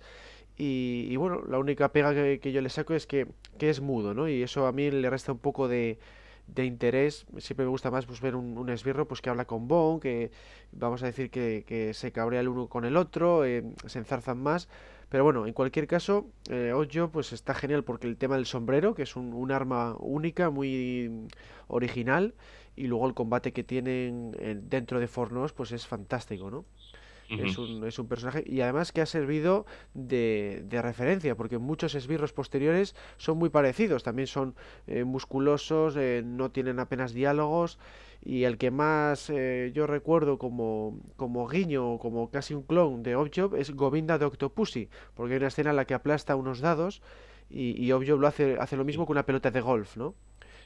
Y, 0.56 1.16
bueno, 1.16 1.42
la 1.48 1.58
única 1.58 1.90
pega 1.90 2.12
que, 2.12 2.52
yo 2.52 2.60
le 2.60 2.68
saco 2.68 2.94
es 2.94 3.06
que, 3.06 3.26
es 3.58 3.80
mudo, 3.80 4.12
¿no? 4.12 4.28
Y 4.28 4.42
eso 4.42 4.66
a 4.66 4.72
mí 4.72 4.90
le 4.90 5.08
resta 5.08 5.32
un 5.32 5.38
poco 5.38 5.68
de, 5.68 5.98
de 6.48 6.64
interés. 6.66 7.26
Siempre 7.38 7.64
me 7.64 7.70
gusta 7.70 7.90
más 7.90 8.06
pues, 8.06 8.20
ver 8.20 8.36
un, 8.36 8.68
esbirro 8.68 9.08
pues, 9.08 9.22
que 9.22 9.30
habla 9.30 9.46
con 9.46 9.68
Bon, 9.68 10.00
que 10.00 10.30
vamos 10.72 11.02
a 11.02 11.06
decir 11.06 11.30
que, 11.30 11.64
que 11.66 11.94
se 11.94 12.12
cabrea 12.12 12.40
el 12.40 12.48
uno 12.48 12.68
con 12.68 12.84
el 12.84 12.96
otro, 12.96 13.44
eh, 13.44 13.64
se 13.86 13.98
enzarzan 13.98 14.38
más. 14.38 14.68
Pero 15.10 15.24
bueno, 15.24 15.46
en 15.46 15.52
cualquier 15.52 15.88
caso, 15.88 16.30
eh, 16.50 16.72
Ojo 16.72 17.10
pues 17.10 17.32
está 17.32 17.52
genial 17.52 17.82
porque 17.82 18.06
el 18.06 18.16
tema 18.16 18.36
del 18.36 18.46
sombrero, 18.46 18.94
que 18.94 19.02
es 19.02 19.16
un, 19.16 19.34
un 19.34 19.50
arma 19.50 19.96
única, 19.98 20.50
muy 20.50 21.26
original, 21.66 22.34
y 22.76 22.86
luego 22.86 23.08
el 23.08 23.14
combate 23.14 23.52
que 23.52 23.64
tienen 23.64 24.36
eh, 24.38 24.56
dentro 24.62 25.00
de 25.00 25.08
Fornos, 25.08 25.52
pues 25.52 25.72
es 25.72 25.84
fantástico, 25.84 26.48
¿no? 26.50 26.64
Es, 27.30 27.58
un, 27.58 27.86
es 27.86 27.98
un 27.98 28.08
personaje 28.08 28.42
y 28.46 28.60
además 28.60 28.92
que 28.92 29.00
ha 29.00 29.06
servido 29.06 29.66
de, 29.94 30.62
de, 30.66 30.82
referencia, 30.82 31.36
porque 31.36 31.58
muchos 31.58 31.94
esbirros 31.94 32.32
posteriores 32.32 32.94
son 33.16 33.38
muy 33.38 33.50
parecidos, 33.50 34.02
también 34.02 34.26
son 34.26 34.54
eh, 34.86 35.04
musculosos, 35.04 35.96
eh, 35.96 36.22
no 36.24 36.50
tienen 36.50 36.80
apenas 36.80 37.12
diálogos 37.12 37.78
y 38.22 38.44
el 38.44 38.58
que 38.58 38.70
más 38.70 39.30
eh, 39.30 39.70
yo 39.74 39.86
recuerdo 39.86 40.38
como, 40.38 40.98
como 41.16 41.46
guiño 41.46 41.92
o 41.94 41.98
como 41.98 42.30
casi 42.30 42.54
un 42.54 42.62
clon 42.62 43.02
de 43.02 43.16
Objob 43.16 43.54
es 43.54 43.70
Govinda 43.70 44.18
de 44.18 44.26
Octopussy, 44.26 44.88
porque 45.14 45.34
hay 45.34 45.38
una 45.38 45.48
escena 45.48 45.70
en 45.70 45.76
la 45.76 45.84
que 45.84 45.94
aplasta 45.94 46.36
unos 46.36 46.60
dados 46.60 47.02
y, 47.48 47.82
y 47.82 47.92
Objob 47.92 48.20
lo 48.20 48.26
hace, 48.26 48.56
hace 48.58 48.76
lo 48.76 48.84
mismo 48.84 49.06
con 49.06 49.14
una 49.14 49.26
pelota 49.26 49.50
de 49.50 49.60
golf, 49.60 49.96
¿no? 49.96 50.14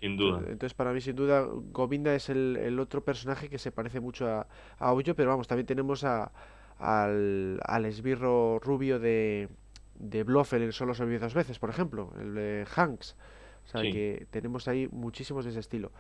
Sin 0.05 0.19
duda. 0.19 0.41
Entonces, 0.41 0.75
para 0.75 0.93
mí, 0.93 1.01
sin 1.01 1.17
duda, 1.17 1.47
Govinda 1.49 2.15
es 2.15 2.29
el, 2.29 2.59
el 2.59 2.79
otro 2.79 3.03
personaje 3.03 3.49
que 3.49 3.57
se 3.57 3.73
parece 3.73 4.01
mucho 4.01 4.29
a, 4.29 4.47
a 4.77 4.93
Oyo, 4.93 5.17
pero 5.17 5.31
vamos, 5.31 5.49
también 5.49 5.65
tenemos 5.65 6.05
a, 6.05 6.31
al, 6.79 7.59
al 7.65 7.87
esbirro 7.87 8.59
rubio 8.59 8.99
de, 8.99 9.49
de 9.95 10.23
Blofeld 10.23 10.65
en 10.65 10.73
Solo 10.73 10.93
se 10.93 11.07
dos 11.19 11.33
veces, 11.33 11.59
por 11.59 11.71
ejemplo, 11.71 12.13
el 12.21 12.35
de 12.35 12.67
Hanks. 12.77 13.17
O 13.65 13.67
sea 13.67 13.81
que 13.81 14.27
tenemos 14.31 14.69
ahí 14.69 14.89
muchísimos 14.93 15.47
de 15.47 15.53
ese 15.53 15.61
estilo. 15.61 15.91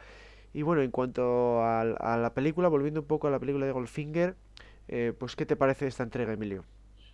Y 0.52 0.60
bueno, 0.60 0.82
en 0.82 0.90
cuanto 0.90 1.62
a, 1.62 1.80
a 1.80 2.18
la 2.18 2.34
película, 2.34 2.68
volviendo 2.68 3.00
un 3.00 3.06
poco 3.06 3.28
a 3.28 3.30
la 3.30 3.40
película 3.40 3.64
de 3.64 3.72
Goldfinger, 3.72 4.36
eh, 4.88 5.14
pues 5.18 5.34
¿qué 5.34 5.46
te 5.46 5.56
parece 5.56 5.86
esta 5.86 6.02
entrega, 6.02 6.34
Emilio? 6.34 6.66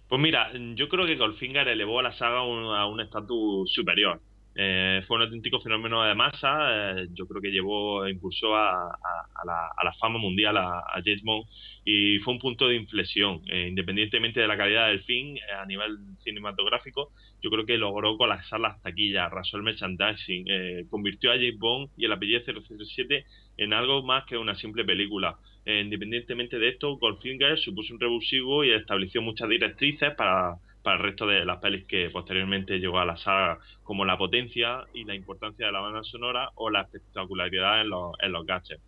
Pues 0.09 0.21
mira, 0.21 0.51
yo 0.75 0.89
creo 0.89 1.07
que 1.07 1.15
Goldfinger 1.15 1.69
elevó 1.69 2.01
a 2.01 2.03
la 2.03 2.13
saga 2.13 2.39
a 2.41 2.87
un 2.89 3.01
estatus 3.01 3.73
superior. 3.73 4.21
Eh, 4.57 5.03
fue 5.07 5.17
un 5.17 5.23
auténtico 5.23 5.61
fenómeno 5.61 6.03
de 6.03 6.15
masa, 6.15 7.01
eh, 7.01 7.09
yo 7.13 7.27
creo 7.27 7.41
que 7.41 7.53
llevó, 7.53 8.09
impulsó 8.09 8.57
a, 8.57 8.91
a, 8.91 9.45
la, 9.47 9.71
a 9.77 9.85
la, 9.85 9.93
fama 9.95 10.19
mundial 10.19 10.57
a, 10.57 10.79
a, 10.81 11.01
James 11.05 11.23
Bond 11.23 11.47
y 11.85 12.19
fue 12.19 12.35
un 12.35 12.41
punto 12.41 12.67
de 12.69 12.75
inflexión, 12.75 13.43
eh, 13.47 13.69
independientemente 13.69 14.41
de 14.41 14.49
la 14.49 14.57
calidad 14.57 14.89
del 14.89 15.03
film 15.05 15.37
eh, 15.37 15.41
a 15.57 15.65
nivel 15.67 15.99
cinematográfico, 16.25 17.13
yo 17.41 17.51
creo 17.51 17.65
que 17.65 17.79
logró 17.79 18.17
colapsar 18.17 18.59
las 18.59 18.83
taquillas, 18.83 19.27
arrasó 19.27 19.57
el 19.57 19.63
merchandising, 19.63 20.45
eh, 20.49 20.85
convirtió 20.91 21.31
a 21.31 21.35
James 21.37 21.59
Bond 21.59 21.91
y 21.97 22.07
el 22.07 22.13
apellido 22.13 22.43
007 22.45 23.25
en 23.57 23.73
algo 23.73 24.03
más 24.03 24.25
que 24.25 24.37
una 24.37 24.57
simple 24.57 24.85
película. 24.85 25.39
independientemente 25.65 26.59
de 26.59 26.71
esto, 26.71 26.97
Goldfinger 26.97 27.59
supuso 27.59 27.95
un 27.95 28.01
revulsivo 28.01 28.65
y 28.65 28.73
estableció 28.73 29.23
muchas 29.23 29.49
directrices 29.49 30.13
para 30.17 30.57
para 30.83 30.97
el 30.97 31.03
resto 31.03 31.27
de 31.27 31.45
las 31.45 31.59
pelis 31.59 31.87
que 31.87 32.11
posteriormente 32.11 32.79
llegó 32.79 32.99
a 32.99 33.05
la 33.05 33.17
saga, 33.17 33.59
como 33.83 34.05
la 34.05 34.19
potencia 34.19 34.85
y 34.95 35.05
la 35.05 35.15
importancia 35.15 35.67
de 35.67 35.73
la 35.73 35.81
banda 35.81 36.03
sonora 36.05 36.51
o 36.55 36.71
la 36.71 36.83
espectacularidad 36.83 37.83
en 37.83 37.91
los, 37.91 38.13
en 38.21 38.33
los 38.33 38.47
gadgets. 38.47 38.83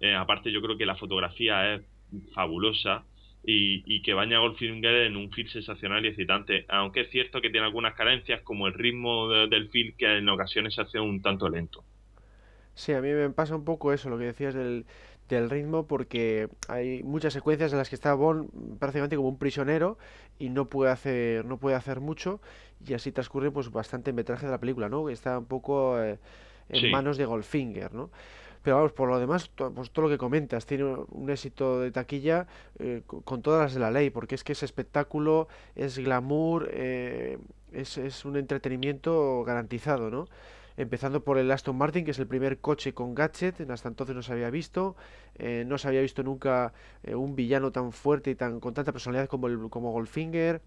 Eh, 0.00 0.14
aparte, 0.14 0.52
yo 0.52 0.60
creo 0.62 0.76
que 0.76 0.86
la 0.86 0.96
fotografía 0.96 1.74
es 1.74 1.82
fabulosa 2.34 3.04
y, 3.44 3.82
y 3.86 4.02
que 4.02 4.14
baña 4.14 4.38
a 4.38 4.40
Goldfinger 4.40 5.06
en 5.06 5.16
un 5.16 5.30
film 5.30 5.48
sensacional 5.48 6.04
y 6.04 6.08
excitante, 6.08 6.64
aunque 6.68 7.02
es 7.02 7.10
cierto 7.10 7.40
que 7.40 7.50
tiene 7.50 7.66
algunas 7.66 7.94
carencias, 7.94 8.42
como 8.42 8.66
el 8.66 8.74
ritmo 8.74 9.28
del 9.28 9.68
film 9.70 9.94
que 9.96 10.18
en 10.18 10.28
ocasiones 10.28 10.74
se 10.74 10.82
hace 10.82 11.00
un 11.00 11.22
tanto 11.22 11.48
lento. 11.48 11.84
Sí, 12.74 12.92
a 12.92 13.00
mí 13.00 13.08
me 13.08 13.30
pasa 13.30 13.56
un 13.56 13.64
poco 13.64 13.92
eso, 13.92 14.10
lo 14.10 14.18
que 14.18 14.24
decías 14.24 14.54
del, 14.54 14.84
del 15.28 15.50
ritmo 15.50 15.86
porque 15.86 16.48
hay 16.68 17.02
muchas 17.02 17.32
secuencias 17.32 17.72
en 17.72 17.78
las 17.78 17.88
que 17.88 17.96
está 17.96 18.14
Bond 18.14 18.48
prácticamente 18.78 19.16
como 19.16 19.28
un 19.28 19.38
prisionero 19.38 19.98
y 20.38 20.50
no 20.50 20.68
puede 20.68 20.92
hacer 20.92 21.44
no 21.44 21.58
puede 21.58 21.76
hacer 21.76 22.00
mucho 22.00 22.40
y 22.86 22.94
así 22.94 23.12
transcurre 23.12 23.50
pues 23.50 23.70
bastante 23.70 24.10
el 24.10 24.16
metraje 24.16 24.46
de 24.46 24.52
la 24.52 24.58
película 24.58 24.88
no 24.88 25.08
está 25.08 25.38
un 25.38 25.46
poco 25.46 26.00
eh, 26.00 26.18
en 26.68 26.90
manos 26.90 27.16
de 27.16 27.24
Goldfinger 27.24 27.92
no 27.92 28.10
pero 28.62 28.76
vamos 28.76 28.92
por 28.92 29.08
lo 29.08 29.18
demás 29.18 29.48
pues 29.48 29.90
todo 29.90 30.06
lo 30.06 30.08
que 30.10 30.18
comentas 30.18 30.66
tiene 30.66 30.84
un 30.84 31.30
éxito 31.30 31.80
de 31.80 31.90
taquilla 31.90 32.46
eh, 32.78 33.02
con 33.06 33.42
todas 33.42 33.62
las 33.62 33.74
de 33.74 33.80
la 33.80 33.90
ley 33.90 34.10
porque 34.10 34.36
es 34.36 34.44
que 34.44 34.52
es 34.52 34.62
espectáculo 34.62 35.48
es 35.74 35.98
glamour 35.98 36.68
eh, 36.72 37.38
es, 37.72 37.98
es 37.98 38.24
un 38.24 38.36
entretenimiento 38.36 39.42
garantizado 39.44 40.10
no 40.10 40.28
empezando 40.76 41.24
por 41.24 41.38
el 41.38 41.50
Aston 41.50 41.76
Martin, 41.76 42.04
que 42.04 42.10
es 42.10 42.18
el 42.18 42.26
primer 42.26 42.58
coche 42.58 42.94
con 42.94 43.14
gadget, 43.14 43.68
hasta 43.70 43.88
entonces 43.88 44.14
no 44.14 44.22
se 44.22 44.32
había 44.32 44.50
visto, 44.50 44.96
eh, 45.36 45.64
no 45.66 45.78
se 45.78 45.88
había 45.88 46.02
visto 46.02 46.22
nunca 46.22 46.72
eh, 47.02 47.14
un 47.14 47.34
villano 47.34 47.72
tan 47.72 47.92
fuerte 47.92 48.30
y 48.30 48.34
tan 48.34 48.60
con 48.60 48.74
tanta 48.74 48.92
personalidad 48.92 49.28
como, 49.28 49.46
el, 49.46 49.70
como 49.70 49.92
Goldfinger, 49.92 50.60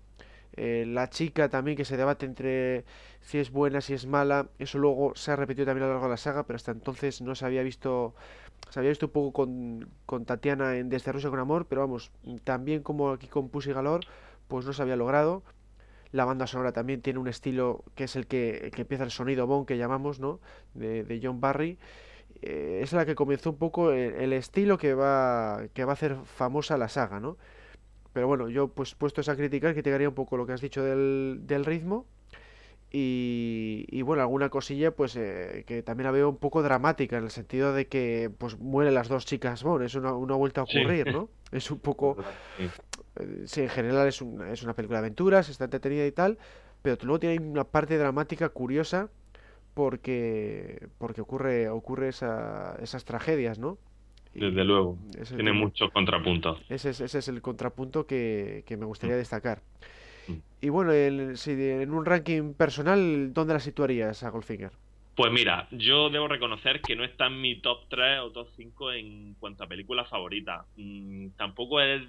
eh, 0.53 0.86
la 0.88 1.10
chica 1.10 1.47
también 1.49 1.78
que 1.78 1.86
se 1.86 1.95
debate 1.95 2.26
entre 2.26 2.86
si 3.22 3.38
es 3.38 3.51
buena, 3.51 3.82
si 3.82 3.93
es 3.93 4.07
mala, 4.07 4.49
eso 4.57 4.80
luego 4.80 5.14
se 5.16 5.32
ha 5.32 5.36
repetido 5.36 5.66
también 5.66 5.84
a 5.84 5.88
lo 5.88 5.93
largo 5.93 6.07
de 6.07 6.12
la 6.12 6.18
saga, 6.18 6.45
pero 6.45 6.57
hasta 6.57 6.72
entonces 6.72 7.22
no 7.22 7.36
se 7.36 7.45
había 7.45 7.62
visto, 7.62 8.16
se 8.70 8.80
había 8.80 8.89
visto 8.89 9.07
un 9.07 9.12
poco 9.12 9.34
con, 9.34 9.89
con 10.05 10.26
Tatiana 10.26 10.78
en 10.78 10.89
Desde 10.89 11.12
Rusia 11.12 11.30
con 11.30 11.39
Amor, 11.39 11.68
pero 11.68 11.82
vamos, 11.82 12.12
también 12.43 12.82
como 12.82 13.12
aquí 13.12 13.28
con 13.28 13.49
Pussy 13.49 13.74
Galore, 13.74 14.07
pues 14.47 14.66
no 14.66 14.74
se 14.74 14.82
había 14.82 14.95
logrado. 14.95 15.43
La 16.12 16.26
banda 16.26 16.47
sonora 16.47 16.72
también 16.72 17.01
tiene 17.01 17.20
un 17.20 17.28
estilo 17.28 17.84
que 17.95 18.05
es 18.05 18.16
el 18.16 18.28
que, 18.28 18.72
empieza 18.76 19.03
el 19.03 19.12
sonido 19.12 19.45
Bond 19.45 19.68
que 19.68 19.78
llamamos, 19.78 20.20
¿no? 20.20 20.39
De, 20.74 21.20
John 21.22 21.39
Barry. 21.39 21.78
Eh, 22.41 22.80
es 22.84 22.93
la 22.93 23.05
que 23.05 23.16
comenzó 23.16 23.51
un 23.51 23.57
poco 23.57 23.91
el, 23.91 24.34
estilo 24.34 24.78
que 24.78 24.93
va, 24.93 25.64
que 25.74 25.86
va 25.86 25.91
a 25.91 25.93
hacer 25.93 26.16
famosa 26.26 26.78
la 26.78 26.89
saga, 26.89 27.20
¿no? 27.20 27.38
Pero 28.14 28.28
bueno, 28.28 28.49
yo 28.49 28.70
pues 28.70 28.95
puesto 28.95 29.22
a 29.30 29.36
criticar, 29.36 29.74
criticaría 29.74 30.10
un 30.10 30.16
poco 30.16 30.36
lo 30.36 30.47
que 30.47 30.53
has 30.53 30.62
dicho 30.62 30.84
del, 30.84 31.41
del 31.43 31.66
ritmo. 31.66 32.05
Y, 32.91 33.86
y, 33.89 34.01
bueno, 34.01 34.24
alguna 34.24 34.49
cosilla 34.49 34.89
pues 34.89 35.16
eh, 35.16 35.64
que 35.68 35.84
también 35.84 36.05
la 36.05 36.12
veo 36.12 36.28
un 36.28 36.38
poco 36.38 36.64
dramática 36.64 37.20
en 37.20 37.26
el 37.26 37.30
sentido 37.30 37.72
de 37.72 37.88
que 37.88 38.32
pues 38.36 38.57
mueren 38.57 38.95
las 38.95 39.07
dos 39.07 39.28
chicas 39.28 39.62
Bond, 39.62 39.84
eso 39.84 39.99
no, 39.99 40.10
ha 40.10 40.38
vuelto 40.38 40.62
a 40.62 40.64
ocurrir, 40.64 41.14
¿no? 41.14 41.30
Es 41.51 41.70
un 41.70 41.80
poco... 41.80 42.18
sí, 43.45 43.62
en 43.62 43.70
general 43.70 44.07
es, 44.07 44.22
es 44.51 44.64
una 44.64 44.74
película 44.74 44.99
de 44.99 45.07
aventuras, 45.07 45.49
está 45.49 45.66
entretenida 45.66 46.05
y 46.05 46.12
tal, 46.12 46.38
pero 46.82 46.97
luego 47.03 47.20
tiene 47.20 47.39
una 47.39 47.64
parte 47.64 47.97
dramática 47.97 48.49
curiosa 48.49 49.10
porque 49.74 50.88
porque 50.97 51.22
ocurre 51.22 51.70
ocurre 51.70 52.10
esa, 52.10 52.76
esas 52.82 53.05
tragedias, 53.05 53.60
¿no? 53.60 53.78
Desde 54.34 54.64
luego, 54.64 54.97
tiene 55.36 55.53
muchos 55.53 55.91
contrapuntos. 55.91 56.62
Ese 56.70 56.91
es, 56.91 57.01
ese 57.01 57.20
es 57.20 57.28
el 57.28 57.41
contrapunto 57.41 58.05
que, 58.05 58.64
que 58.68 58.78
me 58.78 58.86
gustaría 58.86 59.16
mm. 59.16 59.20
destacar. 59.20 59.62
Mm. 60.28 60.34
Y 60.62 60.70
bueno, 60.70 60.91
si 61.36 61.51
en 61.51 61.91
un 61.91 62.05
ranking 62.05 62.53
personal, 62.53 63.34
¿dónde 63.34 63.53
la 63.55 63.60
situarías 63.60 64.24
a 64.24 64.30
Goldfinger? 64.30 64.72
Pues 65.16 65.34
mira, 65.34 65.68
yo 65.72 66.10
debo 66.10 66.30
reconocer 66.30 66.80
que 66.80 66.95
no 66.95 67.03
está 67.03 67.28
en 67.28 67.41
mi 67.41 67.60
top 67.60 67.89
3 67.89 68.20
o 68.22 68.32
top 68.32 68.47
5 68.55 68.93
en 68.93 69.34
cuanto 69.34 69.64
a 69.64 69.68
películas 69.68 70.07
favoritas. 70.07 70.66
Mm, 70.78 71.30
tampoco 71.36 71.82
es 71.82 72.01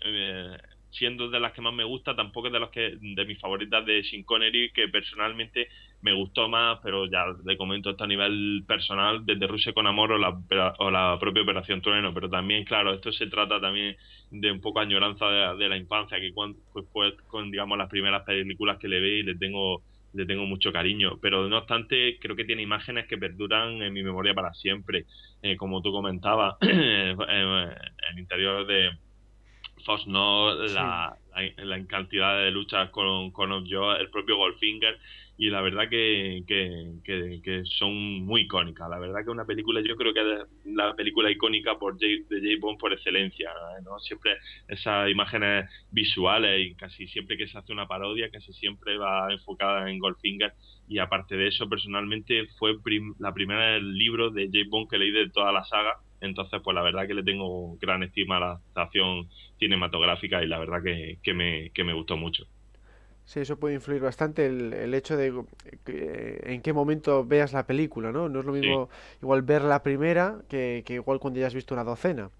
eh, 0.00 0.56
siendo 0.90 1.28
de 1.30 1.40
las 1.40 1.52
que 1.52 1.60
más 1.60 1.72
me 1.72 1.84
gusta, 1.84 2.16
tampoco 2.16 2.48
es 2.48 2.52
de 2.52 2.60
los 2.60 2.70
que 2.70 2.96
de 3.00 3.24
mis 3.24 3.38
favoritas 3.38 3.84
de 3.86 4.02
Sean 4.04 4.22
Connery, 4.24 4.72
que 4.72 4.88
personalmente 4.88 5.68
me 6.02 6.12
gustó 6.12 6.48
más, 6.48 6.78
pero 6.82 7.06
ya 7.06 7.24
le 7.44 7.56
comento 7.56 7.90
esto 7.90 8.04
a 8.04 8.08
nivel 8.08 8.64
personal, 8.66 9.24
desde 9.24 9.46
Rusia 9.46 9.72
con 9.72 9.86
Amor 9.86 10.12
o 10.12 10.18
la, 10.18 10.36
o 10.78 10.90
la 10.90 11.16
propia 11.20 11.42
Operación 11.42 11.80
Trueno, 11.80 12.12
pero 12.12 12.28
también, 12.28 12.64
claro, 12.64 12.92
esto 12.94 13.12
se 13.12 13.28
trata 13.28 13.60
también 13.60 13.96
de 14.30 14.50
un 14.50 14.60
poco 14.60 14.80
añoranza 14.80 15.26
de, 15.54 15.68
la 15.68 15.76
infancia, 15.76 16.18
que 16.18 16.32
cuando, 16.32 16.58
pues, 16.92 17.14
con, 17.28 17.50
digamos, 17.50 17.78
las 17.78 17.88
primeras 17.88 18.24
películas 18.24 18.78
que 18.78 18.88
le 18.88 19.00
ve 19.00 19.18
y 19.18 19.22
le 19.22 19.36
tengo 19.36 19.82
le 20.12 20.26
tengo 20.26 20.44
mucho 20.44 20.72
cariño, 20.72 21.20
pero 21.22 21.48
no 21.48 21.58
obstante 21.58 22.18
creo 22.20 22.34
que 22.34 22.44
tiene 22.44 22.62
imágenes 22.62 23.06
que 23.06 23.16
perduran 23.16 23.80
en 23.80 23.92
mi 23.92 24.02
memoria 24.02 24.34
para 24.34 24.52
siempre, 24.54 25.04
eh, 25.40 25.56
como 25.56 25.82
tú 25.82 25.92
comentabas, 25.92 26.56
el 26.60 28.18
interior 28.18 28.66
de, 28.66 28.90
Fox 29.84 30.06
no 30.06 30.54
la, 30.54 31.16
la, 31.58 31.86
cantidad 31.86 32.38
de 32.38 32.50
luchas 32.50 32.90
con, 32.90 33.30
con 33.30 33.52
el 33.52 34.10
propio 34.10 34.36
Goldfinger, 34.36 34.98
y 35.40 35.48
la 35.48 35.62
verdad 35.62 35.88
que, 35.88 36.42
que, 36.46 37.62
son 37.64 37.94
muy 38.26 38.42
icónicas. 38.42 38.90
La 38.90 38.98
verdad 38.98 39.24
que 39.24 39.30
una 39.30 39.46
película, 39.46 39.80
yo 39.80 39.96
creo 39.96 40.12
que 40.12 40.20
es 40.20 40.66
la 40.66 40.94
película 40.94 41.30
icónica 41.30 41.78
por 41.78 41.94
J, 41.94 42.04
de 42.28 42.40
J. 42.40 42.60
Bond 42.60 42.78
por 42.78 42.92
excelencia. 42.92 43.50
¿no? 43.82 43.98
Siempre 44.00 44.36
esas 44.68 45.10
imágenes 45.10 45.64
visuales 45.90 46.66
y 46.66 46.74
casi 46.74 47.06
siempre 47.06 47.38
que 47.38 47.48
se 47.48 47.56
hace 47.56 47.72
una 47.72 47.88
parodia, 47.88 48.30
casi 48.30 48.52
siempre 48.52 48.98
va 48.98 49.32
enfocada 49.32 49.90
en 49.90 49.98
Goldfinger. 49.98 50.52
Y 50.86 50.98
aparte 50.98 51.38
de 51.38 51.48
eso, 51.48 51.66
personalmente 51.70 52.46
fue 52.58 52.76
la 53.18 53.32
primera 53.32 53.78
libro 53.78 54.28
de 54.28 54.44
J. 54.44 54.58
Bond 54.68 54.90
que 54.90 54.98
leí 54.98 55.10
de 55.10 55.30
toda 55.30 55.52
la 55.52 55.64
saga 55.64 56.00
entonces, 56.20 56.60
pues 56.64 56.74
la 56.74 56.82
verdad 56.82 57.06
que 57.06 57.14
le 57.14 57.22
tengo 57.24 57.76
gran 57.78 58.02
estima 58.02 58.36
a 58.38 58.40
la 58.40 58.46
adaptación 58.52 59.28
cinematográfica 59.58 60.42
y 60.42 60.46
la 60.48 60.58
verdad 60.58 60.82
que, 60.82 61.18
que, 61.22 61.34
me, 61.34 61.70
que 61.72 61.84
me 61.84 61.94
gustó 61.94 62.16
mucho. 62.16 62.44
Sí, 63.24 63.40
eso 63.40 63.58
puede 63.58 63.74
influir 63.76 64.02
bastante 64.02 64.46
el, 64.46 64.72
el 64.72 64.92
hecho 64.94 65.16
de 65.16 65.32
que- 65.84 66.40
en 66.44 66.62
qué 66.62 66.72
momento 66.72 67.24
veas 67.24 67.52
la 67.52 67.66
película, 67.66 68.10
¿no? 68.12 68.28
No 68.28 68.40
es 68.40 68.46
lo 68.46 68.52
Sí, 68.60 68.66
mismo 68.66 68.88
igual 69.22 69.42
ver 69.42 69.62
la 69.62 69.82
primera 69.84 70.40
que, 70.48 70.82
que 70.84 70.94
igual 70.94 71.20
cuando 71.20 71.38
ya 71.40 71.46
has 71.46 71.54
visto 71.54 71.74
una 71.74 71.84
docena. 71.84 72.30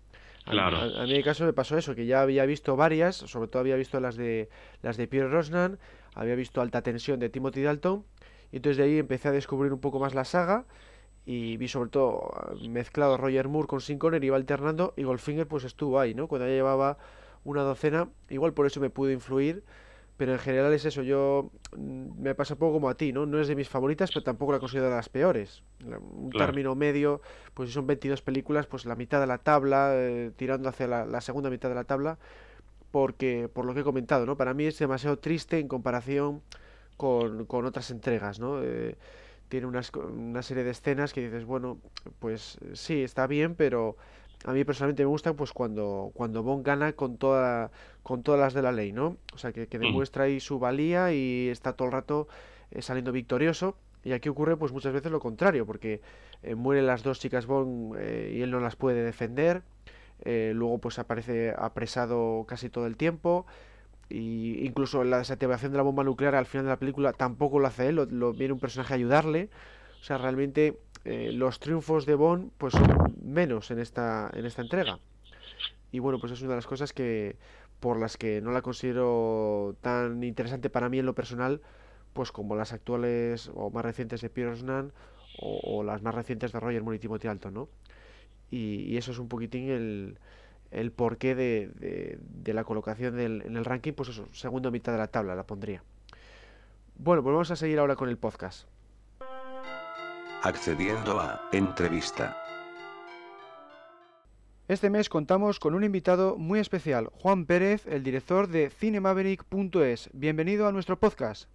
A, 0.47 0.53
claro. 0.53 0.91
a- 0.93 1.03
a 1.03 1.07
mí 1.07 1.13
en 1.15 1.19
mi 1.19 1.23
caso 1.23 1.45
me 1.45 1.53
pasó 1.53 1.79
eso, 1.79 1.95
que 1.95 2.07
ya 2.07 2.23
había 2.23 2.45
visto 2.47 2.75
varias, 2.77 3.17
sobre 3.17 3.49
todo 3.49 3.61
había 3.61 3.77
visto 3.77 4.01
las 4.01 4.17
de 4.17 4.49
las 4.83 4.97
de 4.97 5.07
Pierre 5.09 5.29
Brosnan, 5.29 5.79
había 6.15 6.35
visto 6.35 6.61
Alta 6.61 6.83
Tensión 6.83 7.21
de 7.21 7.29
Timothy 7.31 7.63
Dalton, 7.63 8.05
y 8.53 8.57
entonces 8.57 8.79
de 8.79 8.85
ahí 8.85 8.99
empecé 8.99 9.29
a 9.29 9.33
descubrir 9.33 9.73
un 9.73 9.81
poco 9.81 10.01
más 10.01 10.15
la 10.15 10.25
saga 10.25 10.67
y 11.31 11.57
vi 11.59 11.69
sobre 11.69 11.91
todo 11.91 12.29
mezclado 12.69 13.17
Roger 13.17 13.47
Moore 13.47 13.69
con 13.69 13.81
Sean 13.81 14.01
Connery, 14.01 14.27
iba 14.27 14.37
alternando 14.37 14.95
y 14.97 15.05
Goldfinger 15.05 15.47
pues 15.47 15.63
estuvo 15.63 16.01
ahí, 16.01 16.13
¿no? 16.13 16.27
Cuando 16.27 16.49
ya 16.49 16.53
llevaba 16.55 16.99
una 17.45 17.63
docena, 17.63 18.09
igual 18.31 18.53
por 18.53 18.67
eso 18.67 18.81
me 18.81 18.91
pudo 18.91 19.13
influir, 19.13 19.63
pero 20.17 20.33
en 20.33 20.41
general 20.41 20.73
es 20.73 20.85
eso, 20.87 21.03
yo 21.05 21.51
mm, 21.77 22.21
me 22.21 22.35
pasa 22.35 22.55
un 22.55 22.59
poco 22.59 22.73
como 22.73 22.89
a 22.89 22.97
ti, 22.97 23.13
¿no? 23.13 23.27
No 23.27 23.39
es 23.41 23.47
de 23.47 23.55
mis 23.55 23.69
favoritas, 23.69 24.11
pero 24.13 24.25
tampoco 24.25 24.51
la 24.51 24.59
considero 24.59 24.89
de 24.89 24.97
las 24.97 25.09
peores. 25.09 25.63
Un 25.85 26.31
Claro. 26.31 26.47
término 26.47 26.75
medio, 26.75 27.21
pues 27.55 27.69
si 27.69 27.75
son 27.75 27.87
22 27.87 28.23
películas, 28.23 28.67
pues 28.67 28.85
la 28.85 28.97
mitad 28.97 29.21
de 29.21 29.29
la 29.29 29.39
tabla, 29.39 29.93
eh, 29.95 30.33
tirando 30.37 30.69
hacia 30.69 30.89
la, 30.89 31.07
la 31.07 31.21
segunda 31.21 31.49
mitad 31.49 31.69
de 31.69 31.77
la 31.77 31.85
tabla, 31.85 32.19
porque 32.91 33.49
por 33.53 33.65
lo 33.67 33.73
que 33.73 33.81
he 33.81 33.85
comentado, 33.85 34.27
¿no? 34.27 34.37
Para 34.37 34.53
mí 34.53 34.65
es 34.65 34.77
demasiado 34.81 35.17
triste 35.21 35.61
en 35.61 35.69
comparación 35.69 36.43
con, 36.97 37.47
con 37.47 37.67
otras 37.67 37.93
entregas, 37.93 38.41
¿no? 38.41 38.61
Eh, 38.65 38.97
tiene 39.51 39.67
unas, 39.67 39.93
una 39.95 40.43
serie 40.43 40.65
de 40.65 40.71
escenas 40.71 41.13
que 41.13 41.23
dices, 41.23 41.45
bueno, 41.45 41.79
pues 42.21 42.57
eh, 42.63 42.71
sí, 42.75 43.03
está 43.03 43.27
bien, 43.27 43.57
pero 43.57 43.97
a 44.45 44.53
mí 44.53 44.65
personalmente 44.65 45.03
me 45.03 45.09
gusta 45.09 45.35
pues 45.35 45.53
cuando, 45.53 46.13
cuando 46.15 46.43
Bond 46.43 46.65
gana 46.65 46.93
con 46.95 47.19
toda, 47.19 47.71
con 48.03 48.23
todas 48.23 48.41
las 48.41 48.55
de 48.55 48.63
la 48.63 48.73
ley, 48.73 48.93
¿no? 48.93 49.17
O 49.35 49.39
sea, 49.39 49.53
que, 49.53 49.67
que 49.67 49.79
Mm, 49.79 49.83
demuestra 49.83 50.25
ahí 50.25 50.41
su 50.41 50.59
valía 50.59 51.13
y 51.13 51.49
está 51.49 51.75
todo 51.75 51.87
el 51.87 51.93
rato 51.93 52.29
eh, 52.71 52.81
saliendo 52.81 53.13
victorioso. 53.13 53.77
Y 54.03 54.13
aquí 54.13 54.31
ocurre 54.31 54.57
pues 54.57 54.73
muchas 54.73 54.95
veces 54.95 55.13
lo 55.13 55.21
contrario, 55.21 55.67
porque 55.67 56.01
eh, 56.43 56.55
mueren 56.55 56.87
las 56.87 57.03
dos 57.03 57.19
chicas 57.21 57.45
Bond 57.45 57.97
eh, 57.99 58.33
y 58.35 58.41
él 58.41 58.51
no 58.51 58.61
las 58.61 58.77
puede 58.77 59.03
defender. 59.03 59.63
luego 60.25 60.79
pues 60.79 60.99
aparece 60.99 61.53
apresado 61.59 62.45
casi 62.49 62.71
todo 62.71 62.87
el 62.87 62.97
tiempo. 62.97 63.47
Y 64.11 64.67
incluso 64.67 65.05
la 65.05 65.19
desactivación 65.19 65.71
de 65.71 65.79
la 65.79 65.85
bomba 65.85 66.03
nuclear 66.03 66.35
al 66.35 66.47
final 66.47 66.65
de 66.65 66.71
la 66.71 66.79
película 66.79 67.13
tampoco 67.13 67.61
lo 67.61 67.69
hace 67.69 67.89
él, 67.89 67.95
lo, 68.11 68.33
viene 68.33 68.53
un 68.53 68.59
personaje 68.59 68.93
a 68.93 68.97
ayudarle. 68.97 69.49
O 70.01 70.05
sea, 70.05 70.19
realmente 70.19 70.79
eh, 71.05 71.31
los 71.33 71.61
triunfos 71.61 72.07
de 72.07 72.17
Bond 72.17 72.51
pues 72.59 72.75
son 72.75 73.15
menos 73.23 73.71
en 73.71 73.79
esta, 73.79 74.29
en 74.35 74.47
esta 74.47 74.63
entrega. 74.63 74.99
Y 75.93 76.01
bueno, 76.01 76.19
pues 76.19 76.33
es 76.33 76.41
una 76.43 76.51
de 76.51 76.57
las 76.57 76.67
cosas 76.67 76.93
que 76.93 77.37
por 77.79 77.99
las 77.99 78.17
que 78.17 78.41
no 78.41 78.51
la 78.51 78.63
considero 78.63 79.77
tan 79.81 80.23
interesante 80.25 80.71
para 80.71 80.89
mí 80.89 80.99
en 80.99 81.07
lo 81.07 81.15
personal, 81.15 81.61
pues 82.13 82.33
como 82.33 82.57
las 82.57 82.73
actuales 82.73 83.51
o 83.55 83.71
más 83.71 83.85
recientes 83.85 84.21
de 84.21 84.29
Pierce 84.29 84.63
Brosnan 84.63 84.93
o, 85.39 85.83
las 85.85 86.03
más 86.03 86.15
recientes 86.15 86.53
de 86.53 86.61
Roger 86.61 86.83
Moore 86.83 86.97
y 86.97 87.01
Timothy 87.01 87.29
Dalton, 87.29 87.55
¿no? 87.55 87.69
Y, 88.51 88.83
y 88.83 88.97
eso 88.97 89.13
es 89.13 89.19
un 89.19 89.29
poquitín 89.29 89.71
el, 89.71 90.19
el 90.71 90.93
porqué 90.93 91.35
de, 91.35 91.71
de, 91.75 92.19
de 92.21 92.55
la 92.55 92.65
colocación 92.65 93.17
del, 93.17 93.43
en 93.43 93.57
el 93.57 93.65
ranking, 93.65 93.93
pues 93.93 94.09
eso, 94.09 94.27
segunda 94.33 94.71
mitad 94.71 94.93
de 94.93 94.99
la 94.99 95.09
tabla 95.09 95.35
la 95.35 95.45
pondría. 95.45 95.83
Bueno, 96.97 97.23
pues 97.23 97.33
vamos 97.33 97.51
a 97.51 97.57
seguir 97.57 97.79
ahora 97.79 97.97
con 97.97 98.09
el 98.09 98.19
podcast. 98.19 98.69
Accediendo 100.43 101.19
a 101.19 101.49
entrevista. 101.53 102.37
Este 104.69 104.89
mes 104.89 105.09
contamos 105.09 105.59
con 105.59 105.75
un 105.75 105.83
invitado 105.83 106.37
muy 106.37 106.61
especial, 106.61 107.09
Juan 107.15 107.45
Pérez, 107.45 107.87
el 107.87 108.05
director 108.05 108.47
de 108.47 108.71
Cinemaverick.es. 108.71 110.11
Bienvenido 110.13 110.69
a 110.69 110.73
nuestro 110.73 110.97
podcast. 110.99 111.49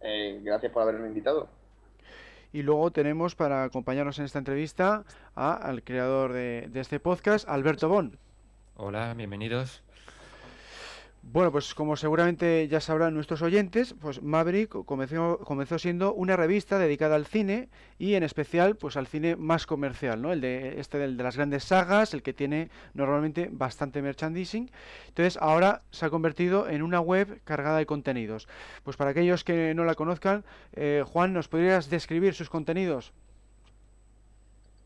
Eh, 0.00 0.40
gracias 0.44 0.70
por 0.70 0.82
haberme 0.82 1.08
invitado. 1.08 1.48
Y 2.52 2.62
luego 2.62 2.90
tenemos 2.90 3.34
para 3.34 3.64
acompañarnos 3.64 4.18
en 4.18 4.26
esta 4.26 4.38
entrevista 4.38 5.04
al 5.34 5.82
creador 5.82 6.32
de, 6.32 6.68
de 6.70 6.80
este 6.80 7.00
podcast, 7.00 7.48
Alberto 7.48 7.88
Bon. 7.88 8.18
Hola, 8.76 9.14
bienvenidos. 9.14 9.82
Bueno, 11.24 11.52
pues 11.52 11.72
como 11.74 11.94
seguramente 11.96 12.66
ya 12.66 12.80
sabrán 12.80 13.14
nuestros 13.14 13.42
oyentes, 13.42 13.94
pues 14.00 14.20
Maverick 14.22 14.70
comenzó, 14.84 15.78
siendo 15.78 16.12
una 16.14 16.36
revista 16.36 16.80
dedicada 16.80 17.14
al 17.14 17.26
cine 17.26 17.68
y 17.96 18.14
en 18.14 18.24
especial 18.24 18.74
pues 18.74 18.96
al 18.96 19.06
cine 19.06 19.36
más 19.36 19.64
comercial, 19.64 20.20
¿no? 20.20 20.32
El 20.32 20.40
de 20.40 20.80
este 20.80 20.98
del 20.98 21.16
de 21.16 21.22
las 21.22 21.36
grandes 21.36 21.62
sagas, 21.62 22.12
el 22.12 22.24
que 22.24 22.32
tiene 22.32 22.70
normalmente 22.92 23.48
bastante 23.52 24.02
merchandising. 24.02 24.68
Entonces 25.08 25.38
ahora 25.40 25.82
se 25.90 26.06
ha 26.06 26.10
convertido 26.10 26.68
en 26.68 26.82
una 26.82 27.00
web 27.00 27.40
cargada 27.44 27.78
de 27.78 27.86
contenidos. 27.86 28.48
Pues 28.82 28.96
para 28.96 29.10
aquellos 29.10 29.44
que 29.44 29.74
no 29.74 29.84
la 29.84 29.94
conozcan, 29.94 30.44
eh, 30.72 31.04
Juan, 31.06 31.32
¿nos 31.32 31.46
podrías 31.46 31.88
describir 31.88 32.34
sus 32.34 32.50
contenidos? 32.50 33.12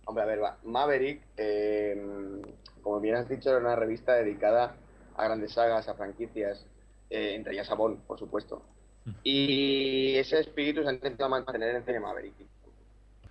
Hombre, 0.05 0.23
a 0.23 0.27
ver. 0.27 0.41
Maverick, 0.65 1.23
eh, 1.39 2.43
como 2.83 3.01
bien 3.01 3.17
has 3.17 3.29
dicho, 3.29 3.49
era 3.49 3.59
una 3.59 3.75
revista 3.75 4.13
dedicada 4.13 4.77
a 5.17 5.25
grandes 5.25 5.53
sagas, 5.53 5.89
a 5.89 5.95
franquicias, 5.95 6.65
eh, 7.11 7.35
entre 7.35 7.55
ellas 7.55 7.71
a 7.71 7.75
Bond, 7.75 8.01
por 8.07 8.19
supuesto. 8.19 8.63
Mm. 9.05 9.11
Y 9.23 10.17
ese 10.17 10.41
espíritu 10.41 10.83
se 10.83 10.89
ha 10.89 10.93
intentado 10.93 11.31
mantener 11.31 11.77
en 11.77 11.85
Cine 11.85 12.01
Maverick. 12.01 12.35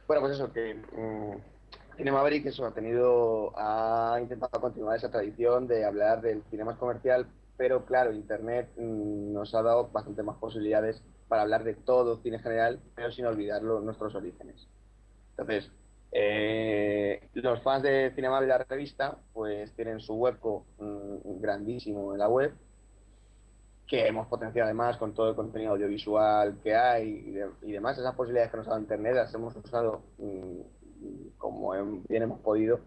Bueno, 0.07 0.21
pues 0.21 0.33
eso, 0.33 0.51
que 0.51 0.75
mm, 0.75 1.97
Cine 1.97 2.11
Maverick 2.11 2.45
eso, 2.45 2.65
ha 2.65 2.73
tenido, 2.73 3.53
ha 3.55 4.17
intentado 4.21 4.59
continuar 4.61 4.97
esa 4.97 5.11
tradición 5.11 5.67
de 5.67 5.85
hablar 5.85 6.21
del 6.21 6.43
cine 6.49 6.63
más 6.63 6.77
comercial, 6.77 7.27
pero 7.57 7.85
claro, 7.85 8.11
Internet 8.11 8.69
mm, 8.77 9.33
nos 9.33 9.53
ha 9.55 9.61
dado 9.61 9.89
bastante 9.89 10.23
más 10.23 10.37
posibilidades 10.37 11.01
para 11.27 11.41
hablar 11.41 11.63
de 11.63 11.73
todo 11.73 12.21
cine 12.21 12.39
general, 12.39 12.79
pero 12.95 13.11
sin 13.11 13.25
olvidar 13.25 13.63
nuestros 13.63 14.13
orígenes. 14.13 14.67
Entonces, 15.31 15.71
eh, 16.11 17.27
los 17.33 17.61
fans 17.61 17.83
de 17.83 18.11
Cinema 18.15 18.39
de 18.41 18.47
la 18.47 18.57
revista 18.59 19.17
pues 19.33 19.73
tienen 19.75 19.99
su 19.99 20.13
hueco 20.15 20.65
mm, 20.79 21.41
grandísimo 21.41 22.13
en 22.13 22.19
la 22.19 22.29
web 22.29 22.53
que 23.87 24.07
hemos 24.07 24.27
potenciado 24.27 24.65
además 24.65 24.97
con 24.97 25.13
todo 25.13 25.29
el 25.29 25.35
contenido 25.35 25.73
audiovisual 25.73 26.57
que 26.63 26.73
hay 26.75 27.07
y, 27.27 27.31
de- 27.31 27.49
y 27.63 27.71
demás, 27.71 27.97
esas 27.97 28.15
posibilidades 28.15 28.51
que 28.51 28.57
nos 28.57 28.67
ha 28.67 28.71
dado 28.71 28.81
Internet 28.81 29.15
las 29.15 29.33
hemos 29.33 29.55
usado 29.55 30.01
mm, 30.17 30.59
como 31.37 31.71
bien 32.07 32.23
hemos 32.23 32.39
podido 32.39 32.79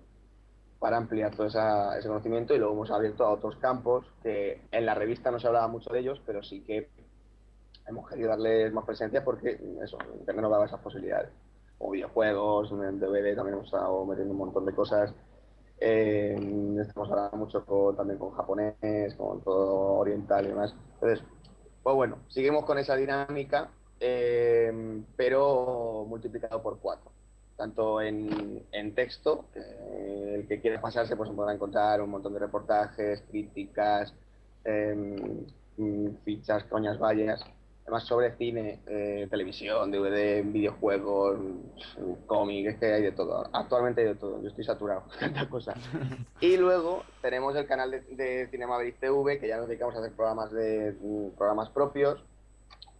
para 0.80 0.96
ampliar 0.96 1.34
todo 1.34 1.46
ese 1.46 2.08
conocimiento 2.08 2.54
y 2.54 2.58
luego 2.58 2.72
hemos 2.74 2.90
abierto 2.90 3.24
a 3.24 3.30
otros 3.32 3.56
campos 3.56 4.06
que 4.22 4.62
en 4.70 4.86
la 4.86 4.94
revista 4.94 5.30
no 5.30 5.38
se 5.40 5.46
hablaba 5.48 5.66
mucho 5.68 5.92
de 5.92 6.00
ellos, 6.00 6.20
pero 6.24 6.42
sí 6.42 6.62
que 6.62 6.88
hemos 7.86 8.08
querido 8.08 8.28
darles 8.30 8.72
más 8.72 8.84
presencia 8.84 9.24
porque 9.24 9.58
eso, 9.82 9.98
Internet 10.20 10.42
nos 10.42 10.50
daba 10.52 10.66
esas 10.66 10.80
posibilidades 10.80 11.30
o 11.78 11.90
videojuegos, 11.90 12.70
en 12.72 12.98
DVD 12.98 13.34
también 13.34 13.54
hemos 13.54 13.66
estado 13.66 14.04
metiendo 14.04 14.32
un 14.32 14.38
montón 14.38 14.66
de 14.66 14.74
cosas. 14.74 15.14
Eh, 15.80 16.36
estamos 16.80 17.10
hablando 17.10 17.36
mucho 17.36 17.94
también 17.96 18.18
con 18.18 18.32
japonés, 18.32 19.14
con 19.16 19.40
todo 19.42 19.98
oriental 19.98 20.44
y 20.46 20.48
demás. 20.48 20.74
Entonces, 20.94 21.24
pues 21.82 21.96
bueno, 21.96 22.18
seguimos 22.28 22.64
con 22.64 22.78
esa 22.78 22.96
dinámica, 22.96 23.70
eh, 24.00 25.02
pero 25.16 26.04
multiplicado 26.08 26.62
por 26.62 26.78
cuatro. 26.80 27.12
Tanto 27.56 28.00
en, 28.00 28.64
en 28.70 28.94
texto, 28.94 29.46
el 29.54 30.46
que 30.46 30.60
quiera 30.60 30.80
pasarse 30.80 31.16
pues 31.16 31.30
podrá 31.30 31.52
encontrar 31.52 32.00
un 32.00 32.10
montón 32.10 32.32
de 32.32 32.38
reportajes, 32.38 33.22
críticas, 33.30 34.14
eh, 34.64 34.94
mm, 35.76 36.08
fichas, 36.24 36.64
coñas, 36.64 36.98
vallas, 36.98 37.44
además 37.88 38.04
sobre 38.04 38.36
cine, 38.36 38.80
eh, 38.86 39.26
televisión, 39.30 39.90
DVD, 39.90 40.42
videojuegos, 40.42 41.38
mm, 41.38 42.26
cómic, 42.26 42.66
es 42.66 42.76
que 42.76 42.92
hay 42.92 43.02
de 43.02 43.12
todo. 43.12 43.48
Actualmente 43.50 44.02
hay 44.02 44.08
de 44.08 44.14
todo, 44.14 44.42
yo 44.42 44.48
estoy 44.48 44.64
saturado 44.64 45.04
de 45.12 45.18
tanta 45.18 45.48
cosa. 45.48 45.74
Y 46.40 46.58
luego 46.58 47.02
tenemos 47.22 47.56
el 47.56 47.66
canal 47.66 47.90
de, 47.90 48.00
de 48.02 48.46
Cinema 48.50 48.74
Maverick 48.74 49.00
TV, 49.00 49.40
que 49.40 49.48
ya 49.48 49.56
nos 49.56 49.68
dedicamos 49.68 49.94
a 49.96 50.00
hacer 50.00 50.12
programas 50.12 50.52
de 50.52 50.96
mm, 51.00 51.30
programas 51.30 51.70
propios, 51.70 52.22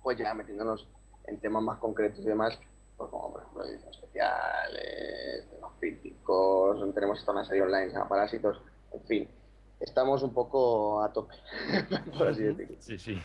pues 0.03 0.17
ya 0.17 0.33
metiéndonos 0.33 0.89
en 1.27 1.39
temas 1.39 1.63
más 1.63 1.79
concretos 1.79 2.21
y 2.21 2.29
demás, 2.29 2.59
pues 2.97 3.11
como 3.11 3.33
por 3.33 3.43
ejemplo 3.43 3.65
edición 3.65 3.91
especiales, 3.91 5.51
temas 5.51 5.73
críticos, 5.79 6.95
tenemos 6.95 7.19
esta 7.19 7.33
una 7.33 7.45
serie 7.45 7.63
online, 7.63 7.89
se 7.89 7.93
llama 7.93 8.09
Parásitos, 8.09 8.59
en 8.95 9.03
fin, 9.03 9.29
estamos 9.81 10.23
un 10.23 10.33
poco 10.33 11.03
a 11.03 11.13
tope, 11.13 11.35
por 12.17 12.29
así 12.29 12.43
decirlo. 12.43 12.77
Sí, 12.81 12.99
sí. 12.99 13.21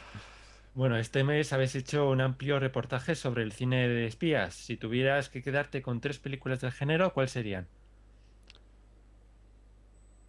Bueno, 0.76 0.98
este 0.98 1.24
mes 1.24 1.54
habéis 1.54 1.76
hecho 1.76 2.10
un 2.10 2.20
amplio 2.20 2.60
reportaje 2.60 3.14
sobre 3.14 3.44
el 3.44 3.52
cine 3.52 3.88
de 3.88 4.08
espías. 4.08 4.56
Si 4.56 4.76
tuvieras 4.76 5.30
que 5.30 5.44
quedarte 5.44 5.84
con 5.84 6.02
tres 6.02 6.18
películas 6.18 6.62
del 6.62 6.72
género, 6.72 7.14
¿cuáles 7.14 7.32
serían? 7.32 7.68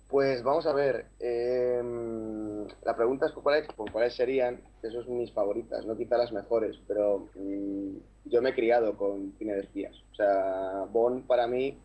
Pues 0.09 0.43
vamos 0.43 0.67
a 0.67 0.75
ver, 0.75 1.07
eh, 1.19 1.83
la 2.85 2.95
pregunta 2.95 3.27
es 3.27 3.33
cuáles, 3.33 3.67
cuáles 3.91 4.15
serían, 4.15 4.61
eso 4.83 5.03
son 5.03 5.19
mis 5.19 5.33
favoritas, 5.33 5.87
no 5.87 5.97
quizá 5.97 6.19
las 6.19 6.31
mejores, 6.31 6.79
pero 6.87 7.31
mm, 7.35 7.97
yo 8.27 8.43
me 8.43 8.51
he 8.51 8.55
criado 8.55 8.97
con 8.99 9.33
cine 9.39 9.55
de 9.55 9.61
espías. 9.61 9.97
O 10.13 10.15
sea, 10.15 10.85
Bond 10.91 11.27
para 11.27 11.47
mí 11.47 11.79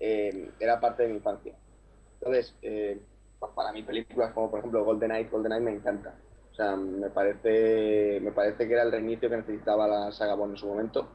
eh, 0.00 0.50
era 0.58 0.80
parte 0.80 1.02
de 1.02 1.10
mi 1.10 1.16
infancia. 1.16 1.54
Entonces, 2.14 2.56
eh, 2.62 2.98
para 3.54 3.72
mí 3.72 3.82
películas 3.82 4.32
como 4.32 4.50
por 4.50 4.60
ejemplo 4.60 4.84
GoldenEye, 4.84 5.28
GoldenEye 5.28 5.60
me 5.60 5.72
encanta. 5.72 6.14
O 6.60 6.62
sea, 6.62 6.76
me 6.76 7.08
parece, 7.08 8.20
me 8.20 8.32
parece 8.32 8.68
que 8.68 8.74
era 8.74 8.82
el 8.82 8.92
reinicio 8.92 9.30
que 9.30 9.36
necesitaba 9.38 9.88
la 9.88 10.12
saga 10.12 10.34
Bond 10.34 10.52
en 10.52 10.58
su 10.58 10.66
momento. 10.66 11.08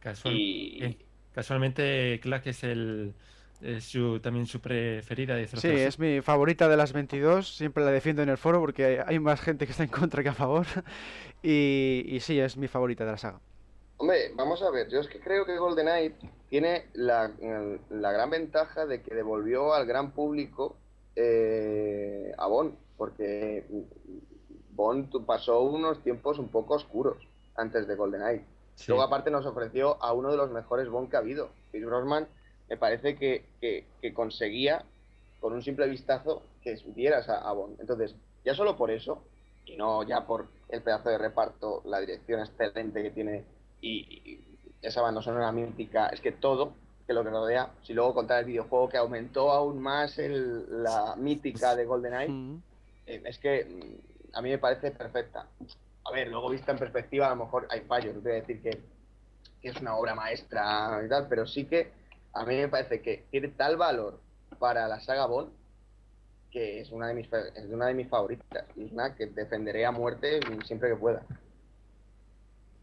Casual- 0.00 0.34
Y 0.36 0.78
eh, 0.80 0.96
Casualmente, 1.34 2.20
Clark 2.22 2.46
es 2.46 2.62
el 2.62 3.14
es 3.60 3.84
su, 3.84 4.20
también 4.20 4.46
su 4.46 4.60
preferida 4.60 5.34
de 5.34 5.48
Sí, 5.48 5.56
007. 5.56 5.86
es 5.86 5.98
mi 5.98 6.20
favorita 6.20 6.68
de 6.68 6.76
las 6.76 6.92
22, 6.92 7.56
siempre 7.56 7.84
la 7.84 7.90
defiendo 7.90 8.22
en 8.22 8.28
el 8.28 8.36
foro 8.36 8.60
porque 8.60 8.84
hay, 8.84 8.96
hay 9.04 9.18
más 9.18 9.40
gente 9.40 9.64
que 9.66 9.72
está 9.72 9.82
en 9.82 9.88
contra 9.90 10.22
que 10.22 10.28
a 10.28 10.34
favor. 10.34 10.66
Y, 11.42 12.04
y 12.08 12.20
sí, 12.20 12.38
es 12.40 12.56
mi 12.56 12.66
favorita 12.68 13.04
de 13.04 13.10
la 13.12 13.18
saga. 13.18 13.40
Hombre, 13.98 14.30
vamos 14.34 14.62
a 14.62 14.70
ver, 14.70 14.88
yo 14.88 15.00
es 15.00 15.08
que 15.08 15.20
creo 15.20 15.44
que 15.44 15.56
GoldenEye 15.58 16.14
tiene 16.48 16.86
la, 16.94 17.30
la 17.90 18.12
gran 18.12 18.30
ventaja 18.30 18.86
de 18.86 19.02
que 19.02 19.14
devolvió 19.14 19.72
al 19.74 19.86
gran 19.86 20.12
público 20.12 20.76
eh, 21.14 22.32
a 22.38 22.46
Bond, 22.46 22.74
porque 22.96 23.64
Bond 24.76 25.24
pasó 25.24 25.62
unos 25.62 26.02
tiempos 26.02 26.38
un 26.38 26.48
poco 26.48 26.74
oscuros 26.74 27.16
antes 27.56 27.86
de 27.88 27.94
GoldenEye. 27.96 28.44
Sí. 28.74 28.84
Luego 28.88 29.02
aparte 29.02 29.30
nos 29.30 29.46
ofreció 29.46 29.96
a 30.02 30.12
uno 30.12 30.30
de 30.30 30.36
los 30.36 30.50
mejores 30.50 30.88
Bond 30.88 31.08
que 31.10 31.16
ha 31.16 31.20
habido. 31.20 31.48
Pierce 31.72 31.86
Brosnan 31.86 32.28
me 32.68 32.76
parece 32.76 33.16
que, 33.16 33.44
que- 33.60 33.86
que 34.02 34.12
conseguía 34.12 34.84
con 35.40 35.52
un 35.54 35.62
simple 35.62 35.88
vistazo 35.88 36.42
que 36.62 36.76
vieras 36.94 37.28
a, 37.28 37.38
a 37.48 37.52
Bond. 37.52 37.80
Entonces, 37.80 38.14
ya 38.44 38.54
solo 38.54 38.76
por 38.76 38.90
eso, 38.90 39.22
y 39.64 39.76
no 39.76 40.02
ya 40.02 40.26
por 40.26 40.48
el 40.68 40.82
pedazo 40.82 41.08
de 41.10 41.18
reparto, 41.18 41.82
la 41.86 42.00
dirección 42.00 42.40
excelente 42.40 43.02
que 43.02 43.10
tiene 43.10 43.44
y, 43.80 43.98
y 44.30 44.58
esa 44.82 45.00
banda 45.02 45.22
sonora 45.22 45.50
mítica, 45.52 46.08
es 46.08 46.20
que 46.20 46.32
todo 46.32 46.72
que 47.06 47.12
lo 47.12 47.22
que 47.22 47.30
rodea, 47.30 47.70
si 47.82 47.94
luego 47.94 48.14
contar 48.14 48.40
el 48.40 48.46
videojuego 48.46 48.88
que 48.88 48.96
aumentó 48.96 49.52
aún 49.52 49.80
más 49.80 50.18
el- 50.18 50.82
la 50.82 51.14
mítica 51.16 51.76
de 51.76 51.84
GoldenEye, 51.84 52.28
Mm. 52.28 52.62
eh, 53.06 53.22
es 53.24 53.38
que 53.38 53.64
mm, 53.64 54.15
a 54.36 54.42
mí 54.42 54.50
me 54.50 54.58
parece 54.58 54.90
perfecta. 54.90 55.46
A 56.04 56.12
ver, 56.12 56.28
luego 56.28 56.50
vista 56.50 56.72
en 56.72 56.78
perspectiva, 56.78 57.26
a 57.26 57.30
lo 57.30 57.44
mejor 57.44 57.66
hay 57.70 57.80
fallos. 57.80 58.14
No 58.14 58.20
te 58.20 58.28
voy 58.28 58.38
a 58.38 58.40
decir 58.42 58.62
que, 58.62 58.96
es 59.62 59.80
una 59.80 59.96
obra 59.96 60.14
maestra 60.14 61.02
y 61.04 61.08
tal, 61.08 61.26
pero 61.26 61.44
sí 61.46 61.64
que 61.64 61.90
a 62.34 62.44
mí 62.44 62.54
me 62.54 62.68
parece 62.68 63.02
que 63.02 63.24
tiene 63.30 63.48
tal 63.48 63.76
valor 63.76 64.20
para 64.60 64.86
la 64.86 65.00
saga 65.00 65.26
Bond 65.26 65.50
que 66.56 66.80
es 66.80 66.90
una 66.90 67.08
de 67.08 67.14
mis, 67.14 67.30
es 67.32 67.66
una 67.70 67.86
de 67.86 67.94
mis 67.94 68.08
favoritas. 68.08 68.64
Y 68.76 68.84
es 68.84 68.92
una 68.92 69.14
que 69.14 69.26
defenderé 69.26 69.84
a 69.84 69.90
muerte 69.90 70.40
siempre 70.64 70.88
que 70.88 70.96
pueda. 70.96 71.22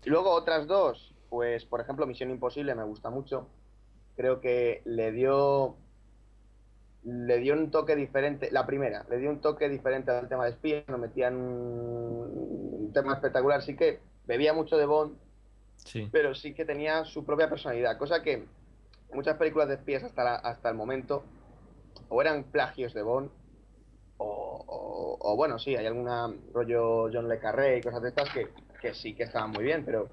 Y 0.04 0.10
luego 0.10 0.32
otras 0.32 0.68
dos, 0.68 1.16
pues 1.30 1.66
por 1.66 1.82
ejemplo 1.82 2.06
Misión 2.06 2.30
Imposible 2.30 2.76
me 2.76 2.84
gusta 2.84 3.10
mucho. 3.10 3.48
Creo 4.16 4.42
que 4.42 4.82
le 4.86 5.12
dio 5.12 5.76
le 7.06 7.38
dio 7.40 7.54
un 7.54 7.72
toque 7.72 7.96
diferente, 7.96 8.50
la 8.52 8.66
primera, 8.66 9.06
le 9.10 9.18
dio 9.18 9.30
un 9.30 9.42
toque 9.42 9.70
diferente 9.70 10.12
al 10.12 10.30
tema 10.30 10.46
de 10.46 10.52
espías, 10.52 10.84
nos 10.88 11.00
metían 11.00 11.36
un 11.36 12.92
tema 12.94 13.14
espectacular, 13.14 13.62
sí 13.62 13.76
que 13.76 14.00
bebía 14.26 14.54
mucho 14.54 14.78
de 14.78 14.86
Bond, 14.86 15.18
Sí. 15.78 16.10
pero 16.12 16.34
sí 16.36 16.54
que 16.54 16.66
tenía 16.66 17.06
su 17.06 17.26
propia 17.26 17.50
personalidad, 17.50 17.98
cosa 17.98 18.22
que 18.22 18.46
muchas 19.14 19.38
películas 19.38 19.68
de 19.68 19.76
espías 19.76 20.04
hasta, 20.04 20.24
la- 20.24 20.36
hasta 20.36 20.70
el 20.70 20.76
momento 20.76 21.24
o 22.10 22.22
eran 22.22 22.44
plagios 22.46 22.94
de 22.94 23.02
Bond, 23.04 23.30
o, 24.18 24.26
o- 24.68 25.18
o, 25.20 25.36
bueno, 25.36 25.60
sí, 25.60 25.76
hay 25.76 25.86
alguna 25.86 26.34
rollo 26.54 27.10
John 27.12 27.28
Le 27.30 27.40
Carré 27.40 27.78
y 27.78 27.82
cosas 27.82 28.02
de 28.02 28.10
estas 28.10 28.30
que, 28.32 28.50
que 28.82 28.94
sí 28.94 29.14
que 29.16 29.24
estaban 29.24 29.52
muy 29.52 29.64
bien, 29.64 29.84
pero 29.86 30.10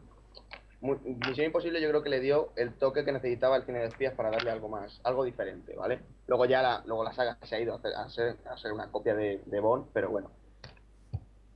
Misión 0.83 1.47
Imposible 1.47 1.81
yo 1.81 1.89
creo 1.91 2.03
que 2.03 2.09
le 2.09 2.21
dio 2.21 2.53
el 2.57 2.73
toque 2.75 3.05
que 3.05 3.13
necesitaba 3.13 3.57
el 3.57 3.65
cine 3.65 3.81
de 3.81 3.87
espías 3.87 4.15
para 4.15 4.31
darle 4.31 4.51
algo 4.51 4.69
más, 4.69 5.01
algo 5.05 5.25
diferente, 5.25 5.75
¿vale? 5.77 6.01
Luego 6.27 6.47
ya 6.47 6.63
la, 6.63 6.83
luego 6.87 7.05
la 7.05 7.13
saga 7.13 7.37
se 7.43 7.57
ha 7.57 7.61
ido 7.61 7.75
a, 7.75 7.77
hacer- 7.77 7.95
a 7.95 8.09
ser, 8.09 8.37
a 8.51 8.57
ser 8.57 8.73
una 8.73 8.91
copia 8.91 9.15
de, 9.15 9.43
de 9.45 9.61
Bond, 9.61 9.89
pero 9.93 10.09
bueno. 10.11 10.31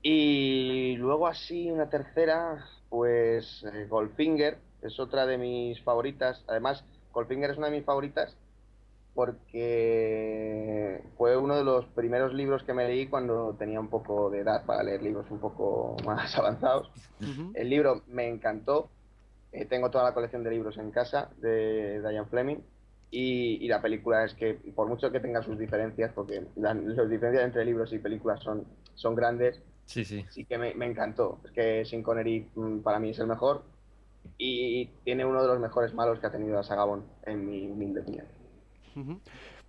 Y 0.03 0.97
luego 0.99 1.27
así 1.27 1.71
una 1.71 1.89
tercera, 1.89 2.67
pues 2.91 3.65
eh, 3.73 3.87
Goldfinger, 3.89 4.59
es 4.83 5.01
otra 5.01 5.25
de 5.25 5.39
mis 5.39 5.81
favoritas. 5.83 6.45
Además, 6.47 6.85
Goldfinger 7.13 7.51
es 7.53 7.57
una 7.57 7.69
de 7.71 7.77
mis 7.79 7.87
favoritas 7.87 8.37
porque 9.15 11.03
fue 11.17 11.37
uno 11.37 11.57
de 11.57 11.65
los 11.65 11.87
primeros 11.87 12.35
libros 12.35 12.63
que 12.65 12.75
me 12.75 12.87
leí 12.87 13.07
cuando 13.07 13.55
tenía 13.59 13.81
un 13.81 13.89
poco 13.89 14.29
de 14.29 14.41
edad 14.41 14.67
para 14.67 14.83
leer 14.83 15.03
libros 15.03 15.31
un 15.31 15.39
poco 15.41 15.97
más 16.05 16.37
avanzados. 16.37 16.91
El 17.55 17.71
libro 17.71 18.03
me 18.09 18.29
encantó. 18.29 18.91
Eh, 19.55 19.67
tengo 19.67 19.89
toda 19.91 20.05
la 20.05 20.15
colección 20.15 20.43
de 20.43 20.51
libros 20.51 20.77
en 20.79 20.91
casa 20.91 21.31
de 21.39 22.01
Diane 22.01 22.27
Fleming. 22.29 22.59
Y, 23.11 23.65
y 23.65 23.69
la 23.69 23.81
película 23.81 24.25
es 24.25 24.35
que, 24.35 24.55
por 24.75 24.89
mucho 24.89 25.13
que 25.13 25.21
tenga 25.21 25.41
sus 25.43 25.57
diferencias, 25.57 26.13
porque 26.13 26.43
la- 26.57 26.75
las 26.75 27.09
diferencias 27.09 27.45
entre 27.45 27.65
libros 27.65 27.93
y 27.93 27.99
películas 28.01 28.43
son, 28.43 28.65
son 28.95 29.15
grandes, 29.15 29.63
Sí, 29.85 30.05
sí. 30.05 30.25
sí 30.31 30.45
que 30.45 30.59
me, 30.59 30.75
me 30.75 30.87
encantó. 30.87 31.41
Es 31.45 31.53
que 31.53 31.85
Sean 31.85 32.03
Connery 32.03 32.51
mm, 32.57 32.79
para 32.81 32.99
mí 32.99 33.11
es 33.11 33.19
el 33.21 33.29
mejor. 33.29 33.63
Y 34.37 34.87
tiene 35.05 35.25
uno 35.25 35.43
de 35.43 35.49
los 35.49 35.61
mejores 35.61 35.95
malos 35.95 36.19
que 36.19 36.27
ha 36.27 36.33
tenido 36.33 36.57
la 36.57 36.65
saga 36.65 36.85
Bond, 36.85 37.05
en 37.25 37.47
mi 37.49 37.71
humilde 37.71 38.01
opinión. 38.01 38.27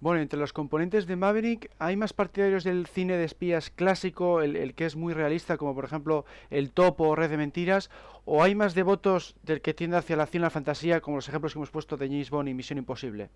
Bueno, 0.06 0.22
entre 0.22 0.38
los 0.38 0.54
componentes 0.54 1.08
de 1.08 1.16
Maverick, 1.16 1.72
¿hay 1.80 1.98
más 1.98 2.14
partidarios 2.14 2.64
del 2.64 2.86
cine 2.86 3.18
de 3.18 3.24
espías 3.24 3.72
clásico, 3.72 4.44
el, 4.44 4.56
el 4.56 4.76
que 4.76 4.86
es 4.86 4.96
muy 4.96 5.16
realista, 5.16 5.58
como 5.58 5.74
por 5.74 5.84
ejemplo 5.84 6.26
El 6.52 6.70
Topo 6.70 7.08
o 7.08 7.16
Red 7.16 7.32
de 7.32 7.38
Mentiras? 7.38 7.90
¿O 8.24 8.44
hay 8.44 8.54
más 8.54 8.76
devotos 8.76 9.36
del 9.42 9.64
que 9.64 9.74
tiende 9.74 9.98
hacia 9.98 10.16
la 10.16 10.22
acción 10.26 10.42
y 10.42 10.46
la 10.46 10.52
fantasía, 10.52 11.02
como 11.02 11.18
los 11.18 11.28
ejemplos 11.28 11.54
que 11.54 11.58
hemos 11.58 11.72
puesto 11.72 11.98
de 11.98 12.06
James 12.08 12.30
Bond 12.30 12.50
y 12.50 12.54
Misión 12.54 12.78
Imposible? 12.78 13.32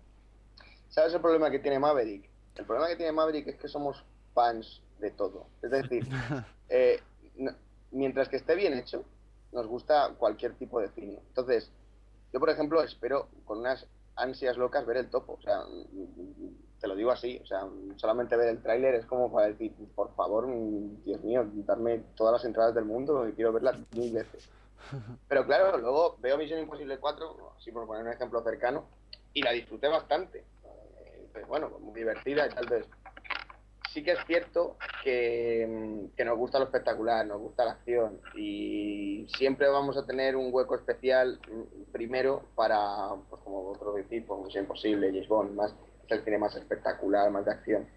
¿Sabes 0.90 1.12
el 1.12 1.20
problema 1.20 1.50
que 1.50 1.58
tiene 1.58 1.80
Maverick? 1.80 2.30
El 2.54 2.64
problema 2.64 2.86
que 2.86 2.94
tiene 2.94 3.10
Maverick 3.10 3.48
es 3.48 3.56
que 3.56 3.66
somos 3.66 4.04
fans 4.32 4.80
de 5.00 5.10
todo. 5.10 5.48
Es 5.62 5.72
decir, 5.72 6.06
eh, 6.68 7.00
no- 7.34 7.50
mientras 7.90 8.28
que 8.28 8.36
esté 8.36 8.54
bien 8.54 8.74
hecho, 8.74 9.04
nos 9.50 9.66
gusta 9.66 10.14
cualquier 10.16 10.54
tipo 10.54 10.80
de 10.80 10.88
cine. 10.90 11.18
Entonces, 11.30 11.72
yo 12.32 12.38
por 12.38 12.48
ejemplo 12.48 12.80
espero 12.80 13.26
con 13.44 13.58
unas 13.58 13.88
ansias 14.20 14.56
locas 14.56 14.86
ver 14.86 14.98
el 14.98 15.10
topo. 15.10 15.34
O 15.34 15.42
sea, 15.42 15.62
te 16.80 16.88
lo 16.88 16.94
digo 16.94 17.10
así. 17.10 17.40
O 17.42 17.46
sea, 17.46 17.66
solamente 17.96 18.36
ver 18.36 18.48
el 18.48 18.62
tráiler 18.62 18.94
es 18.94 19.06
como 19.06 19.32
para 19.32 19.48
decir, 19.48 19.72
por 19.94 20.14
favor, 20.14 20.46
Dios 21.04 21.22
mío, 21.22 21.46
darme 21.66 22.02
todas 22.14 22.32
las 22.32 22.44
entradas 22.44 22.74
del 22.74 22.84
mundo 22.84 23.28
y 23.28 23.32
quiero 23.32 23.52
verlas 23.52 23.76
mil 23.92 24.12
veces. 24.12 24.48
Pero 25.28 25.44
claro, 25.46 25.76
luego 25.78 26.16
veo 26.20 26.38
Misión 26.38 26.60
Imposible 26.60 26.98
4, 26.98 27.54
así 27.58 27.70
por 27.70 27.86
poner 27.86 28.02
un 28.04 28.12
ejemplo 28.12 28.42
cercano, 28.42 28.86
y 29.32 29.42
la 29.42 29.52
disfruté 29.52 29.88
bastante. 29.88 30.38
Eh, 30.38 31.28
pues 31.32 31.46
bueno, 31.46 31.70
muy 31.80 31.94
divertida 31.94 32.46
y 32.46 32.50
tal 32.50 32.66
vez. 32.66 32.86
Sí 33.92 34.04
que 34.04 34.12
es 34.12 34.18
cierto 34.26 34.76
que, 35.02 35.66
mm, 35.68 36.16
que 36.16 36.24
nos 36.24 36.38
gusta 36.38 36.58
lo 36.60 36.66
espectacular, 36.66 37.26
nos 37.26 37.40
gusta 37.40 37.64
la 37.64 37.72
acción 37.72 38.20
y 38.36 39.26
siempre 39.36 39.68
vamos 39.68 39.96
a 39.96 40.06
tener 40.06 40.36
un 40.36 40.50
hueco 40.52 40.76
especial 40.76 41.40
mm, 41.50 41.90
primero 41.90 42.44
para, 42.54 43.08
pues 43.28 43.42
como 43.42 43.70
otro 43.70 43.94
tipo, 44.08 44.42
Misión 44.44 44.64
Imposible, 44.64 45.08
James 45.08 45.28
Bond, 45.28 45.54
más, 45.56 45.74
es 46.04 46.10
el 46.12 46.24
cine 46.24 46.38
más 46.38 46.54
espectacular, 46.54 47.30
más 47.32 47.44
de 47.44 47.50
acción. 47.50 47.88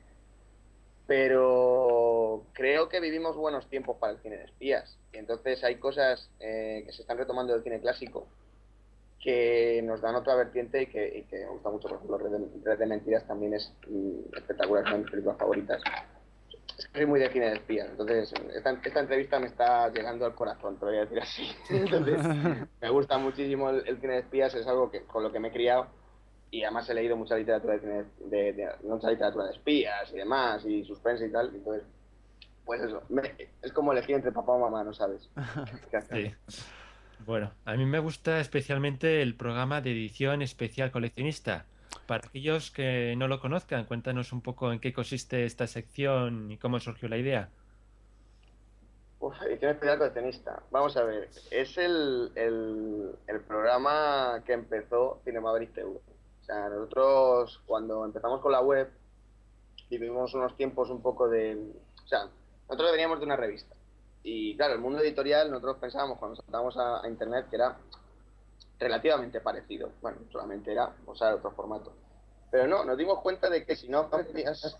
Pero 1.05 2.43
creo 2.53 2.89
que 2.89 2.99
vivimos 2.99 3.35
buenos 3.35 3.69
tiempos 3.69 3.97
para 3.97 4.13
el 4.13 4.19
cine 4.19 4.37
de 4.37 4.45
espías. 4.45 4.97
Y 5.11 5.17
entonces 5.17 5.63
hay 5.63 5.75
cosas 5.75 6.29
eh, 6.39 6.83
que 6.85 6.93
se 6.93 7.01
están 7.01 7.17
retomando 7.17 7.53
del 7.53 7.63
cine 7.63 7.79
clásico 7.79 8.27
que 9.23 9.81
nos 9.83 10.01
dan 10.01 10.15
otra 10.15 10.35
vertiente 10.35 10.81
y 10.83 10.87
que, 10.87 11.19
y 11.19 11.23
que 11.23 11.37
me 11.39 11.47
gusta 11.51 11.69
mucho. 11.69 11.87
Por 11.87 11.97
ejemplo, 11.97 12.17
Red 12.17 12.31
de, 12.31 12.47
Red 12.63 12.79
de 12.79 12.85
Mentiras 12.85 13.25
también 13.25 13.53
es 13.53 13.73
mm, 13.87 14.35
espectacular, 14.35 14.83
es 14.83 14.87
una 14.89 14.97
de 14.97 15.01
mis 15.03 15.11
películas 15.11 15.37
favoritas. 15.37 15.81
Soy 16.93 17.05
muy 17.05 17.19
de 17.19 17.29
cine 17.31 17.49
de 17.49 17.53
espías. 17.53 17.87
Entonces, 17.89 18.33
esta, 18.55 18.71
esta 18.83 18.99
entrevista 18.99 19.39
me 19.39 19.47
está 19.47 19.89
llegando 19.89 20.25
al 20.25 20.35
corazón, 20.35 20.77
te 20.77 20.85
lo 20.85 20.91
voy 20.91 20.97
a 20.97 21.05
decir 21.05 21.19
así. 21.19 21.47
Entonces, 21.69 22.19
me 22.81 22.89
gusta 22.89 23.17
muchísimo 23.17 23.69
el, 23.69 23.87
el 23.87 23.99
cine 24.01 24.13
de 24.13 24.19
espías, 24.19 24.53
es 24.55 24.67
algo 24.67 24.91
que, 24.91 25.03
con 25.05 25.23
lo 25.23 25.31
que 25.31 25.39
me 25.39 25.47
he 25.47 25.51
criado 25.51 25.87
y 26.51 26.63
además 26.63 26.87
he 26.89 26.93
leído 26.93 27.15
mucha 27.15 27.35
literatura 27.35 27.73
de, 27.75 27.79
cine 27.79 28.05
de, 28.29 28.53
de- 28.53 28.69
mucha 28.83 29.09
literatura 29.09 29.45
de 29.45 29.53
espías 29.53 30.11
y 30.13 30.17
demás 30.17 30.63
y 30.65 30.83
suspense 30.83 31.25
y 31.25 31.31
tal 31.31 31.47
entonces 31.55 31.83
pues 32.63 32.79
eso 32.83 33.01
me- 33.09 33.33
es 33.59 33.73
como 33.73 33.91
elegir 33.91 34.15
entre 34.17 34.31
papá 34.31 34.51
o 34.51 34.59
mamá 34.59 34.83
no 34.83 34.93
sabes 34.93 35.27
¿Qué 35.89 35.97
hacer? 35.97 36.37
Sí. 36.47 36.61
Bueno, 37.25 37.51
a 37.63 37.75
mí 37.75 37.85
me 37.85 37.99
gusta 37.99 38.41
especialmente 38.41 39.21
el 39.21 39.35
programa 39.35 39.79
de 39.79 39.91
edición 39.91 40.41
especial 40.41 40.91
coleccionista. 40.91 41.65
Para 42.05 42.27
aquellos 42.27 42.69
que 42.69 43.15
no 43.17 43.29
lo 43.29 43.39
conozcan, 43.39 43.85
cuéntanos 43.85 44.33
un 44.33 44.41
poco 44.41 44.73
en 44.73 44.79
qué 44.79 44.91
consiste 44.91 45.45
esta 45.45 45.67
sección 45.67 46.51
y 46.51 46.57
cómo 46.57 46.79
surgió 46.81 47.07
la 47.07 47.17
idea. 47.17 47.49
Uf, 49.19 49.41
edición 49.43 49.71
especial 49.71 49.99
coleccionista 49.99 50.63
vamos 50.69 50.97
a 50.97 51.03
ver 51.03 51.29
es 51.49 51.77
el, 51.77 52.29
el, 52.35 53.15
el 53.27 53.39
programa 53.39 54.43
que 54.45 54.51
empezó 54.51 55.21
Cinemaverick 55.23 55.73
TV 55.73 55.91
o 55.91 56.43
sea 56.43 56.67
nosotros 56.67 57.61
cuando 57.65 58.03
empezamos 58.03 58.41
con 58.41 58.51
la 58.51 58.59
web 58.59 58.91
vivimos 59.89 60.33
unos 60.33 60.57
tiempos 60.57 60.89
un 60.89 61.01
poco 61.01 61.29
de 61.29 61.55
o 61.55 62.07
sea 62.07 62.27
nosotros 62.67 62.91
veníamos 62.91 63.19
de 63.19 63.25
una 63.25 63.37
revista 63.37 63.73
y 64.23 64.55
claro 64.57 64.73
el 64.73 64.79
mundo 64.81 64.99
editorial 65.01 65.49
nosotros 65.51 65.77
pensábamos 65.79 66.17
cuando 66.17 66.35
saltábamos 66.37 66.77
a, 66.77 67.03
a 67.03 67.09
internet 67.09 67.47
que 67.49 67.57
era 67.57 67.77
relativamente 68.79 69.41
parecido. 69.41 69.91
Bueno, 70.01 70.19
solamente 70.31 70.71
era 70.71 70.95
usar 71.07 71.33
otro 71.33 71.51
formato. 71.51 71.93
Pero 72.51 72.67
no, 72.67 72.83
nos 72.85 72.97
dimos 72.97 73.19
cuenta 73.21 73.49
de 73.49 73.65
que 73.65 73.75
si 73.75 73.87
no 73.89 74.01
ofrecías, 74.01 74.77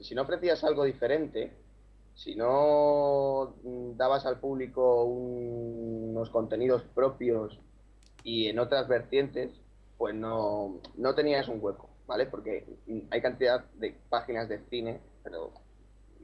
si 0.00 0.14
no 0.14 0.22
ofrecías 0.22 0.62
algo 0.64 0.84
diferente, 0.84 1.52
si 2.14 2.34
no 2.36 3.54
mm, 3.62 3.96
dabas 3.96 4.26
al 4.26 4.38
público 4.40 5.04
un- 5.04 6.10
unos 6.10 6.30
contenidos 6.30 6.82
propios 6.94 7.58
y 8.22 8.48
en 8.48 8.58
otras 8.58 8.88
vertientes, 8.88 9.50
pues 9.98 10.14
no, 10.14 10.80
no 10.96 11.14
tenías 11.14 11.48
un 11.48 11.58
hueco, 11.62 11.90
¿vale? 12.06 12.26
Porque 12.26 12.66
hay 13.10 13.20
cantidad 13.22 13.64
de 13.74 13.92
páginas 14.08 14.48
de 14.48 14.60
cine, 14.68 15.00
pero 15.22 15.52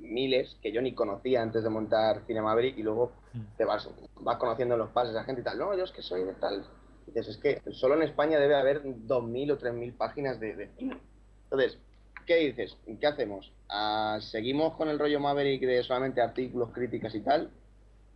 miles 0.01 0.57
que 0.63 0.73
yo 0.73 0.83
ni 0.83 0.95
conocía 0.95 1.43
antes 1.43 1.63
de 1.63 1.71
montar 1.71 2.23
Cine 2.27 2.43
Maverick 2.43 2.79
y 2.79 2.83
luego 2.83 3.13
te 3.57 3.65
vas, 3.65 3.89
vas 4.21 4.37
conociendo 4.39 4.77
los 4.77 4.91
pases 4.91 5.17
a 5.17 5.25
gente 5.25 5.43
y 5.43 5.45
tal. 5.45 5.59
No, 5.59 5.77
yo 5.77 5.85
es 5.85 5.93
que 5.93 6.03
soy 6.03 6.25
de 6.25 6.33
tal. 6.35 6.65
Y 7.07 7.13
dices, 7.13 7.29
es 7.29 7.37
que 7.39 7.63
solo 7.73 7.95
en 7.95 8.03
España 8.03 8.39
debe 8.39 8.57
haber 8.57 8.83
2.000 8.83 9.53
o 9.53 9.59
3.000 9.59 9.97
páginas 9.97 10.41
de, 10.41 10.57
de 10.57 10.69
cine. 10.77 10.99
Entonces, 11.45 11.79
¿qué 12.27 12.37
dices? 12.37 12.77
¿Qué 13.01 13.07
hacemos? 13.07 13.53
Ah, 13.69 14.19
¿Seguimos 14.21 14.75
con 14.77 14.89
el 14.89 14.99
rollo 14.99 15.21
Maverick 15.21 15.63
de 15.63 15.83
solamente 15.83 16.21
artículos, 16.21 16.71
críticas 16.71 17.15
y 17.15 17.21
tal? 17.21 17.51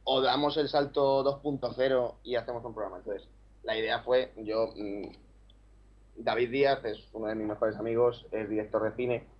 ¿O 0.04 0.20
damos 0.20 0.56
el 0.56 0.68
salto 0.68 1.24
2.0 1.24 2.14
y 2.24 2.36
hacemos 2.36 2.64
un 2.64 2.74
programa? 2.74 2.98
Entonces, 2.98 3.26
la 3.62 3.76
idea 3.76 4.00
fue, 4.00 4.32
yo, 4.36 4.72
mm, 4.76 5.08
David 6.16 6.50
Díaz 6.50 6.84
es 6.84 6.98
uno 7.12 7.26
de 7.26 7.34
mis 7.34 7.46
mejores 7.46 7.76
amigos, 7.76 8.26
es 8.30 8.48
director 8.48 8.82
de 8.82 8.96
cine 8.96 9.33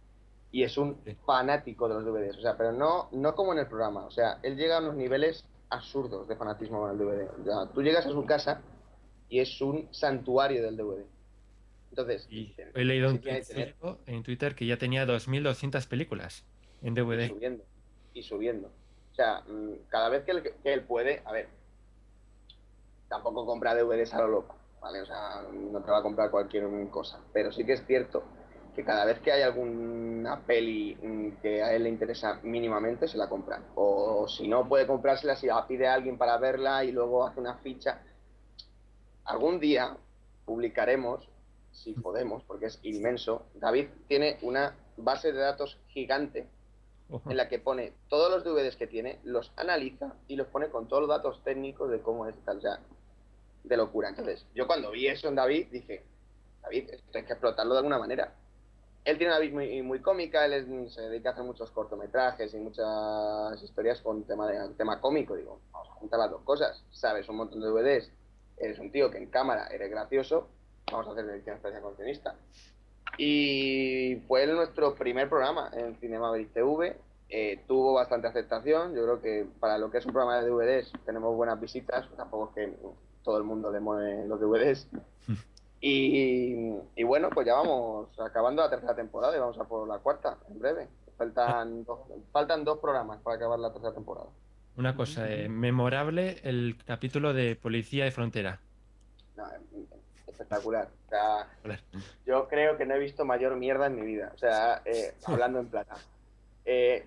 y 0.54 0.62
es 0.62 0.78
un 0.78 0.96
Sí. 1.04 1.16
fanático 1.26 1.88
de 1.88 1.94
los 1.94 2.04
DVDs, 2.04 2.38
o 2.38 2.40
sea, 2.40 2.56
pero 2.56 2.70
no, 2.70 3.08
no 3.10 3.34
como 3.34 3.52
en 3.52 3.58
el 3.58 3.66
programa, 3.66 4.06
o 4.06 4.10
sea, 4.12 4.38
él 4.44 4.56
llega 4.56 4.76
a 4.76 4.80
unos 4.80 4.94
niveles 4.94 5.44
absurdos 5.68 6.28
de 6.28 6.36
fanatismo 6.36 6.78
con 6.78 6.92
el 6.92 6.96
DVD. 6.98 7.28
O 7.40 7.44
sea, 7.44 7.72
tú 7.74 7.82
llegas 7.82 8.06
a 8.06 8.10
su 8.10 8.24
casa 8.24 8.60
y 9.28 9.40
es 9.40 9.60
un 9.60 9.88
santuario 9.92 10.62
del 10.62 10.76
DVD. 10.76 11.04
Entonces, 11.90 12.28
Y 12.30 12.54
he 12.72 12.84
leído 12.84 13.10
en 14.06 14.22
Twitter 14.22 14.54
que 14.54 14.66
ya 14.66 14.76
tenía 14.76 15.04
2.200 15.06 15.88
películas 15.88 16.44
en 16.82 16.92
y 16.92 17.00
DVD. 17.00 17.28
subiendo 17.30 17.64
y 18.14 18.22
subiendo. 18.22 18.68
O 18.68 19.14
sea, 19.16 19.40
mm, 19.48 19.88
cada 19.88 20.08
vez 20.08 20.22
que 20.22 20.30
él, 20.30 20.42
que 20.62 20.72
él 20.72 20.82
puede, 20.82 21.20
a 21.24 21.32
ver, 21.32 21.48
tampoco 23.08 23.44
compra 23.44 23.74
DVDs 23.74 24.14
a 24.14 24.20
lo 24.20 24.28
loco, 24.28 24.54
¿vale? 24.80 25.02
O 25.02 25.06
sea, 25.06 25.42
no 25.52 25.82
te 25.82 25.90
va 25.90 25.98
a 25.98 26.02
comprar 26.02 26.30
cualquier 26.30 26.64
cosa. 26.90 27.18
Pero 27.32 27.50
sí 27.50 27.66
que 27.66 27.72
es 27.72 27.84
cierto 27.86 28.22
que 28.74 28.84
cada 28.84 29.04
vez 29.04 29.20
que 29.20 29.32
hay 29.32 29.42
alguna 29.42 30.40
peli 30.40 30.96
mm, 31.00 31.40
que 31.40 31.62
a 31.62 31.74
él 31.74 31.84
le 31.84 31.88
interesa 31.88 32.40
mínimamente, 32.42 33.06
se 33.08 33.16
la 33.16 33.28
compra. 33.28 33.62
O, 33.74 34.26
si 34.28 34.48
no 34.48 34.68
puede 34.68 34.86
comprársela, 34.86 35.36
si 35.36 35.46
la 35.46 35.66
pide 35.66 35.86
a 35.86 35.94
alguien 35.94 36.18
para 36.18 36.38
verla 36.38 36.84
y 36.84 36.92
luego 36.92 37.26
hace 37.26 37.40
una 37.40 37.56
ficha. 37.58 38.02
Algún 39.24 39.60
día 39.60 39.96
publicaremos, 40.44 41.28
si 41.72 41.92
podemos, 41.92 42.42
porque 42.44 42.66
es 42.66 42.80
inmenso. 42.82 43.46
David 43.54 43.88
tiene 44.08 44.38
una 44.42 44.74
base 44.96 45.32
de 45.32 45.40
datos 45.40 45.78
gigante 45.88 46.48
en 47.26 47.36
la 47.36 47.48
que 47.48 47.58
pone 47.58 47.92
todos 48.08 48.30
los 48.30 48.44
DVDs 48.44 48.76
que 48.76 48.86
tiene, 48.86 49.20
los 49.24 49.52
analiza 49.56 50.14
y 50.26 50.36
los 50.36 50.48
pone 50.48 50.68
con 50.68 50.88
todos 50.88 51.02
los 51.02 51.10
datos 51.10 51.42
técnicos 51.44 51.90
de 51.90 52.00
cómo 52.00 52.26
es 52.26 52.34
tal, 52.44 52.58
o 52.58 52.60
sea, 52.60 52.80
de 53.62 53.76
locura. 53.76 54.08
Entonces, 54.08 54.46
yo 54.54 54.66
cuando 54.66 54.90
vi 54.90 55.06
eso 55.06 55.28
en 55.28 55.36
David 55.36 55.68
dije, 55.70 56.02
David, 56.62 56.90
esto 56.90 57.18
hay 57.18 57.24
que 57.24 57.32
explotarlo 57.32 57.74
de 57.74 57.78
alguna 57.78 57.98
manera. 57.98 58.34
Él 59.04 59.18
tiene 59.18 59.34
una 59.34 59.40
vid 59.40 59.82
muy, 59.82 60.00
cómica, 60.00 60.46
él 60.46 60.88
se 60.90 61.02
dedica 61.02 61.28
a 61.28 61.32
hacer 61.32 61.44
muchos 61.44 61.70
cortometrajes 61.70 62.54
y 62.54 62.56
muchas 62.56 63.62
historias 63.62 64.00
con 64.00 64.24
tema, 64.24 65.00
cómico. 65.00 65.36
Digo, 65.36 65.60
vamos 65.72 65.88
a 65.90 65.94
juntar 65.94 66.20
las 66.20 66.30
dos 66.30 66.40
cosas. 66.42 66.82
Sabes 66.90 67.28
un 67.28 67.36
montón 67.36 67.60
de 67.60 67.66
DVDs, 67.66 68.10
eres 68.56 68.78
un 68.78 68.90
tío 68.90 69.10
que 69.10 69.18
en 69.18 69.26
cámara 69.26 69.66
eres 69.66 69.90
gracioso, 69.90 70.48
vamos 70.90 71.06
a 71.08 71.10
hacer 71.12 71.28
edición 71.28 71.56
especial 71.56 71.82
contenista. 71.82 72.34
Y 73.18 74.22
fue 74.26 74.46
nuestro 74.46 74.94
primer 74.94 75.28
programa 75.28 75.70
en 75.74 75.96
Cinema 75.96 76.28
Maverick 76.28 76.52
TV. 76.52 76.96
eh, 77.28 77.62
tuvo 77.66 77.92
bastante 77.94 78.28
aceptación. 78.28 78.94
Yo 78.94 79.02
creo 79.02 79.20
que 79.20 79.46
para 79.60 79.76
lo 79.76 79.90
que 79.90 79.98
es 79.98 80.06
un 80.06 80.12
programa 80.12 80.40
de 80.40 80.48
DVDs 80.48 80.92
tenemos 81.04 81.36
buenas 81.36 81.60
visitas. 81.60 82.08
Tampoco 82.16 82.48
es 82.48 82.54
que 82.54 82.76
todo 83.22 83.36
el 83.36 83.44
mundo 83.44 83.70
le 83.70 83.80
mole 83.80 84.26
los 84.26 84.40
DVDs. 84.40 84.88
Y, 85.86 86.78
y 86.96 87.02
bueno, 87.02 87.28
pues 87.28 87.46
ya 87.46 87.52
vamos 87.56 88.08
acabando 88.18 88.62
la 88.62 88.70
tercera 88.70 88.96
temporada 88.96 89.36
y 89.36 89.40
vamos 89.40 89.58
a 89.58 89.64
por 89.64 89.86
la 89.86 89.98
cuarta 89.98 90.38
en 90.48 90.58
breve. 90.58 90.88
Faltan 91.18 91.84
dos, 91.84 92.00
faltan 92.32 92.64
dos 92.64 92.78
programas 92.78 93.20
para 93.20 93.36
acabar 93.36 93.58
la 93.58 93.70
tercera 93.70 93.92
temporada. 93.92 94.28
Una 94.78 94.96
cosa, 94.96 95.30
eh, 95.30 95.46
memorable 95.50 96.38
el 96.42 96.78
capítulo 96.86 97.34
de 97.34 97.54
Policía 97.56 98.04
de 98.06 98.12
Frontera. 98.12 98.60
No, 99.36 99.44
espectacular. 100.26 100.88
O 101.06 101.08
sea, 101.10 101.48
Joder. 101.62 101.80
yo 102.24 102.48
creo 102.48 102.78
que 102.78 102.86
no 102.86 102.94
he 102.94 102.98
visto 102.98 103.26
mayor 103.26 103.54
mierda 103.56 103.86
en 103.86 103.96
mi 103.96 104.06
vida. 104.06 104.32
O 104.34 104.38
sea, 104.38 104.80
eh, 104.86 105.12
hablando 105.26 105.58
en 105.60 105.66
plata. 105.68 105.96
Eh, 106.64 107.06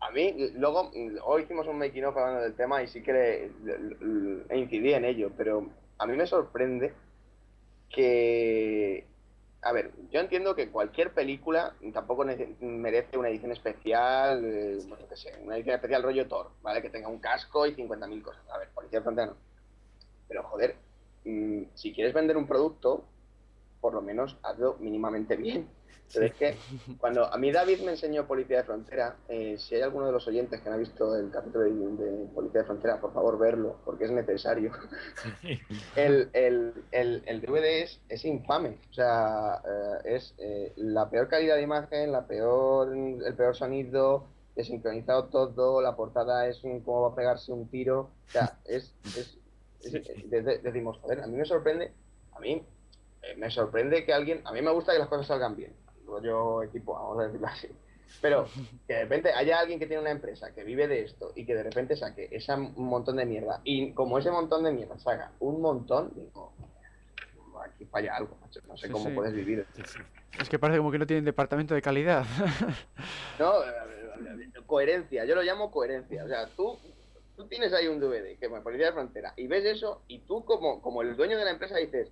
a 0.00 0.10
mí, 0.10 0.50
luego, 0.56 0.90
hoy 1.24 1.42
hicimos 1.44 1.68
un 1.68 1.78
making 1.78 2.06
of 2.06 2.16
hablando 2.16 2.40
del 2.42 2.54
tema 2.54 2.82
y 2.82 2.88
sí 2.88 3.04
que 3.04 3.12
le, 3.12 3.50
le- 3.64 3.78
le- 4.48 4.58
incidí 4.58 4.92
en 4.94 5.04
ello, 5.04 5.30
pero 5.36 5.64
a 5.98 6.06
mí 6.06 6.16
me 6.16 6.26
sorprende 6.26 6.92
que. 7.92 9.06
A 9.64 9.72
ver, 9.72 9.92
yo 10.10 10.18
entiendo 10.18 10.56
que 10.56 10.70
cualquier 10.70 11.14
película 11.14 11.76
tampoco 11.92 12.24
merece 12.60 13.16
una 13.16 13.28
edición 13.28 13.52
especial, 13.52 14.44
eh, 14.44 14.78
bueno, 14.88 15.06
qué 15.08 15.16
sé, 15.16 15.40
una 15.44 15.54
edición 15.54 15.76
especial 15.76 16.02
rollo 16.02 16.26
Thor, 16.26 16.50
¿vale? 16.62 16.82
Que 16.82 16.90
tenga 16.90 17.08
un 17.08 17.20
casco 17.20 17.64
y 17.64 17.74
50.000 17.76 18.22
cosas. 18.22 18.42
A 18.50 18.58
ver, 18.58 18.70
Policía 18.70 19.02
Frontera 19.02 19.28
no. 19.28 19.36
Pero 20.26 20.42
joder, 20.44 20.74
mm, 21.24 21.62
si 21.74 21.92
quieres 21.92 22.12
vender 22.12 22.36
un 22.36 22.48
producto, 22.48 23.04
por 23.80 23.94
lo 23.94 24.02
menos 24.02 24.36
hazlo 24.42 24.76
mínimamente 24.80 25.36
bien. 25.36 25.68
Pero 26.12 26.26
es 26.26 26.34
que 26.34 26.56
cuando 26.98 27.24
a 27.32 27.36
mí 27.38 27.50
David 27.52 27.80
me 27.82 27.92
enseñó 27.92 28.26
Policía 28.26 28.58
de 28.58 28.64
Frontera, 28.64 29.16
eh, 29.28 29.56
si 29.58 29.74
hay 29.74 29.82
alguno 29.82 30.06
de 30.06 30.12
los 30.12 30.26
oyentes 30.28 30.60
que 30.60 30.68
no 30.68 30.74
ha 30.74 30.78
visto 30.78 31.16
el 31.16 31.30
capítulo 31.30 31.64
de, 31.64 31.70
de 31.72 32.26
Policía 32.34 32.60
de 32.60 32.66
Frontera, 32.66 33.00
por 33.00 33.12
favor 33.14 33.38
verlo, 33.38 33.76
porque 33.84 34.04
es 34.04 34.10
necesario. 34.10 34.72
Sí. 35.40 35.58
El, 35.96 36.28
el, 36.32 36.74
el, 36.90 37.22
el 37.26 37.40
DVD 37.40 37.82
es, 37.82 38.00
es 38.08 38.24
infame, 38.24 38.78
o 38.90 38.92
sea, 38.94 39.62
eh, 40.04 40.16
es 40.16 40.34
eh, 40.38 40.72
la 40.76 41.08
peor 41.08 41.28
calidad 41.28 41.56
de 41.56 41.62
imagen, 41.62 42.12
la 42.12 42.26
peor, 42.26 42.92
el 42.94 43.34
peor 43.34 43.54
sonido, 43.56 44.26
desincronizado 44.54 45.26
todo, 45.28 45.80
la 45.80 45.96
portada 45.96 46.46
es 46.46 46.62
un, 46.64 46.80
como 46.80 47.02
va 47.02 47.08
a 47.12 47.14
pegarse 47.14 47.52
un 47.52 47.68
tiro, 47.68 48.10
o 48.28 48.30
sea, 48.30 48.58
es, 48.64 48.94
es, 49.04 49.16
es- 49.18 49.38
Sí. 49.80 49.98
de- 50.28 50.42
de- 50.42 50.58
decimos, 50.58 50.96
joder, 50.98 51.22
a 51.22 51.26
mí 51.26 51.36
me 51.36 51.44
sorprende, 51.44 51.90
a 52.32 52.38
mí 52.38 52.64
me 53.36 53.50
sorprende 53.50 54.04
que 54.04 54.12
alguien, 54.12 54.40
a 54.44 54.52
mí 54.52 54.62
me 54.62 54.70
gusta 54.70 54.92
que 54.92 55.00
las 55.00 55.08
cosas 55.08 55.26
salgan 55.26 55.56
bien, 55.56 55.72
rollo 56.12 56.62
equipo, 56.62 56.94
vamos 56.94 57.18
a 57.20 57.24
decirlo 57.26 57.46
así, 57.46 57.68
pero 58.20 58.46
que 58.86 58.94
de 58.94 59.02
repente 59.02 59.32
haya 59.32 59.58
alguien 59.58 59.78
que 59.78 59.86
tiene 59.86 60.02
una 60.02 60.10
empresa 60.12 60.54
que 60.54 60.64
vive 60.64 60.86
de 60.86 61.02
esto 61.02 61.32
y 61.34 61.44
que 61.46 61.54
de 61.54 61.62
repente 61.62 61.96
saque 61.96 62.28
ese 62.30 62.56
montón 62.56 63.16
de 63.16 63.24
mierda 63.26 63.60
y 63.64 63.92
como 63.94 64.18
ese 64.18 64.30
montón 64.30 64.64
de 64.64 64.72
mierda 64.72 64.98
saca 64.98 65.32
un 65.40 65.60
montón, 65.60 66.12
digo, 66.14 66.52
aquí 67.64 67.84
falla 67.86 68.16
algo, 68.16 68.36
macho, 68.40 68.60
no 68.66 68.76
sé 68.76 68.86
Sí, 68.86 68.92
cómo 68.92 69.08
sí. 69.08 69.14
puedes 69.14 69.32
vivir. 69.34 69.66
Sí. 69.84 69.98
Es 70.40 70.48
que 70.48 70.58
parece 70.58 70.78
como 70.78 70.90
que 70.90 70.98
no 70.98 71.06
tienen 71.06 71.24
departamento 71.24 71.74
de 71.74 71.82
calidad. 71.82 72.24
No, 73.38 73.62
eh, 73.64 74.50
coherencia, 74.66 75.24
yo 75.24 75.34
lo 75.34 75.42
llamo 75.42 75.70
coherencia. 75.70 76.24
O 76.24 76.28
sea, 76.28 76.46
tú, 76.56 76.78
tú 77.36 77.46
tienes 77.48 77.72
ahí 77.72 77.88
un 77.88 78.00
DVD 78.00 78.38
que 78.38 78.48
me 78.48 78.60
Policía 78.60 78.86
de 78.86 78.92
Frontera 78.92 79.32
y 79.36 79.46
ves 79.46 79.64
eso 79.64 80.02
y 80.08 80.20
tú 80.20 80.44
como, 80.44 80.80
como 80.80 81.02
el 81.02 81.16
dueño 81.16 81.38
de 81.38 81.44
la 81.44 81.50
empresa 81.50 81.76
dices, 81.76 82.10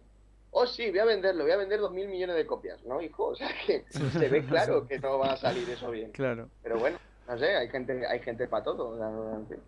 oh 0.51 0.67
sí, 0.67 0.91
voy 0.91 0.99
a 0.99 1.05
venderlo, 1.05 1.45
voy 1.45 1.53
a 1.53 1.57
vender 1.57 1.81
dos 1.81 1.93
mil 1.93 2.09
millones 2.09 2.37
de 2.37 2.47
copias, 2.47 2.85
¿no, 2.85 3.01
hijo? 3.01 3.29
O 3.29 3.35
sea, 3.35 3.49
que 3.67 3.85
se 3.91 4.29
ve 4.29 4.45
claro 4.45 4.87
que 4.87 4.99
no 4.99 5.19
va 5.19 5.33
a 5.33 5.37
salir 5.37 5.69
eso 5.69 5.91
bien. 5.91 6.11
claro. 6.13 6.49
Pero 6.63 6.79
bueno, 6.79 6.99
no 7.29 7.39
sé, 7.39 7.57
hay 7.57 7.69
gente, 7.69 8.07
hay 8.07 8.21
gente 8.21 8.49
para 8.49 8.65
todo. 8.65 8.89
o 8.91 8.99
sea. 8.99 9.59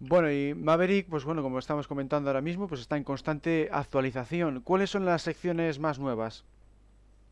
Bueno, 0.00 0.30
y 0.30 0.54
Maverick, 0.54 1.08
pues 1.08 1.24
bueno, 1.24 1.42
como 1.42 1.58
estamos 1.58 1.88
comentando 1.88 2.30
ahora 2.30 2.40
mismo, 2.40 2.68
pues 2.68 2.80
está 2.80 2.96
en 2.96 3.02
constante 3.02 3.68
actualización. 3.72 4.60
¿Cuáles 4.60 4.90
son 4.90 5.04
las 5.04 5.22
secciones 5.22 5.80
más 5.80 5.98
nuevas? 5.98 6.44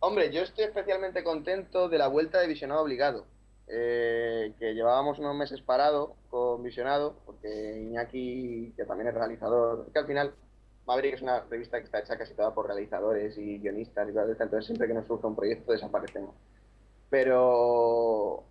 Hombre, 0.00 0.32
yo 0.32 0.42
estoy 0.42 0.64
especialmente 0.64 1.22
contento 1.22 1.88
de 1.88 1.98
la 1.98 2.08
vuelta 2.08 2.40
de 2.40 2.48
Visionado 2.48 2.82
Obligado, 2.82 3.26
eh, 3.68 4.52
que 4.58 4.74
llevábamos 4.74 5.18
unos 5.20 5.36
meses 5.36 5.60
parado 5.62 6.16
con 6.28 6.62
Visionado, 6.62 7.16
porque 7.24 7.82
Iñaki, 7.82 8.72
que 8.76 8.84
también 8.84 9.08
es 9.08 9.14
realizador, 9.14 9.86
que 9.92 9.98
al 10.00 10.06
final 10.06 10.34
Maverick 10.86 11.14
es 11.14 11.22
una 11.22 11.40
revista 11.40 11.78
que 11.78 11.84
está 11.84 11.98
hecha 11.98 12.16
casi 12.16 12.34
toda 12.34 12.54
por 12.54 12.66
realizadores 12.66 13.36
y 13.38 13.58
guionistas 13.58 14.06
y 14.06 14.10
estas, 14.10 14.40
entonces 14.40 14.66
siempre 14.66 14.86
que 14.86 14.94
nos 14.94 15.06
surge 15.06 15.26
un 15.26 15.36
proyecto 15.36 15.72
desaparecemos. 15.72 16.34
Pero 17.10 18.44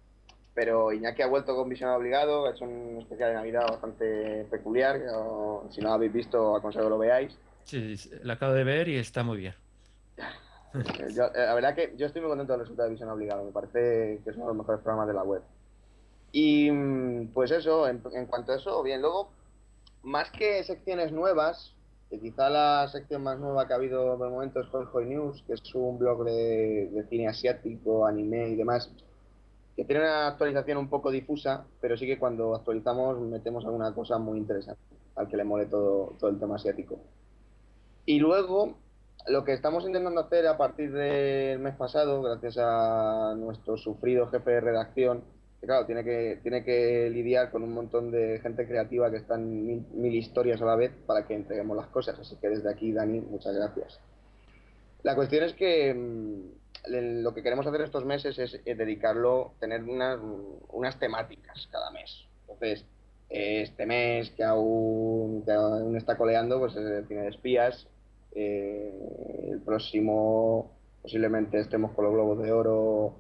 pero 0.53 0.93
Iñaki 0.93 1.21
ha 1.21 1.27
vuelto 1.27 1.53
con 1.55 1.67
Visionado 1.67 1.99
Obligado, 1.99 2.45
ha 2.45 2.51
hecho 2.51 2.63
un 2.63 2.99
especial 3.01 3.29
de 3.31 3.35
Navidad 3.35 3.67
bastante 3.69 4.45
peculiar, 4.49 5.01
si 5.69 5.81
no 5.81 5.89
lo 5.89 5.93
habéis 5.93 6.13
visto 6.13 6.55
aconsejo 6.55 6.85
que 6.85 6.89
lo 6.89 6.97
veáis. 6.97 7.37
Sí, 7.65 7.97
sí, 7.97 8.09
lo 8.23 8.33
acabo 8.33 8.53
de 8.53 8.63
ver 8.63 8.87
y 8.87 8.97
está 8.97 9.23
muy 9.23 9.37
bien. 9.37 9.53
Yo- 11.13 11.25
eh, 11.25 11.45
la 11.45 11.53
verdad 11.55 11.75
que 11.75 11.93
yo 11.97 12.05
estoy 12.05 12.21
muy 12.21 12.29
contento 12.29 12.53
del 12.53 12.61
resultado 12.61 12.87
de 12.87 12.93
Visión 12.93 13.09
Obligado, 13.09 13.43
me 13.43 13.51
parece 13.51 14.21
que 14.23 14.29
es 14.29 14.35
uno 14.35 14.45
de 14.45 14.49
los 14.49 14.57
mejores 14.57 14.81
programas 14.81 15.07
de 15.07 15.13
la 15.13 15.23
web. 15.23 15.41
Y 16.31 16.69
mm, 16.71 17.33
pues 17.33 17.51
eso, 17.51 17.87
en, 17.87 18.01
en 18.13 18.25
cuanto 18.25 18.51
a 18.51 18.55
eso, 18.55 18.81
bien, 18.83 19.01
luego, 19.01 19.29
más 20.03 20.31
que 20.31 20.63
secciones 20.63 21.11
nuevas, 21.11 21.74
que 22.09 22.19
quizá 22.19 22.49
la 22.49 22.87
sección 22.87 23.23
más 23.23 23.39
nueva 23.39 23.67
que 23.67 23.73
ha 23.73 23.77
habido 23.77 24.17
de 24.17 24.29
momento 24.29 24.59
es 24.59 24.67
Hoy 24.93 25.05
News, 25.05 25.43
que 25.47 25.53
es 25.53 25.75
un 25.75 25.97
blog 25.97 26.23
de, 26.23 26.89
de 26.91 27.07
cine 27.09 27.27
asiático, 27.27 28.05
anime 28.05 28.49
y 28.49 28.55
demás, 28.55 28.91
que 29.75 29.83
tiene 29.83 30.01
una 30.01 30.27
actualización 30.27 30.77
un 30.77 30.89
poco 30.89 31.11
difusa, 31.11 31.65
pero 31.81 31.97
sí 31.97 32.05
que 32.05 32.17
cuando 32.17 32.55
actualizamos 32.55 33.19
metemos 33.19 33.65
alguna 33.65 33.93
cosa 33.93 34.17
muy 34.17 34.37
interesante, 34.37 34.81
al 35.15 35.27
que 35.27 35.37
le 35.37 35.43
mole 35.43 35.65
todo, 35.65 36.13
todo 36.19 36.29
el 36.29 36.39
tema 36.39 36.55
asiático. 36.55 36.99
Y 38.05 38.19
luego, 38.19 38.75
lo 39.27 39.43
que 39.43 39.53
estamos 39.53 39.85
intentando 39.85 40.21
hacer 40.21 40.47
a 40.47 40.57
partir 40.57 40.93
del 40.93 41.59
mes 41.59 41.75
pasado, 41.75 42.21
gracias 42.21 42.57
a 42.59 43.33
nuestro 43.35 43.77
sufrido 43.77 44.27
jefe 44.27 44.51
de 44.51 44.61
redacción, 44.61 45.23
que 45.59 45.67
claro, 45.67 45.85
tiene 45.85 46.03
que, 46.03 46.39
tiene 46.41 46.63
que 46.63 47.09
lidiar 47.09 47.51
con 47.51 47.63
un 47.63 47.73
montón 47.73 48.11
de 48.11 48.39
gente 48.39 48.67
creativa 48.67 49.09
que 49.09 49.17
están 49.17 49.65
mil, 49.65 50.15
historias 50.15 50.61
a 50.61 50.65
la 50.65 50.75
vez 50.75 50.91
para 51.05 51.25
que 51.25 51.33
entreguemos 51.33 51.77
las 51.77 51.87
cosas. 51.87 52.19
Así 52.19 52.35
que 52.37 52.49
desde 52.49 52.69
aquí, 52.69 52.91
Dani, 52.91 53.21
muchas 53.21 53.55
gracias. 53.55 53.99
La 55.03 55.15
cuestión 55.15 55.43
es 55.43 55.53
que 55.53 55.93
mm, 55.93 57.21
lo 57.23 57.33
que 57.33 57.43
queremos 57.43 57.65
hacer 57.65 57.81
estos 57.81 58.05
meses 58.05 58.37
es 58.37 58.59
eh, 58.65 58.75
dedicarlo, 58.75 59.53
tener 59.59 59.83
unas, 59.83 60.19
unas 60.69 60.99
temáticas 60.99 61.67
cada 61.71 61.91
mes. 61.91 62.25
Entonces, 62.41 62.85
eh, 63.29 63.61
este 63.61 63.85
mes 63.85 64.31
que 64.31 64.43
aún, 64.43 65.43
que 65.43 65.51
aún 65.51 65.95
está 65.97 66.17
coleando, 66.17 66.59
pues 66.59 66.75
es 66.75 66.85
el 66.85 67.07
cine 67.07 67.21
de 67.21 67.29
espías. 67.29 67.87
Eh, 68.33 69.49
el 69.51 69.61
próximo 69.61 70.71
posiblemente 71.01 71.59
estemos 71.59 71.91
con 71.91 72.05
los 72.05 72.13
globos 72.13 72.41
de 72.41 72.51
oro 72.51 73.15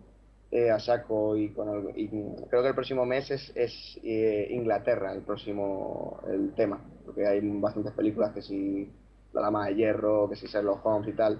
eh, 0.51 0.69
a 0.71 0.79
saco 0.79 1.35
y 1.35 1.49
con 1.49 1.69
el- 1.69 1.99
y 1.99 2.07
creo 2.49 2.61
que 2.61 2.69
el 2.69 2.75
próximo 2.75 3.05
mes 3.05 3.29
es, 3.31 3.51
es, 3.55 3.99
eh, 4.03 4.47
Inglaterra 4.51 5.11
el 5.13 5.21
próximo 5.21 6.19
el 6.27 6.53
tema 6.53 6.79
porque 7.05 7.25
hay 7.27 7.39
bastantes 7.59 7.93
películas 7.93 8.33
que 8.33 8.41
si 8.41 8.89
la 9.33 9.41
dama 9.41 9.67
de 9.67 9.75
hierro 9.75 10.29
que 10.29 10.35
si 10.35 10.47
Sherlock 10.47 10.85
Holmes 10.85 11.09
y 11.09 11.13
tal 11.13 11.39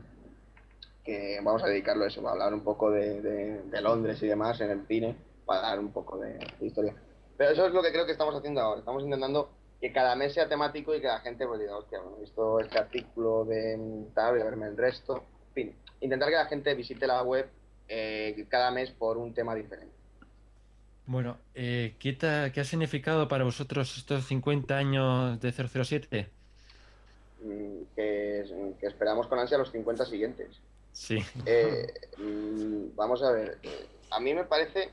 que 1.03 1.39
vamos 1.43 1.64
a 1.64 1.68
dedicarlo 1.68 2.03
a 2.03 2.08
eso 2.08 2.28
a 2.28 2.32
hablar 2.32 2.53
un 2.53 2.62
poco 2.64 2.89
de, 2.91 3.22
de- 3.22 3.82
Londres 3.82 4.22
y 4.24 4.28
demás 4.28 4.60
en 4.62 4.72
el 4.72 4.88
cine 4.88 5.16
para 5.45 5.62
dar 5.62 5.80
un 5.80 5.91
poco 5.91 6.18
de, 6.18 6.39
historia. 6.62 6.95
Pero 7.38 7.51
eso 7.51 7.68
es 7.68 7.74
lo 7.74 7.84
que 7.84 7.91
creo 7.91 8.06
que 8.08 8.14
estamos 8.14 8.34
haciendo 8.36 8.62
ahora 8.62 8.80
estamos 8.80 9.03
intentando 9.03 9.49
que 9.80 9.91
cada 9.93 10.16
mes 10.16 10.34
sea 10.34 10.49
temático 10.49 10.95
y 10.95 11.01
que 11.01 11.08
la 11.08 11.20
gente 11.20 11.45
pues 11.45 11.60
diga 11.60 11.78
hostia 11.78 11.99
bueno, 11.99 12.18
he 12.18 12.22
visto 12.22 12.60
este 12.60 12.80
artículo 12.80 13.45
de 13.45 13.78
tal 14.16 14.32
voy 14.34 14.41
a 14.41 14.45
verme 14.45 14.66
el 14.68 14.78
resto 14.78 15.18
en 15.49 15.53
fin 15.53 15.76
intentar 16.01 16.30
que 16.30 16.36
la 16.36 16.45
gente 16.47 16.74
visite 16.74 17.06
la 17.06 17.22
web 17.22 17.45
eh, 17.88 18.45
cada 18.49 18.71
mes 18.71 18.91
por 18.91 19.17
un 19.17 19.33
tema 19.33 19.55
diferente. 19.55 19.93
Bueno, 21.07 21.38
eh, 21.53 21.95
¿qué, 21.99 22.13
ta- 22.13 22.51
qué 22.51 22.61
ha 22.61 22.63
significado 22.65 23.27
para 23.27 23.43
vosotros 23.43 23.95
estos 23.97 24.25
50 24.25 24.75
años 24.77 25.39
de 25.39 25.51
007? 25.51 26.29
Mm, 27.43 27.83
Que, 27.95 28.75
que 28.79 28.88
esperamos 28.88 29.27
con 29.27 29.38
ansia 29.39 29.57
los 29.57 29.71
50 29.71 30.05
siguientes. 30.05 30.47
Sí. 30.93 31.19
Eh, 31.45 31.93
mm, 32.17 32.95
vamos 32.95 33.21
a 33.21 33.31
ver, 33.31 33.59
eh, 33.63 33.86
a 34.09 34.19
mí 34.19 34.33
me 34.33 34.45
parece, 34.45 34.89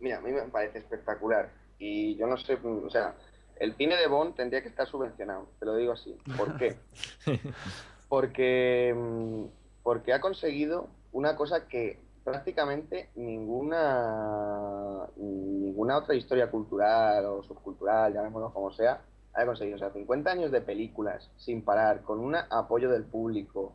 mira, 0.00 0.18
a 0.18 0.20
mí 0.20 0.32
me 0.32 0.42
parece 0.42 0.78
espectacular. 0.78 1.50
Y 1.78 2.16
yo 2.16 2.26
no 2.26 2.36
sé, 2.36 2.56
mm, 2.56 2.84
o 2.86 2.90
sea, 2.90 3.14
el 3.58 3.74
cine 3.76 3.96
de 3.96 4.06
Bond 4.08 4.34
tendría 4.34 4.60
que 4.62 4.68
estar 4.68 4.86
subvencionado, 4.86 5.48
te 5.58 5.64
lo 5.64 5.76
digo 5.76 5.92
así. 5.92 6.14
¿Por 6.36 6.58
qué? 6.58 6.76
Porque, 8.08 8.94
mm, 8.96 9.44
porque 9.82 10.12
ha 10.12 10.20
conseguido 10.20 10.88
una 11.16 11.34
cosa 11.34 11.66
que 11.66 11.98
prácticamente 12.22 13.08
ninguna 13.14 15.06
ninguna 15.16 15.96
otra 15.96 16.14
historia 16.14 16.50
cultural 16.50 17.24
o 17.24 17.42
subcultural, 17.42 18.12
llamémoslo 18.12 18.52
como 18.52 18.70
sea, 18.72 19.00
ha 19.32 19.46
conseguido. 19.46 19.76
O 19.76 19.78
sea, 19.78 19.90
50 19.92 20.30
años 20.30 20.50
de 20.50 20.60
películas 20.60 21.30
sin 21.38 21.62
parar, 21.62 22.02
con 22.02 22.20
un 22.20 22.36
apoyo 22.36 22.90
del 22.90 23.04
público, 23.04 23.72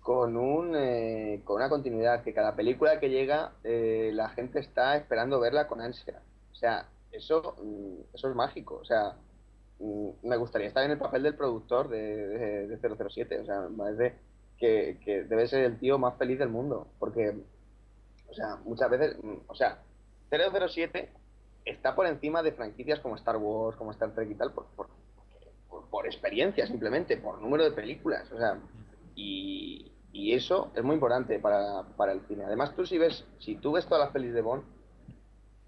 con, 0.00 0.36
un, 0.38 0.74
eh, 0.74 1.42
con 1.44 1.56
una 1.56 1.68
continuidad, 1.68 2.22
que 2.22 2.32
cada 2.32 2.56
película 2.56 2.98
que 2.98 3.10
llega 3.10 3.52
eh, 3.64 4.10
la 4.14 4.30
gente 4.30 4.58
está 4.58 4.96
esperando 4.96 5.40
verla 5.40 5.66
con 5.68 5.82
ansia. 5.82 6.22
O 6.52 6.54
sea, 6.54 6.88
eso, 7.10 7.54
mm, 7.62 8.14
eso 8.14 8.30
es 8.30 8.34
mágico. 8.34 8.76
O 8.76 8.84
sea, 8.86 9.16
mm, 9.78 10.08
me 10.22 10.36
gustaría 10.38 10.68
estar 10.68 10.84
en 10.84 10.92
el 10.92 10.98
papel 10.98 11.22
del 11.22 11.36
productor 11.36 11.88
de, 11.90 11.98
de, 11.98 12.66
de 12.68 12.78
007. 12.78 13.40
O 13.40 13.44
sea, 13.44 13.60
me 13.60 13.76
parece 13.76 14.31
que, 14.62 15.24
debe 15.28 15.48
ser 15.48 15.64
el 15.64 15.78
tío 15.78 15.98
más 15.98 16.16
feliz 16.16 16.38
del 16.38 16.48
mundo. 16.48 16.86
Porque, 16.98 17.34
o 18.28 18.34
sea, 18.34 18.56
muchas 18.64 18.90
veces, 18.90 19.16
mm, 19.22 19.34
o 19.48 19.54
sea, 19.54 19.82
007 20.30 21.10
está 21.64 21.94
por 21.94 22.06
encima 22.06 22.42
de 22.42 22.52
franquicias 22.52 23.00
como 23.00 23.16
Star 23.16 23.36
Wars, 23.36 23.76
como 23.76 23.90
Star 23.90 24.14
Trek 24.14 24.30
y 24.30 24.34
tal, 24.34 24.52
por, 24.52 24.66
por, 24.76 24.88
por, 25.68 25.88
por 25.88 26.06
experiencia 26.06 26.66
simplemente, 26.66 27.16
por 27.16 27.40
número 27.40 27.64
de 27.64 27.72
películas. 27.72 28.30
O 28.32 28.38
sea, 28.38 28.60
y, 29.14 29.92
y 30.12 30.34
eso 30.34 30.70
es 30.74 30.84
muy 30.84 30.94
importante 30.94 31.38
para, 31.38 31.82
para, 31.96 32.12
el 32.12 32.20
cine. 32.28 32.44
Además, 32.44 32.74
tú 32.76 32.86
si 32.86 32.98
ves, 32.98 33.26
si 33.40 33.56
tú 33.56 33.72
ves 33.72 33.86
todas 33.86 34.04
las 34.04 34.12
pelis 34.12 34.32
de 34.32 34.42
Bond, 34.42 34.62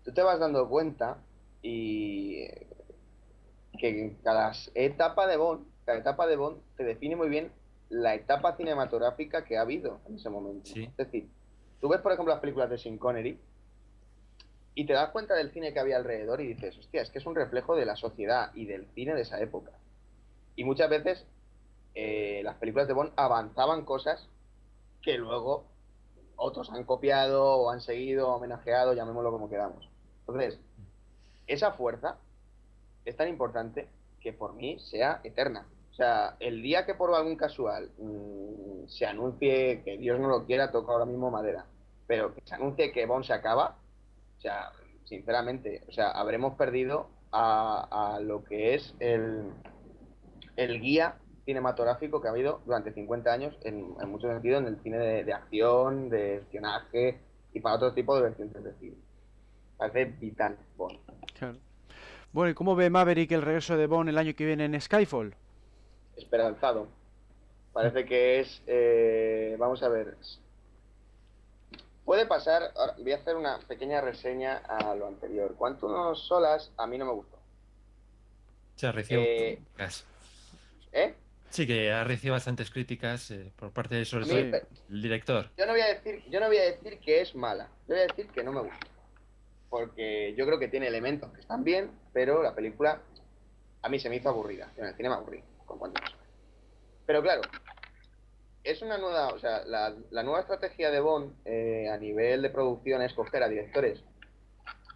tú 0.05 0.13
te 0.13 0.23
vas 0.23 0.39
dando 0.39 0.69
cuenta 0.69 1.19
y 1.63 2.47
que 3.79 4.17
cada 4.23 4.53
etapa 4.75 5.27
de 5.27 5.37
Bond, 5.37 5.67
cada 5.85 5.99
etapa 5.99 6.27
de 6.27 6.37
Bond 6.37 6.59
te 6.77 6.85
define 6.85 7.17
muy 7.17 7.29
bien 7.29 7.51
la 7.95 8.15
etapa 8.15 8.57
cinematográfica 8.57 9.45
que 9.45 9.57
ha 9.57 9.61
habido 9.61 10.01
en 10.09 10.17
ese 10.17 10.29
momento. 10.29 10.67
Sí. 10.67 10.85
Es 10.85 10.97
decir, 10.97 11.29
tú 11.81 11.89
ves, 11.89 12.01
por 12.01 12.13
ejemplo, 12.13 12.35
las 12.35 12.41
películas 12.41 12.69
de 12.69 12.79
Sean 12.79 12.99
Connery 12.99 13.39
y 14.75 14.87
te 14.87 14.93
das 14.93 15.11
cuenta 15.11 15.35
del 15.35 15.53
cine 15.53 15.73
que 15.73 15.79
había 15.79 15.97
alrededor 15.97 16.41
y 16.41 16.49
dices, 16.49 16.77
hostia, 16.77 17.03
es 17.03 17.11
que 17.11 17.19
es 17.19 17.27
un 17.27 17.37
reflejo 17.37 17.77
de 17.77 17.87
la 17.87 17.95
sociedad 17.95 18.51
y 18.55 18.67
del 18.67 18.87
cine 18.95 19.15
de 19.15 19.23
esa 19.23 19.41
época. 19.41 19.71
Y 20.57 20.65
muchas 20.65 20.91
veces 20.91 21.25
eh, 21.95 22.41
las 22.43 22.57
películas 22.57 22.89
de 22.89 22.95
Bond 22.95 23.13
avanzaban 23.15 23.85
cosas 23.85 24.29
que 25.01 25.17
luego 25.17 25.67
otros 26.35 26.71
han 26.71 26.83
copiado 26.83 27.45
o 27.45 27.71
han 27.71 27.81
seguido, 27.81 28.35
homenajeado, 28.35 28.95
llamémoslo 28.95 29.31
como 29.31 29.49
queramos. 29.49 29.89
Entonces, 30.27 30.59
esa 31.47 31.73
fuerza 31.73 32.19
es 33.05 33.17
tan 33.17 33.29
importante 33.29 33.89
que 34.21 34.33
por 34.33 34.55
mí 34.55 34.81
sea 34.81 35.21
eterna. 35.23 35.69
O 35.95 35.97
sea, 35.97 36.35
el 36.41 36.61
día 36.61 36.85
que 36.85 36.97
por 36.97 37.15
algún 37.15 37.37
casual 37.37 37.89
mmm, 37.99 38.89
se 38.89 39.07
anuncie, 39.07 39.81
que 39.85 39.97
Dios 39.97 40.19
no 40.19 40.27
lo 40.27 40.45
quiera, 40.45 40.73
toca 40.73 40.91
ahora 40.91 41.05
mismo 41.05 41.31
madera, 41.31 41.67
pero 42.09 42.35
que 42.35 42.43
se 42.45 42.57
anuncie 42.57 42.91
que 42.91 43.07
Bond 43.07 43.25
se 43.25 43.33
acaba, 43.33 43.77
o 44.37 44.41
sea, 44.41 44.73
sinceramente, 45.05 45.85
o 45.89 45.93
sea, 45.93 46.11
habremos 46.11 46.55
perdido 46.55 47.11
a, 47.31 48.19
lo 48.21 48.43
que 48.43 48.75
es 48.75 48.93
el, 48.99 49.53
guía 50.57 51.15
cinematográfico 51.45 52.21
que 52.21 52.27
ha 52.27 52.33
habido 52.33 52.61
durante 52.67 52.93
50 52.93 53.33
años 53.33 53.57
en, 53.63 53.95
en 54.01 54.11
mucho 54.11 54.27
sentido 54.27 54.59
en 54.59 54.67
el 54.67 54.83
cine 54.83 54.99
de, 54.99 55.33
acción, 55.33 56.09
de 56.11 56.39
espionaje 56.39 57.21
y 57.53 57.61
para 57.61 57.77
otro 57.77 57.95
tipo 57.95 58.17
de 58.17 58.23
vertientes 58.23 58.65
de 58.65 58.75
cine. 58.81 58.97
Parece 59.77 60.07
vital 60.07 60.59
Bond. 60.77 60.99
Bueno, 62.33 62.51
¿y 62.51 62.55
cómo 62.55 62.75
ve 62.75 62.91
Maverick 62.91 63.31
el 63.31 63.43
regreso 63.43 63.77
de 63.77 63.87
Bond 63.87 64.09
el 64.09 64.19
año 64.19 64.35
que 64.35 64.45
viene 64.45 64.65
en 64.65 64.81
Skyfall? 64.81 65.37
Esperanzado. 66.17 66.89
Parece 67.73 68.05
que 68.05 68.41
es, 68.41 68.63
eh, 68.69 69.57
vamos 69.59 69.83
a 69.83 69.89
ver, 69.89 70.17
puede 72.05 72.25
pasar, 72.27 72.71
ahora 72.77 72.95
voy 72.99 73.13
a 73.13 73.17
hacer 73.17 73.35
una 73.35 73.59
pequeña 73.67 74.01
reseña 74.01 74.59
a 74.59 74.95
lo 74.95 75.09
anterior. 75.09 75.57
Quantum 75.57 76.15
Solas 76.15 76.71
a 76.77 76.87
mí 76.87 76.99
no 76.99 77.07
me 77.07 77.13
gustó. 77.13 77.39
Se 78.77 78.87
ha 78.87 78.93
recibido 78.93 79.25
eh, 79.27 79.57
críticas. 79.57 80.05
¿Eh? 80.93 81.15
Sí, 81.51 81.67
que 81.67 81.91
ha 81.91 82.05
recibido 82.05 82.35
bastantes 82.35 82.71
críticas 82.71 83.31
eh, 83.31 83.53
por 83.57 83.73
parte 83.73 83.97
de 83.97 84.05
sobre 84.05 84.27
todo 84.27 84.39
el, 84.39 84.55
el 84.55 85.03
director. 85.03 85.51
Yo 85.57 85.67
no 85.67 85.73
voy 85.73 85.81
a 85.81 85.89
decir, 85.89 86.23
yo 86.29 86.41
no 86.41 86.47
voy 86.47 86.59
a 86.59 86.65
decir 86.65 86.99
que 87.01 87.21
es 87.21 87.35
mala, 87.35 87.69
yo 87.89 87.95
voy 87.95 88.05
a 88.05 88.07
decir 88.07 88.29
que 88.29 88.43
no 88.43 88.53
me 88.53 88.61
gusta. 88.61 88.87
Porque 89.71 90.35
yo 90.37 90.47
creo 90.47 90.61
que 90.61 90.69
tiene 90.69 90.87
elementos 90.87 91.33
que 91.33 91.41
están 91.41 91.65
bien, 91.65 91.91
pero 92.13 92.41
la 92.43 92.55
película 92.55 93.01
a 93.83 93.89
mí 93.89 93.99
se 93.99 94.09
me 94.09 94.17
hizo 94.17 94.29
aburrida. 94.29 94.73
En 94.77 94.87
el 94.87 94.95
cine 94.95 95.09
me 95.09 95.17
aburrí 95.17 95.43
Pero 97.07 97.23
claro, 97.23 97.43
es 98.63 98.81
una 98.81 98.97
nueva, 98.97 99.29
o 99.29 99.39
sea, 99.39 99.65
la, 99.67 99.95
la 100.11 100.23
nueva 100.23 100.41
estrategia 100.41 100.91
de 100.91 101.01
Bond 101.01 101.35
eh, 101.45 101.89
a 101.91 101.99
nivel 101.99 102.43
de 102.43 102.51
producción 102.51 103.03
es 103.03 103.13
coger 103.13 103.43
a 103.43 103.49
directores 103.49 104.03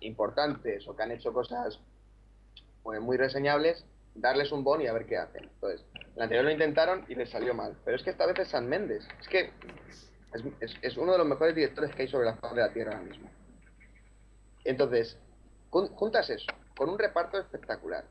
importantes 0.00 0.88
o 0.88 0.96
que 0.96 1.02
han 1.02 1.10
hecho 1.10 1.32
cosas 1.32 1.78
pues, 2.82 3.00
muy 3.00 3.18
reseñables, 3.18 3.84
darles 4.14 4.52
un 4.52 4.64
Bond 4.64 4.82
y 4.82 4.86
a 4.86 4.94
ver 4.94 5.06
qué 5.06 5.18
hacen. 5.18 5.44
Entonces, 5.44 5.84
el 6.16 6.22
anterior 6.22 6.44
lo 6.44 6.50
intentaron 6.50 7.04
y 7.08 7.14
les 7.14 7.30
salió 7.30 7.52
mal. 7.52 7.76
Pero 7.84 7.96
es 7.96 8.02
que 8.02 8.10
esta 8.10 8.26
vez 8.26 8.38
es 8.38 8.48
San 8.48 8.66
Méndez. 8.66 9.06
Es 9.20 9.28
que 9.28 9.52
es 10.80 10.96
uno 10.96 11.12
de 11.12 11.18
los 11.18 11.26
mejores 11.26 11.54
directores 11.54 11.94
que 11.94 12.02
hay 12.02 12.08
sobre 12.08 12.26
la 12.26 12.36
faz 12.36 12.54
de 12.54 12.62
la 12.62 12.72
Tierra 12.72 12.92
ahora 12.92 13.04
mismo. 13.04 13.28
Entonces, 14.64 15.18
juntas 15.70 16.30
eso, 16.30 16.46
con 16.76 16.88
un 16.88 16.98
reparto 16.98 17.38
espectacular 17.38 18.04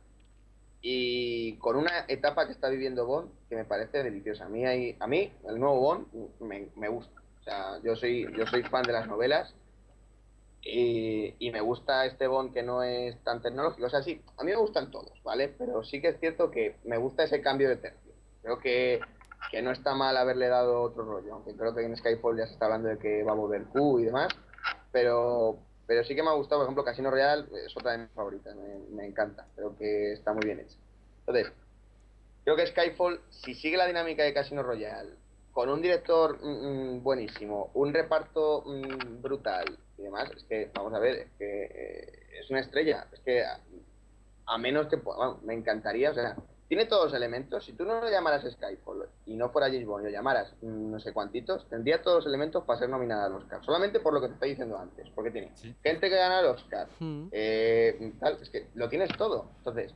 y 0.82 1.58
con 1.58 1.76
una 1.76 2.06
etapa 2.08 2.46
que 2.46 2.52
está 2.52 2.70
viviendo 2.70 3.06
Bond 3.06 3.32
que 3.50 3.56
me 3.56 3.66
parece 3.66 4.04
deliciosa. 4.04 4.46
A 4.46 4.50
mí, 4.50 4.66
hay, 4.66 4.96
a 5.00 5.08
mí 5.08 5.32
el 5.48 5.60
nuevo 5.60 5.80
Bond 5.80 6.08
me, 6.40 6.70
me, 6.76 6.88
gusta. 6.88 7.22
O 7.40 7.44
sea, 7.44 7.80
yo 7.84 7.96
soy, 7.96 8.28
yo 8.38 8.46
soy 8.46 8.64
fan 8.64 8.84
de 8.84 8.94
las 8.94 9.08
novelas 9.08 9.54
y, 10.62 11.34
y, 11.40 11.52
me 11.52 11.62
gusta 11.62 12.06
este 12.06 12.28
Bond 12.28 12.54
que 12.54 12.64
no 12.64 12.84
es 12.84 13.22
tan 13.24 13.42
tecnológico. 13.42 13.88
O 13.88 13.90
sea, 13.90 14.04
sí, 14.04 14.22
a 14.38 14.44
mí 14.44 14.52
me 14.52 14.58
gustan 14.58 14.92
todos, 14.92 15.12
¿vale? 15.24 15.50
Pero 15.58 15.84
sí 15.84 16.02
que 16.02 16.10
es 16.10 16.20
cierto 16.20 16.52
que 16.52 16.76
me 16.84 16.98
gusta 16.98 17.24
ese 17.24 17.42
cambio 17.42 17.70
de 17.70 17.78
tercio. 17.78 18.14
Creo 18.42 18.60
que, 18.60 19.00
que 19.52 19.62
no 19.62 19.72
está 19.72 19.96
mal 19.96 20.16
haberle 20.18 20.48
dado 20.48 20.82
otro 20.82 21.04
rollo, 21.04 21.34
aunque 21.34 21.56
creo 21.56 21.74
que 21.74 21.84
en 21.84 21.96
Skyfall 21.98 22.38
ya 22.38 22.48
se 22.48 22.54
está 22.54 22.66
hablando 22.66 22.90
de 22.90 22.98
que 22.98 23.24
va 23.24 23.32
a 23.32 23.36
volver 23.36 23.64
Q 23.66 24.00
y 24.00 24.06
demás. 24.06 24.30
Pero 24.92 25.60
Pero 25.88 26.04
sí 26.04 26.16
que 26.16 26.22
me 26.22 26.30
ha 26.30 26.34
gustado, 26.34 26.60
por 26.60 26.66
ejemplo, 26.66 26.84
Casino 26.84 27.10
Royale 27.10 27.48
es 27.66 27.76
otra 27.76 27.94
de 27.94 28.00
mis 28.00 28.12
favoritas, 28.12 28.54
me, 28.92 29.06
encanta, 29.06 29.48
creo 29.56 29.76
que 29.78 30.14
está 30.14 30.34
muy 30.34 30.46
bien 30.46 30.60
hecha. 30.60 30.76
Entonces, 31.20 31.54
creo 32.44 32.58
que 32.58 32.68
Skyfall, 32.68 33.22
si 33.30 33.56
sigue 33.56 33.78
la 33.78 33.88
dinámica 33.88 34.24
de 34.24 34.34
Casino 34.34 34.64
Royale, 34.64 35.12
con 35.54 35.70
un 35.70 35.82
director 35.82 36.38
mm, 36.44 36.98
mm, 36.98 37.04
buenísimo, 37.04 37.72
un 37.74 37.94
reparto 37.94 38.64
mm, 38.66 39.22
brutal 39.22 39.80
y 39.98 40.04
demás, 40.04 40.30
es 40.36 40.44
que, 40.44 40.70
vamos 40.74 40.94
a 40.94 41.00
ver, 41.00 41.16
es 41.16 41.32
que 41.38 41.64
eh, 41.64 42.40
es 42.42 42.50
una 42.50 42.60
estrella, 42.60 43.08
es 43.14 43.22
que 43.22 43.46
a, 43.46 43.58
a 44.46 44.58
menos 44.58 44.88
que, 44.88 44.98
bueno, 44.98 45.40
me 45.44 45.54
encantaría, 45.54 46.12
o 46.12 46.14
sea, 46.14 46.36
tiene 46.68 46.86
todos 46.86 47.06
los 47.06 47.14
elementos. 47.14 47.64
Si 47.66 47.74
tú 47.74 47.86
no 47.86 48.02
lo 48.02 48.10
llamaras 48.10 48.44
Skyfall 48.52 49.08
y 49.26 49.36
no 49.36 49.50
fuera 49.50 49.68
James 49.68 49.86
Bond 49.86 50.04
y 50.04 50.06
lo 50.08 50.12
llamaras 50.12 50.54
mm, 50.62 50.92
no 50.92 51.00
sé 51.00 51.14
cuántitos, 51.14 51.68
tendría 51.70 52.02
todos 52.02 52.18
los 52.18 52.26
elementos 52.28 52.64
para 52.66 52.80
ser 52.80 52.90
nominada 52.90 53.26
al 53.26 53.34
Oscar. 53.36 53.64
Solamente 53.64 54.00
por 54.00 54.14
lo 54.14 54.20
que 54.22 54.28
te 54.28 54.34
estoy 54.34 54.50
diciendo 54.50 54.78
antes. 54.78 55.10
Porque 55.12 55.32
tiene 55.32 55.52
Sí. 55.56 55.74
gente 55.84 56.10
que 56.10 56.16
gana 56.16 56.40
el 56.42 56.48
Oscar. 56.48 56.88
Mm. 57.00 57.28
eh, 57.32 58.14
tal, 58.20 58.38
es 58.42 58.50
que 58.50 58.68
lo 58.76 58.90
tienes 58.90 59.10
todo. 59.18 59.50
Entonces, 59.60 59.94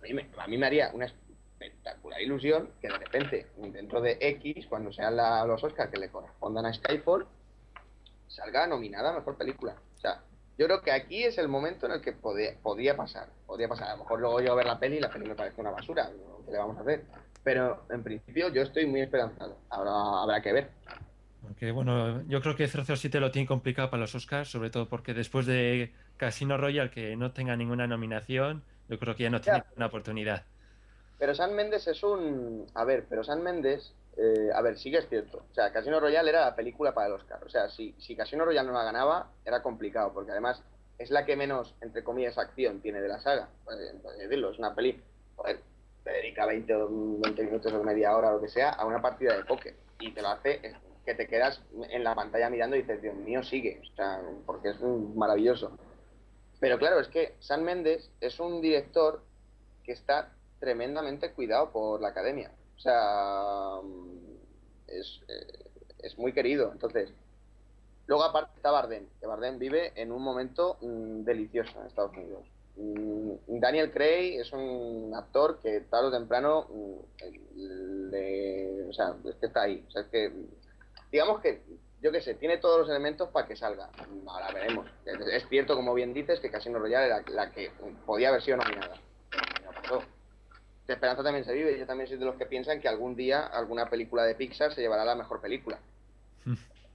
a 0.00 0.02
mí, 0.02 0.14
me, 0.14 0.30
a 0.38 0.46
mí 0.46 0.56
me 0.58 0.66
haría 0.66 0.90
una 0.94 1.04
espectacular 1.06 2.20
ilusión 2.20 2.70
que 2.80 2.88
de 2.88 2.98
repente, 2.98 3.46
dentro 3.56 4.00
de 4.00 4.16
X, 4.20 4.66
cuando 4.68 4.92
sean 4.92 5.16
la- 5.16 5.44
los 5.46 5.62
Oscars 5.64 5.90
que 5.90 5.98
le 5.98 6.10
correspondan 6.10 6.66
a 6.66 6.72
Skyfall, 6.72 7.26
salga 8.28 8.66
nominada 8.66 9.10
a 9.10 9.18
mejor 9.18 9.36
película. 9.36 9.76
O 9.96 9.98
sea, 9.98 10.22
yo 10.58 10.66
creo 10.66 10.82
que 10.82 10.92
aquí 10.92 11.24
es 11.24 11.38
el 11.38 11.48
momento 11.48 11.86
en 11.86 11.92
el 11.92 12.00
que 12.00 12.12
podía, 12.12 12.54
podría 12.62 12.96
pasar. 12.96 13.28
Podría 13.46 13.68
pasar. 13.68 13.88
A 13.88 13.92
lo 13.92 13.98
mejor 13.98 14.20
luego 14.20 14.40
yo 14.40 14.52
a 14.52 14.56
ver 14.56 14.66
la 14.66 14.78
peli 14.78 14.96
y 14.96 15.00
la 15.00 15.10
peli 15.10 15.26
me 15.28 15.34
parece 15.34 15.60
una 15.60 15.70
basura. 15.70 16.10
¿Qué 16.44 16.52
le 16.52 16.58
vamos 16.58 16.76
a 16.78 16.80
hacer? 16.80 17.04
Pero 17.44 17.84
en 17.90 18.02
principio 18.02 18.48
yo 18.48 18.62
estoy 18.62 18.86
muy 18.86 19.00
esperanzado. 19.02 19.58
Ahora 19.70 20.22
habrá 20.22 20.40
que 20.42 20.52
ver. 20.52 20.70
Aunque 21.44 21.70
bueno, 21.70 22.22
yo 22.26 22.40
creo 22.40 22.56
que 22.56 22.66
007 22.66 23.20
lo 23.20 23.30
tiene 23.30 23.46
complicado 23.46 23.88
para 23.90 24.00
los 24.00 24.14
Oscars, 24.14 24.48
sobre 24.50 24.70
todo 24.70 24.88
porque 24.88 25.14
después 25.14 25.46
de 25.46 25.92
Casino 26.16 26.56
Royale 26.56 26.90
que 26.90 27.14
no 27.16 27.30
tenga 27.32 27.54
ninguna 27.56 27.86
nominación, 27.86 28.64
yo 28.88 28.98
creo 28.98 29.14
que 29.14 29.24
ya 29.24 29.30
no 29.30 29.40
tiene 29.40 29.58
Ya. 29.60 29.66
una 29.76 29.86
oportunidad. 29.86 30.44
Pero 31.18 31.34
San 31.34 31.54
Méndez 31.54 31.86
es 31.86 32.02
un... 32.02 32.66
A 32.74 32.84
ver, 32.84 33.06
pero 33.08 33.22
San 33.24 33.42
Méndez... 33.42 33.92
eh, 34.16 34.50
a 34.54 34.62
ver, 34.62 34.78
sí 34.78 34.90
que 34.90 34.98
es 34.98 35.08
cierto. 35.08 35.44
O 35.50 35.54
sea, 35.54 35.72
Casino 35.72 36.00
Royale 36.00 36.30
era 36.30 36.40
la 36.40 36.56
película 36.56 36.94
para 36.94 37.08
el 37.08 37.12
Oscar. 37.14 37.42
O 37.44 37.48
sea, 37.48 37.68
si, 37.68 37.94
si 37.98 38.16
Casino 38.16 38.44
Royale 38.44 38.68
no 38.68 38.74
la 38.74 38.84
ganaba, 38.84 39.30
era 39.44 39.62
complicado, 39.62 40.12
porque 40.12 40.32
además 40.32 40.62
es 40.98 41.10
la 41.10 41.26
que 41.26 41.36
menos, 41.36 41.74
entre 41.80 42.02
comillas, 42.02 42.38
acción 42.38 42.80
tiene 42.80 43.00
de 43.00 43.08
la 43.08 43.20
saga. 43.20 43.48
Pues, 43.64 43.78
decirlo, 44.18 44.50
es 44.50 44.58
una 44.58 44.74
peli... 44.74 45.02
Joder, 45.36 45.60
te 46.02 46.10
dedica 46.10 46.46
20, 46.46 46.74
o 46.74 47.18
20 47.18 47.42
minutos 47.42 47.72
o 47.72 47.82
media 47.82 48.16
hora 48.16 48.30
o 48.30 48.34
lo 48.34 48.40
que 48.40 48.48
sea 48.48 48.70
a 48.70 48.86
una 48.86 49.02
partida 49.02 49.36
de 49.36 49.44
póker. 49.44 49.74
Y 50.00 50.12
te 50.12 50.22
lo 50.22 50.28
hace 50.28 50.60
que 51.04 51.14
te 51.14 51.28
quedas 51.28 51.60
en 51.90 52.02
la 52.02 52.14
pantalla 52.14 52.50
mirando 52.50 52.76
y 52.76 52.82
dices, 52.82 53.00
Dios 53.00 53.14
mío, 53.14 53.42
sigue. 53.42 53.80
O 53.92 53.96
sea, 53.96 54.20
porque 54.44 54.70
es 54.70 54.80
maravilloso. 54.80 55.78
Pero 56.58 56.78
claro, 56.78 57.00
es 57.00 57.08
que 57.08 57.34
San 57.38 57.64
Méndez 57.64 58.10
es 58.20 58.40
un 58.40 58.60
director 58.60 59.22
que 59.84 59.92
está 59.92 60.32
tremendamente 60.58 61.32
cuidado 61.32 61.70
por 61.70 62.00
la 62.00 62.08
academia. 62.08 62.50
O 62.76 62.80
sea, 62.80 63.80
mm, 63.82 64.36
es, 64.88 65.20
eh, 65.28 65.70
es 66.00 66.18
muy 66.18 66.32
querido. 66.32 66.70
Entonces, 66.72 67.10
luego 68.06 68.24
aparte 68.24 68.52
está 68.56 68.70
Bardem, 68.70 69.06
que 69.20 69.26
Bardem 69.26 69.58
vive 69.58 69.92
en 70.00 70.12
un 70.12 70.22
momento 70.22 70.78
mm, 70.80 71.24
delicioso 71.24 71.80
en 71.80 71.86
Estados 71.86 72.12
Unidos. 72.16 72.46
Mm, 72.76 73.58
Daniel 73.60 73.90
Craig 73.92 74.40
es 74.40 74.52
un 74.52 75.12
actor 75.14 75.60
que 75.62 75.80
tarde 75.82 76.08
o 76.08 76.10
temprano 76.10 76.66
le- 77.54 78.84
o 78.88 78.92
sea, 78.92 79.14
es 79.28 79.34
que 79.36 79.46
está 79.46 79.62
ahí. 79.62 79.84
O 79.88 79.90
sea, 79.90 80.02
es 80.02 80.08
que, 80.08 80.32
digamos 81.10 81.40
que, 81.40 81.62
yo 82.00 82.12
qué 82.12 82.20
sé, 82.20 82.34
tiene 82.34 82.58
todos 82.58 82.80
los 82.80 82.88
elementos 82.90 83.28
para 83.30 83.46
que 83.46 83.56
salga. 83.56 83.90
Ahora 84.26 84.52
veremos. 84.52 84.86
Es, 85.04 85.20
es 85.42 85.48
cierto, 85.48 85.74
como 85.74 85.94
bien 85.94 86.12
dices, 86.12 86.40
que 86.40 86.50
Casino 86.50 86.78
Royale 86.78 87.06
era 87.06 87.22
la 87.28 87.50
que 87.50 87.70
podía 88.04 88.28
haber 88.28 88.42
sido 88.42 88.58
nominada. 88.58 88.96
De 90.86 90.94
esperanza 90.94 91.22
también 91.22 91.44
se 91.44 91.52
vive. 91.52 91.78
Yo 91.78 91.86
también 91.86 92.08
soy 92.08 92.16
de 92.18 92.24
los 92.24 92.36
que 92.36 92.46
piensan 92.46 92.80
que 92.80 92.88
algún 92.88 93.16
día 93.16 93.46
alguna 93.46 93.88
película 93.90 94.24
de 94.24 94.34
Pixar 94.34 94.72
se 94.72 94.80
llevará 94.80 95.04
la 95.04 95.14
mejor 95.16 95.40
película. 95.40 95.78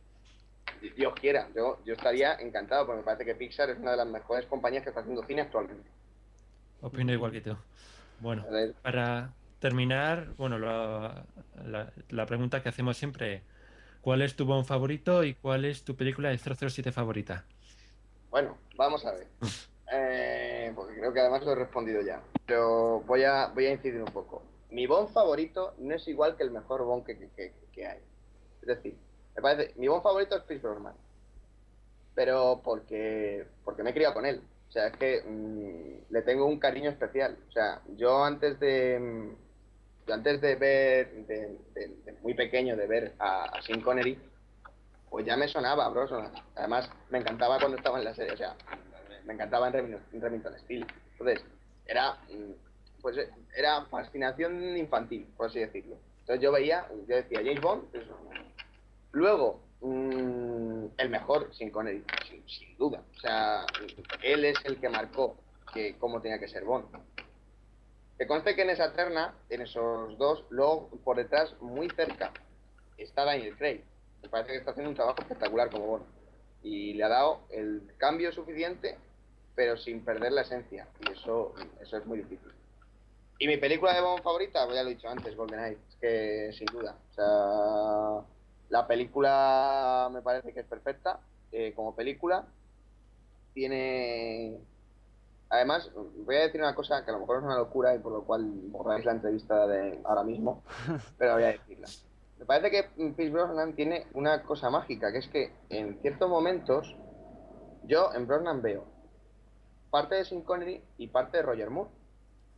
Dios 0.98 1.14
quiera, 1.20 1.48
yo, 1.56 1.78
yo 1.86 1.94
estaría 1.94 2.34
encantado, 2.36 2.86
porque 2.86 3.00
me 3.00 3.04
parece 3.06 3.26
que 3.26 3.36
Pixar 3.36 3.70
es 3.70 3.78
una 3.78 3.92
de 3.92 3.98
las 3.98 4.08
mejores 4.08 4.46
compañías 4.48 4.84
que 4.84 4.90
está 4.90 5.02
haciendo 5.02 5.24
cine 5.24 5.42
actualmente. 5.42 5.90
Opino 6.82 7.14
igual 7.14 7.32
que 7.32 7.42
tú. 7.42 7.56
Bueno, 8.20 8.44
A 8.50 8.82
para 8.82 9.34
terminar, 9.60 10.34
bueno, 10.38 10.58
la, 10.58 11.26
la- 11.66 11.94
la 12.10 12.26
pregunta 12.26 12.64
que 12.64 12.70
hacemos 12.70 12.98
siempre, 12.98 13.44
¿cuál 14.02 14.22
es 14.24 14.36
tu 14.36 14.46
Bond 14.46 14.66
favorito 14.66 15.24
y 15.24 15.36
cuál 15.36 15.66
es 15.66 15.84
tu 15.84 15.96
película 15.96 16.30
de 16.30 16.38
007 16.40 16.92
favorita? 16.92 17.46
Bueno, 18.32 18.58
vamos 18.76 19.06
a 19.06 19.12
ver. 19.12 19.28
Eh, 19.92 20.72
porque 20.76 20.96
creo 20.96 21.14
que 21.14 21.20
además 21.20 21.44
lo 21.44 21.52
he 21.52 21.56
respondido 21.56 22.02
ya. 22.02 22.22
Pero 22.46 23.02
voy 23.02 23.24
a, 23.24 23.48
voy 23.48 23.66
a 23.68 23.72
incidir 23.74 24.02
un 24.02 24.12
poco. 24.12 24.44
Mi 24.70 24.88
Bond 24.88 25.10
favorito 25.12 25.74
no 25.80 25.94
es 25.96 26.08
igual 26.08 26.38
que 26.38 26.44
el 26.44 26.52
mejor 26.52 26.84
Bond 26.84 27.06
que, 27.06 27.18
que- 27.36 27.54
que- 27.74 27.86
hay. 27.88 28.00
Es 28.62 28.68
decir, 28.68 28.96
me 29.36 29.42
parece, 29.42 29.74
mi 29.80 29.88
Bond 29.88 30.04
favorito 30.04 30.38
es 30.38 30.44
Chris 30.44 30.62
Brosnan. 30.62 30.96
Pero 32.14 32.62
porque, 32.64 33.46
porque 33.64 33.84
me 33.84 33.92
he 33.92 33.94
criado 33.94 34.14
con 34.14 34.26
él. 34.26 34.42
O 34.70 34.72
sea, 34.72 34.88
es 34.88 34.98
que 34.98 35.22
mm, 35.24 36.14
le 36.14 36.22
tengo 36.24 36.46
un 36.46 36.60
cariño 36.60 36.90
especial. 36.90 37.38
O 37.50 37.52
sea, 37.52 37.82
yo 37.98 38.24
antes 38.24 38.60
de, 38.60 39.00
mm, 39.00 39.36
yo 40.08 40.14
antes 40.14 40.42
de 40.42 40.56
ver, 40.56 41.10
muy 42.22 42.34
pequeño, 42.34 42.76
de 42.76 42.88
ver 42.88 43.14
a, 43.20 43.46
a 43.46 43.62
Sean 43.62 43.82
Connery, 43.82 44.20
pues 45.10 45.26
ya 45.26 45.38
me 45.38 45.48
sonaba 45.48 45.90
Brosnan. 45.90 46.32
Además, 46.56 46.90
me 47.10 47.20
encantaba 47.20 47.60
cuando 47.60 47.78
estaba 47.78 48.00
en 48.00 48.06
la 48.06 48.16
serie, 48.16 48.34
o 48.34 48.38
sea, 48.38 48.56
me 49.32 49.36
encantaba 49.36 49.68
en 49.68 49.74
Remington, 49.74 50.04
en 50.12 50.22
Remington 50.22 50.60
Steel. 50.60 50.86
Entonces, 51.14 51.46
era, 51.86 52.14
mm, 52.30 53.02
pues, 53.02 53.18
eh, 53.18 53.30
era 53.56 53.86
fascinación 53.86 54.78
infantil, 54.78 55.26
por 55.38 55.48
así 55.48 55.60
decirlo. 55.60 55.96
Entonces 56.20 56.44
yo 56.44 56.52
veía, 56.52 56.86
yo 57.08 57.16
decía, 57.16 57.40
James 57.40 57.62
Bond, 57.62 57.84
Luego, 59.14 59.60
mm, 59.82 60.86
el 60.98 61.10
mejor, 61.10 61.54
sin 61.54 61.70
Connery, 61.70 62.04
sin 62.48 62.78
duda. 62.78 63.04
O 63.18 63.20
sea, 63.20 63.66
él 64.22 64.46
es 64.46 64.58
el 64.64 64.80
que 64.80 64.88
marcó 64.88 65.36
que 65.74 65.98
cómo 65.98 66.22
tenía 66.22 66.40
que 66.40 66.48
ser 66.48 66.64
Bond. 66.64 66.86
Que 68.18 68.28
conste 68.28 68.56
que 68.56 68.62
en 68.62 68.70
esa 68.70 68.94
terna, 68.94 69.34
en 69.50 69.62
esos 69.62 70.18
dos, 70.18 70.46
luego 70.50 70.90
por 71.04 71.18
detrás, 71.18 71.54
muy 71.62 71.90
cerca, 71.90 72.32
está 72.98 73.26
Daniel 73.26 73.58
Craig. 73.58 73.84
Me 74.22 74.30
parece 74.30 74.52
que 74.52 74.58
está 74.60 74.72
haciendo 74.72 74.92
un 74.92 74.96
trabajo 74.96 75.22
espectacular 75.22 75.70
como 75.70 75.88
Bond. 75.88 76.06
Y 76.64 76.94
le 76.94 77.04
ha 77.04 77.10
dado 77.10 77.42
el 77.50 77.92
cambio 77.98 78.32
suficiente, 78.32 78.98
pero 79.62 79.78
sin 79.78 80.04
perder 80.04 80.32
la 80.32 80.42
esencia. 80.42 80.88
Y 81.08 81.12
eso, 81.12 81.54
eso 81.80 81.98
es 81.98 82.06
muy 82.08 82.18
difícil. 82.18 82.52
Y 83.38 83.46
mi 83.46 83.58
película 83.58 83.94
de 83.94 84.02
Bond 84.02 84.24
favorita, 84.24 84.66
pues 84.66 84.76
ya 84.76 84.82
lo 84.82 84.90
he 84.90 84.96
dicho 84.96 85.08
antes, 85.08 85.36
GoldenEye. 85.36 85.78
Es 85.88 85.96
que 85.98 86.52
sin 86.52 86.66
duda. 86.66 86.96
O 87.12 87.14
sea, 87.14 88.28
la 88.70 88.88
película 88.88 90.10
me 90.12 90.24
parece 90.24 90.52
que 90.52 90.62
es 90.62 90.66
perfecta 90.66 91.20
eh, 91.52 91.74
como 91.76 91.94
película. 91.94 92.48
Tiene. 93.54 94.58
Además, 95.50 95.92
voy 96.26 96.38
a 96.38 96.42
decir 96.42 96.60
una 96.60 96.74
cosa 96.74 97.06
que 97.06 97.12
a 97.12 97.14
lo 97.14 97.20
mejor 97.20 97.38
es 97.38 97.44
una 97.44 97.58
locura 97.58 97.94
y 97.94 98.00
por 98.00 98.14
lo 98.14 98.24
cual 98.24 98.44
borráis 98.72 99.06
la 99.06 99.12
entrevista 99.12 99.68
de 99.68 100.02
ahora 100.06 100.24
mismo, 100.24 100.64
pero 101.20 101.36
voy 101.36 101.44
a 101.44 101.52
decirla. 101.52 101.88
Me 102.40 102.46
parece 102.46 102.72
que 102.72 103.12
Pierce 103.14 103.32
Brosnan 103.32 103.76
tiene 103.76 104.08
una 104.14 104.42
cosa 104.42 104.72
mágica, 104.72 105.12
que 105.12 105.20
es 105.20 105.28
que 105.28 105.54
en 105.70 106.02
ciertos 106.02 106.28
momentos 106.28 106.96
yo 107.84 108.12
en 108.16 108.26
Brosnan 108.26 108.64
veo 108.64 108.91
parte 109.92 110.16
de 110.16 110.26
Sean 110.26 110.42
Connery 110.42 110.82
y 110.98 111.08
parte 111.08 111.38
de 111.38 111.44
Roger 111.44 111.70
Moore. 111.70 111.92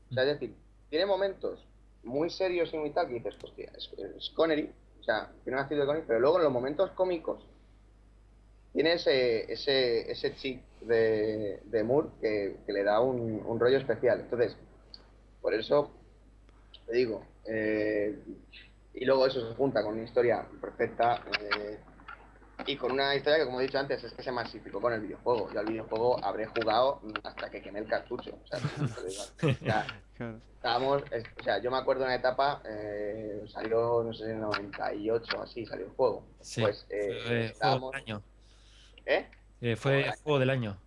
O 0.09 0.13
sea, 0.13 0.23
es 0.23 0.39
decir, 0.39 0.55
tiene 0.89 1.05
momentos 1.05 1.67
muy 2.03 2.29
serios 2.29 2.73
y 2.73 2.77
muy 2.77 2.91
tal 2.91 3.07
que 3.07 3.15
dices, 3.15 3.35
hostia, 3.43 3.71
es, 3.75 4.29
Connery, 4.35 4.71
o 4.99 5.03
sea, 5.03 5.31
tiene 5.43 5.57
un 5.57 5.65
acento 5.65 5.81
de 5.81 5.87
Connery, 5.87 6.05
pero 6.07 6.19
luego 6.19 6.37
en 6.37 6.43
los 6.43 6.53
momentos 6.53 6.91
cómicos 6.91 7.45
tiene 8.71 8.93
ese, 8.93 9.51
ese, 9.51 10.11
ese 10.11 10.35
chip 10.35 10.61
de, 10.81 11.59
de 11.65 11.83
Moore 11.83 12.09
que, 12.21 12.57
que 12.65 12.73
le 12.73 12.83
da 12.83 13.01
un, 13.01 13.43
un 13.45 13.59
rollo 13.59 13.77
especial. 13.77 14.21
Entonces, 14.21 14.55
por 15.41 15.53
eso 15.53 15.91
te 16.85 16.93
digo, 16.95 17.23
eh, 17.45 18.17
y 18.93 19.05
luego 19.05 19.25
eso 19.25 19.47
se 19.47 19.55
junta 19.55 19.83
con 19.83 19.93
una 19.93 20.03
historia 20.03 20.47
perfecta 20.61 21.23
eh, 21.39 21.79
y 22.67 22.75
con 22.77 22.91
una 22.91 23.15
historia 23.15 23.39
que, 23.39 23.45
como 23.45 23.59
he 23.59 23.63
dicho 23.63 23.79
antes, 23.79 24.03
es 24.03 24.13
que 24.13 24.23
se 24.23 24.31
masificó 24.31 24.79
con 24.79 24.93
el 24.93 25.01
videojuego. 25.01 25.51
Yo 25.51 25.59
al 25.59 25.65
videojuego 25.65 26.23
habré 26.23 26.45
jugado 26.45 27.01
hasta 27.23 27.49
que 27.49 27.61
quemé 27.61 27.79
el 27.79 27.87
cartucho. 27.87 28.37
O 28.43 28.47
sea. 28.47 28.59
O 29.41 29.47
estábamos, 30.55 31.03
es- 31.11 31.25
o 31.39 31.43
sea, 31.43 31.59
yo 31.61 31.69
me 31.71 31.77
acuerdo 31.77 32.01
de 32.01 32.07
una 32.07 32.15
etapa, 32.15 32.61
eh, 32.65 33.41
salió, 33.51 34.03
no 34.03 34.13
sé, 34.13 34.31
en 34.31 34.39
98 34.41 35.41
así, 35.41 35.65
salió 35.65 35.85
el 35.87 35.91
juego. 35.91 36.23
Sí, 36.41 36.61
Pues, 36.61 36.85
eh, 36.89 37.07
fue 37.09 37.21
juego 37.27 37.43
estábamos- 37.45 37.91
del 37.91 38.01
año. 38.01 38.21
¿Eh? 39.05 39.27
Eh, 39.61 39.75
fue 39.75 40.03
Joder. 40.03 40.19
juego 40.23 40.39
del 40.39 40.49
año. 40.51 40.77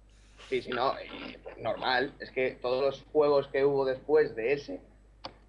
Sí, 0.49 0.63
sí, 0.63 0.71
no, 0.71 0.97
eh, 0.99 1.39
pues 1.43 1.59
normal. 1.59 2.15
Es 2.21 2.31
que 2.31 2.53
todos 2.63 2.83
los 2.83 3.05
juegos 3.13 3.49
que 3.49 3.65
hubo 3.65 3.85
después 3.85 4.35
de 4.37 4.53
ese, 4.53 4.81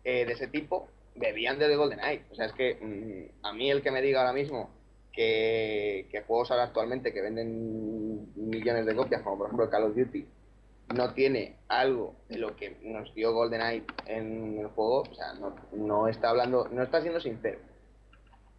eh, 0.04 0.26
de 0.26 0.34
ese 0.34 0.48
tipo, 0.48 0.90
bebían 1.16 1.60
de 1.60 1.74
GoldenEye. 1.76 2.26
O 2.32 2.36
sea, 2.36 2.46
es 2.48 2.54
que 2.54 2.76
mm, 2.82 3.46
a 3.46 3.54
mí 3.54 3.70
el 3.72 3.82
que 3.82 3.92
me 3.92 4.02
diga 4.02 4.20
ahora 4.22 4.34
mismo 4.34 4.70
que, 5.18 6.08
que 6.12 6.22
juegos 6.22 6.52
ahora 6.52 6.66
actualmente 6.66 7.12
que 7.12 7.24
venden 7.24 8.32
millones 8.36 8.86
de 8.86 8.96
copias, 8.96 9.24
como 9.24 9.40
por 9.40 9.48
ejemplo 9.48 9.68
Call 9.68 9.86
of 9.86 9.96
Duty, 9.96 10.28
no 10.96 11.12
tiene 11.16 11.58
algo 11.68 12.14
de 12.30 12.38
lo 12.38 12.56
que 12.56 12.78
nos 12.84 13.12
dio 13.16 13.34
GoldenEye 13.34 13.84
en 14.06 14.60
el 14.60 14.68
juego, 14.68 15.02
o 15.02 15.16
sea, 15.16 15.34
no, 15.34 15.56
no 15.72 16.08
está 16.08 16.30
hablando, 16.30 16.68
no 16.70 16.84
está 16.84 17.02
siendo 17.02 17.20
sincero. 17.20 17.58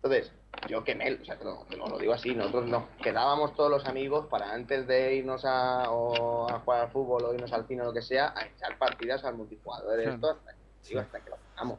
Entonces, 0.02 0.32
yo 0.68 0.82
que 0.82 0.96
Mel, 0.96 1.20
o 1.22 1.24
sea, 1.24 1.38
te 1.38 1.44
lo, 1.44 1.64
te 1.70 1.76
lo 1.76 1.96
digo 1.96 2.12
así, 2.12 2.34
nosotros 2.34 2.66
nos 2.66 2.84
quedábamos 3.04 3.54
todos 3.54 3.70
los 3.70 3.86
amigos 3.86 4.26
para 4.26 4.52
antes 4.52 4.88
de 4.88 5.14
irnos 5.14 5.44
a, 5.44 5.92
o 5.92 6.50
a 6.50 6.58
jugar 6.58 6.80
al 6.86 6.90
fútbol 6.90 7.24
o 7.24 7.34
irnos 7.34 7.52
al 7.52 7.68
cine 7.68 7.82
o 7.82 7.84
lo 7.84 7.92
que 7.92 8.02
sea, 8.02 8.34
a 8.36 8.46
echar 8.46 8.76
partidas 8.78 9.24
al 9.24 9.36
multijugador 9.36 9.96
de 9.96 10.10
esto 10.12 10.30
hasta, 10.30 10.56
digo, 10.88 11.00
hasta 11.00 11.20
que 11.20 11.30
lo 11.30 11.36
hagamos. 11.54 11.78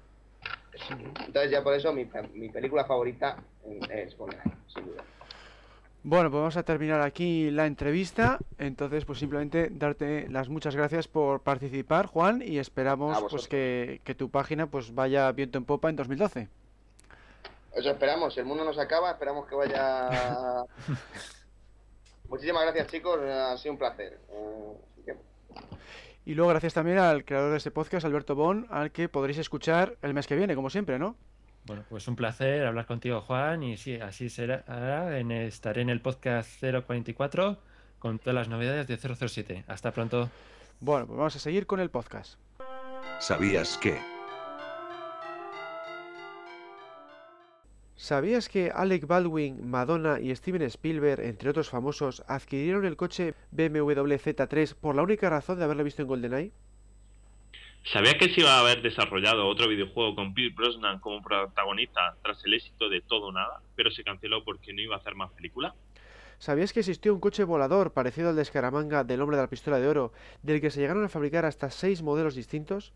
Entonces 1.25 1.51
ya 1.51 1.63
por 1.63 1.73
eso 1.73 1.93
mi, 1.93 2.07
mi 2.33 2.49
película 2.49 2.85
favorita 2.85 3.37
es 3.89 4.17
GoldenEye, 4.17 4.51
sin 4.73 4.85
duda. 4.85 5.03
Bueno, 6.01 6.31
pues 6.31 6.39
vamos 6.39 6.57
a 6.57 6.63
terminar 6.63 7.01
aquí 7.01 7.51
la 7.51 7.65
entrevista. 7.65 8.39
Entonces, 8.57 9.03
pues 9.03 9.19
simplemente 9.19 9.69
darte 9.69 10.29
las 10.29 10.47
muchas 10.47 10.75
gracias 10.75 11.07
por 11.07 11.41
participar, 11.41 12.05
Juan, 12.05 12.41
y 12.41 12.57
esperamos 12.57 13.21
pues 13.29 13.47
que, 13.47 13.99
que 14.05 14.15
tu 14.15 14.29
página 14.29 14.67
pues 14.67 14.95
vaya 14.95 15.29
viento 15.33 15.57
en 15.57 15.65
popa 15.65 15.89
en 15.89 15.97
2012. 15.97 16.47
Eso 17.73 17.91
esperamos, 17.91 18.33
si 18.33 18.39
el 18.39 18.45
mundo 18.45 18.63
nos 18.63 18.79
acaba, 18.79 19.11
esperamos 19.11 19.47
que 19.47 19.55
vaya... 19.55 20.09
Muchísimas 22.29 22.63
gracias 22.63 22.87
chicos, 22.87 23.19
ha 23.21 23.57
sido 23.57 23.73
un 23.73 23.79
placer. 23.79 24.19
Eh, 24.29 25.13
Y 26.29 26.35
luego 26.35 26.51
gracias 26.51 26.75
también 26.75 26.99
al 26.99 27.25
creador 27.25 27.49
de 27.49 27.57
este 27.57 27.71
podcast, 27.71 28.05
Alberto 28.05 28.35
Bon, 28.35 28.67
al 28.69 28.91
que 28.91 29.09
podréis 29.09 29.39
escuchar 29.39 29.97
el 30.03 30.13
mes 30.13 30.27
que 30.27 30.35
viene, 30.35 30.53
como 30.53 30.69
siempre, 30.69 30.99
¿no? 30.99 31.15
Bueno, 31.65 31.83
pues 31.89 32.07
un 32.07 32.15
placer 32.15 32.67
hablar 32.67 32.85
contigo, 32.85 33.21
Juan, 33.21 33.63
y 33.63 33.77
sí, 33.77 33.95
así 33.95 34.29
será. 34.29 35.17
En, 35.17 35.31
estaré 35.31 35.81
en 35.81 35.89
el 35.89 36.01
podcast 36.01 36.61
044 36.61 37.57
con 37.97 38.19
todas 38.19 38.35
las 38.35 38.47
novedades 38.47 38.85
de 38.85 38.95
007. 39.27 39.63
Hasta 39.67 39.89
pronto. 39.89 40.29
Bueno, 40.79 41.07
pues 41.07 41.17
vamos 41.17 41.35
a 41.35 41.39
seguir 41.39 41.65
con 41.65 41.79
el 41.79 41.89
podcast. 41.89 42.35
¿Sabías 43.19 43.79
que? 43.79 43.97
¿Sabías 47.99 48.47
que 48.47 48.71
Alec 48.73 49.07
Baldwin, 49.07 49.69
Madonna 49.69 50.21
y 50.21 50.33
Steven 50.33 50.61
Spielberg, 50.61 51.19
entre 51.19 51.49
otros 51.49 51.69
famosos, 51.69 52.23
adquirieron 52.29 52.85
el 52.85 52.95
coche 52.95 53.33
BMW 53.51 54.13
Z3 54.13 54.73
por 54.73 54.95
la 54.95 55.01
única 55.01 55.29
razón 55.29 55.59
de 55.59 55.65
haberlo 55.65 55.83
visto 55.83 56.01
en 56.01 56.07
GoldenEye? 56.07 56.53
¿Sabías 57.83 58.13
que 58.13 58.33
se 58.33 58.39
iba 58.39 58.53
a 58.53 58.61
haber 58.61 58.81
desarrollado 58.81 59.45
otro 59.45 59.67
videojuego 59.67 60.15
con 60.15 60.33
Pierce 60.33 60.55
Brosnan 60.55 61.01
como 61.01 61.21
protagonista 61.21 62.15
tras 62.23 62.41
el 62.45 62.53
éxito 62.53 62.87
de 62.87 63.01
Todo 63.01 63.27
o 63.27 63.31
Nada, 63.33 63.61
pero 63.75 63.91
se 63.91 64.05
canceló 64.05 64.45
porque 64.45 64.71
no 64.71 64.81
iba 64.81 64.95
a 64.95 64.99
hacer 64.99 65.15
más 65.15 65.33
película? 65.33 65.75
¿Sabías 66.37 66.71
que 66.71 66.79
existió 66.79 67.13
un 67.13 67.19
coche 67.19 67.43
volador 67.43 67.91
parecido 67.91 68.29
al 68.29 68.37
de 68.37 68.45
Scaramanga 68.45 69.03
del 69.03 69.21
hombre 69.21 69.35
de 69.35 69.43
la 69.43 69.49
pistola 69.49 69.77
de 69.77 69.89
oro, 69.89 70.13
del 70.41 70.61
que 70.61 70.71
se 70.71 70.79
llegaron 70.79 71.03
a 71.03 71.09
fabricar 71.09 71.43
hasta 71.43 71.69
seis 71.69 72.01
modelos 72.01 72.35
distintos? 72.35 72.93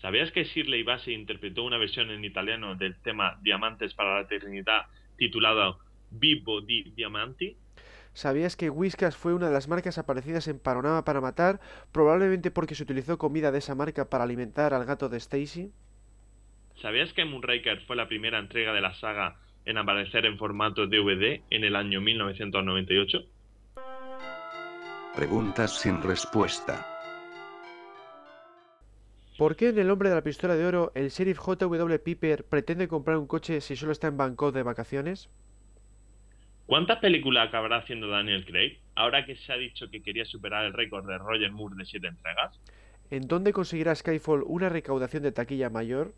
¿Sabías 0.00 0.30
que 0.30 0.44
Shirley 0.44 0.82
Bassey 0.82 1.14
interpretó 1.14 1.64
una 1.64 1.78
versión 1.78 2.10
en 2.10 2.24
italiano 2.24 2.74
del 2.74 2.96
tema 2.96 3.38
Diamantes 3.42 3.94
para 3.94 4.14
la 4.14 4.20
Eternidad 4.22 4.86
titulado 5.16 5.78
Vivo 6.10 6.60
di 6.60 6.92
Diamanti? 6.94 7.56
¿Sabías 8.12 8.56
que 8.56 8.70
Whiskas 8.70 9.16
fue 9.16 9.34
una 9.34 9.48
de 9.48 9.52
las 9.52 9.68
marcas 9.68 9.98
aparecidas 9.98 10.48
en 10.48 10.58
Panorama 10.58 11.04
para 11.04 11.20
Matar, 11.20 11.60
probablemente 11.92 12.50
porque 12.50 12.74
se 12.74 12.82
utilizó 12.82 13.18
comida 13.18 13.52
de 13.52 13.58
esa 13.58 13.74
marca 13.74 14.08
para 14.08 14.24
alimentar 14.24 14.72
al 14.72 14.86
gato 14.86 15.08
de 15.08 15.18
Stacy? 15.18 15.70
¿Sabías 16.80 17.12
que 17.12 17.24
Moonraker 17.24 17.82
fue 17.86 17.96
la 17.96 18.08
primera 18.08 18.38
entrega 18.38 18.72
de 18.72 18.80
la 18.80 18.94
saga 18.94 19.36
en 19.64 19.78
aparecer 19.78 20.24
en 20.24 20.38
formato 20.38 20.86
DVD 20.86 21.42
en 21.50 21.64
el 21.64 21.74
año 21.74 22.00
1998? 22.00 23.18
Preguntas 25.14 25.78
sin 25.80 26.02
respuesta. 26.02 26.95
¿Por 29.36 29.54
qué 29.54 29.68
en 29.68 29.78
El 29.78 29.90
hombre 29.90 30.08
de 30.08 30.14
la 30.14 30.22
pistola 30.22 30.56
de 30.56 30.64
oro 30.64 30.92
el 30.94 31.10
sheriff 31.10 31.36
J.W. 31.36 31.98
Piper 31.98 32.44
pretende 32.44 32.88
comprar 32.88 33.18
un 33.18 33.26
coche 33.26 33.60
si 33.60 33.76
solo 33.76 33.92
está 33.92 34.06
en 34.06 34.16
Bangkok 34.16 34.54
de 34.54 34.62
vacaciones? 34.62 35.28
¿Cuántas 36.64 37.00
películas 37.00 37.48
acabará 37.48 37.76
haciendo 37.76 38.08
Daniel 38.08 38.46
Craig 38.46 38.78
ahora 38.94 39.26
que 39.26 39.36
se 39.36 39.52
ha 39.52 39.56
dicho 39.56 39.90
que 39.90 40.02
quería 40.02 40.24
superar 40.24 40.64
el 40.64 40.72
récord 40.72 41.06
de 41.06 41.18
Roger 41.18 41.52
Moore 41.52 41.76
de 41.76 41.84
siete 41.84 42.06
entregas? 42.06 42.58
¿En 43.10 43.28
dónde 43.28 43.52
conseguirá 43.52 43.94
Skyfall 43.94 44.42
una 44.46 44.70
recaudación 44.70 45.22
de 45.22 45.32
taquilla 45.32 45.68
mayor? 45.68 46.14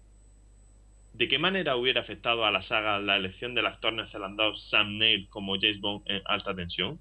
¿De 1.14 1.27
qué 1.27 1.41
manera 1.41 1.75
hubiera 1.75 2.03
afectado 2.03 2.45
a 2.45 2.53
la 2.53 2.62
saga 2.62 3.01
la 3.01 3.16
elección 3.16 3.53
del 3.53 3.66
actor 3.66 3.93
neozelandés 3.93 4.62
Sam 4.71 4.97
Neill 4.97 5.29
como 5.29 5.57
James 5.61 5.81
Bond 5.81 6.09
en 6.09 6.23
alta 6.25 6.55
tensión? 6.55 7.01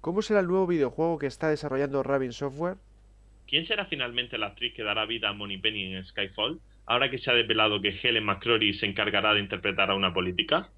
¿Cómo 0.00 0.22
será 0.22 0.40
el 0.40 0.46
nuevo 0.46 0.66
videojuego 0.66 1.18
que 1.18 1.26
está 1.26 1.50
desarrollando 1.50 2.02
Raven 2.02 2.32
Software? 2.32 2.78
¿Quién 3.48 3.66
será 3.66 3.86
finalmente 3.86 4.36
la 4.36 4.48
actriz 4.48 4.74
que 4.74 4.82
dará 4.82 5.06
vida 5.06 5.30
a 5.30 5.32
Moneypenny 5.32 5.94
en 5.94 6.04
Skyfall, 6.04 6.60
ahora 6.84 7.10
que 7.10 7.16
se 7.16 7.30
ha 7.30 7.34
desvelado 7.34 7.80
que 7.80 7.98
Helen 8.02 8.24
McCrory 8.24 8.74
se 8.74 8.84
encargará 8.84 9.32
de 9.32 9.40
interpretar 9.40 9.90
a 9.90 9.94
una 9.94 10.12
política? 10.12 10.68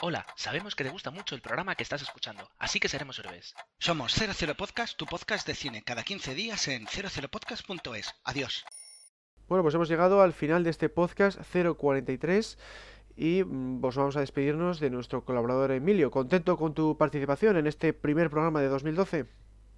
Hola, 0.00 0.24
sabemos 0.36 0.74
que 0.74 0.84
te 0.84 0.90
gusta 0.90 1.10
mucho 1.10 1.34
el 1.34 1.42
programa 1.42 1.74
que 1.74 1.82
estás 1.82 2.00
escuchando, 2.00 2.48
así 2.58 2.80
que 2.80 2.88
seremos 2.88 3.18
héroes. 3.18 3.54
Somos 3.78 4.14
00 4.14 4.54
Podcast, 4.54 4.96
tu 4.96 5.04
podcast 5.04 5.46
de 5.46 5.54
cine, 5.54 5.82
cada 5.84 6.02
15 6.02 6.34
días 6.34 6.66
en 6.66 6.86
00podcast.es. 6.86 8.14
Adiós. 8.24 8.64
Bueno, 9.48 9.62
pues 9.62 9.74
hemos 9.74 9.90
llegado 9.90 10.22
al 10.22 10.32
final 10.32 10.64
de 10.64 10.70
este 10.70 10.88
podcast 10.88 11.38
043 11.52 12.58
y 13.16 13.44
mm, 13.44 13.82
pues 13.82 13.96
vamos 13.96 14.16
a 14.16 14.20
despedirnos 14.20 14.80
de 14.80 14.88
nuestro 14.88 15.26
colaborador 15.26 15.72
Emilio. 15.72 16.10
¿Contento 16.10 16.56
con 16.56 16.72
tu 16.72 16.96
participación 16.96 17.58
en 17.58 17.66
este 17.66 17.92
primer 17.92 18.30
programa 18.30 18.62
de 18.62 18.68
2012? 18.68 19.26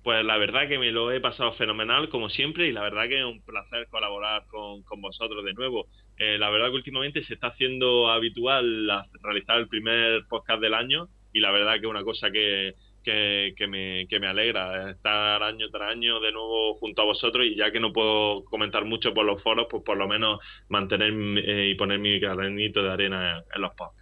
Pues 0.03 0.25
la 0.25 0.39
verdad 0.39 0.67
que 0.67 0.79
me 0.79 0.93
lo 0.93 1.13
he 1.13 1.21
pasado 1.21 1.53
fenomenal, 1.55 2.09
como 2.09 2.31
siempre, 2.31 2.67
y 2.69 2.73
la 2.73 2.81
verdad 2.83 3.07
que 3.07 3.19
es 3.19 3.25
un 3.25 3.43
placer 3.43 3.87
colaborar 3.91 4.47
con, 4.47 4.83
con 4.85 5.01
vosotros 5.03 5.45
de 5.45 5.53
nuevo. 5.53 5.89
Eh, 6.17 6.39
la 6.39 6.49
verdad 6.49 6.69
que 6.69 6.77
últimamente 6.77 7.23
se 7.25 7.35
está 7.35 7.49
haciendo 7.49 8.09
habitual 8.11 8.87
la- 8.87 9.07
realizar 9.23 9.59
el 9.59 9.69
primer 9.69 10.23
podcast 10.29 10.63
del 10.63 10.73
año, 10.75 11.09
y 11.35 11.41
la 11.41 11.51
verdad 11.53 11.75
que 11.75 11.81
es 11.81 11.91
una 11.91 12.03
cosa 12.03 12.31
que, 12.31 12.73
que, 13.05 13.53
que 13.57 13.67
me, 13.67 14.07
que 14.09 14.19
me 14.21 14.27
alegra, 14.27 14.91
estar 14.91 15.43
año 15.43 15.69
tras 15.71 15.93
año 15.93 16.19
de 16.21 16.33
nuevo 16.33 16.77
junto 16.77 17.03
a 17.03 17.05
vosotros, 17.05 17.45
y 17.45 17.55
ya 17.57 17.71
que 17.71 17.81
no 17.81 17.93
puedo 17.93 18.45
comentar 18.45 18.87
mucho 18.87 19.13
por 19.13 19.27
los 19.27 19.43
foros, 19.43 19.67
pues 19.71 19.83
por 19.85 19.99
lo 19.99 20.09
menos 20.09 20.41
mantener 20.69 21.13
eh, 21.47 21.69
y 21.71 21.75
poner 21.75 21.99
mi 21.99 22.19
granito 22.19 22.83
de 22.83 22.91
arena 22.91 23.39
en, 23.39 23.45
en 23.55 23.61
los 23.63 23.75
podcasts. 23.75 24.00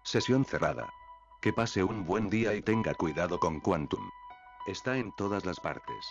Sesión 0.04 0.44
cerrada. 0.44 0.90
Que 1.42 1.54
pase 1.54 1.82
un 1.82 2.06
buen 2.06 2.30
día 2.30 2.54
y 2.56 2.62
tenga 2.62 2.94
cuidado 2.94 3.40
con 3.40 3.62
Quantum. 3.62 4.04
Está 4.68 4.98
en 4.98 5.16
todas 5.16 5.46
las 5.46 5.62
partes. 5.62 6.06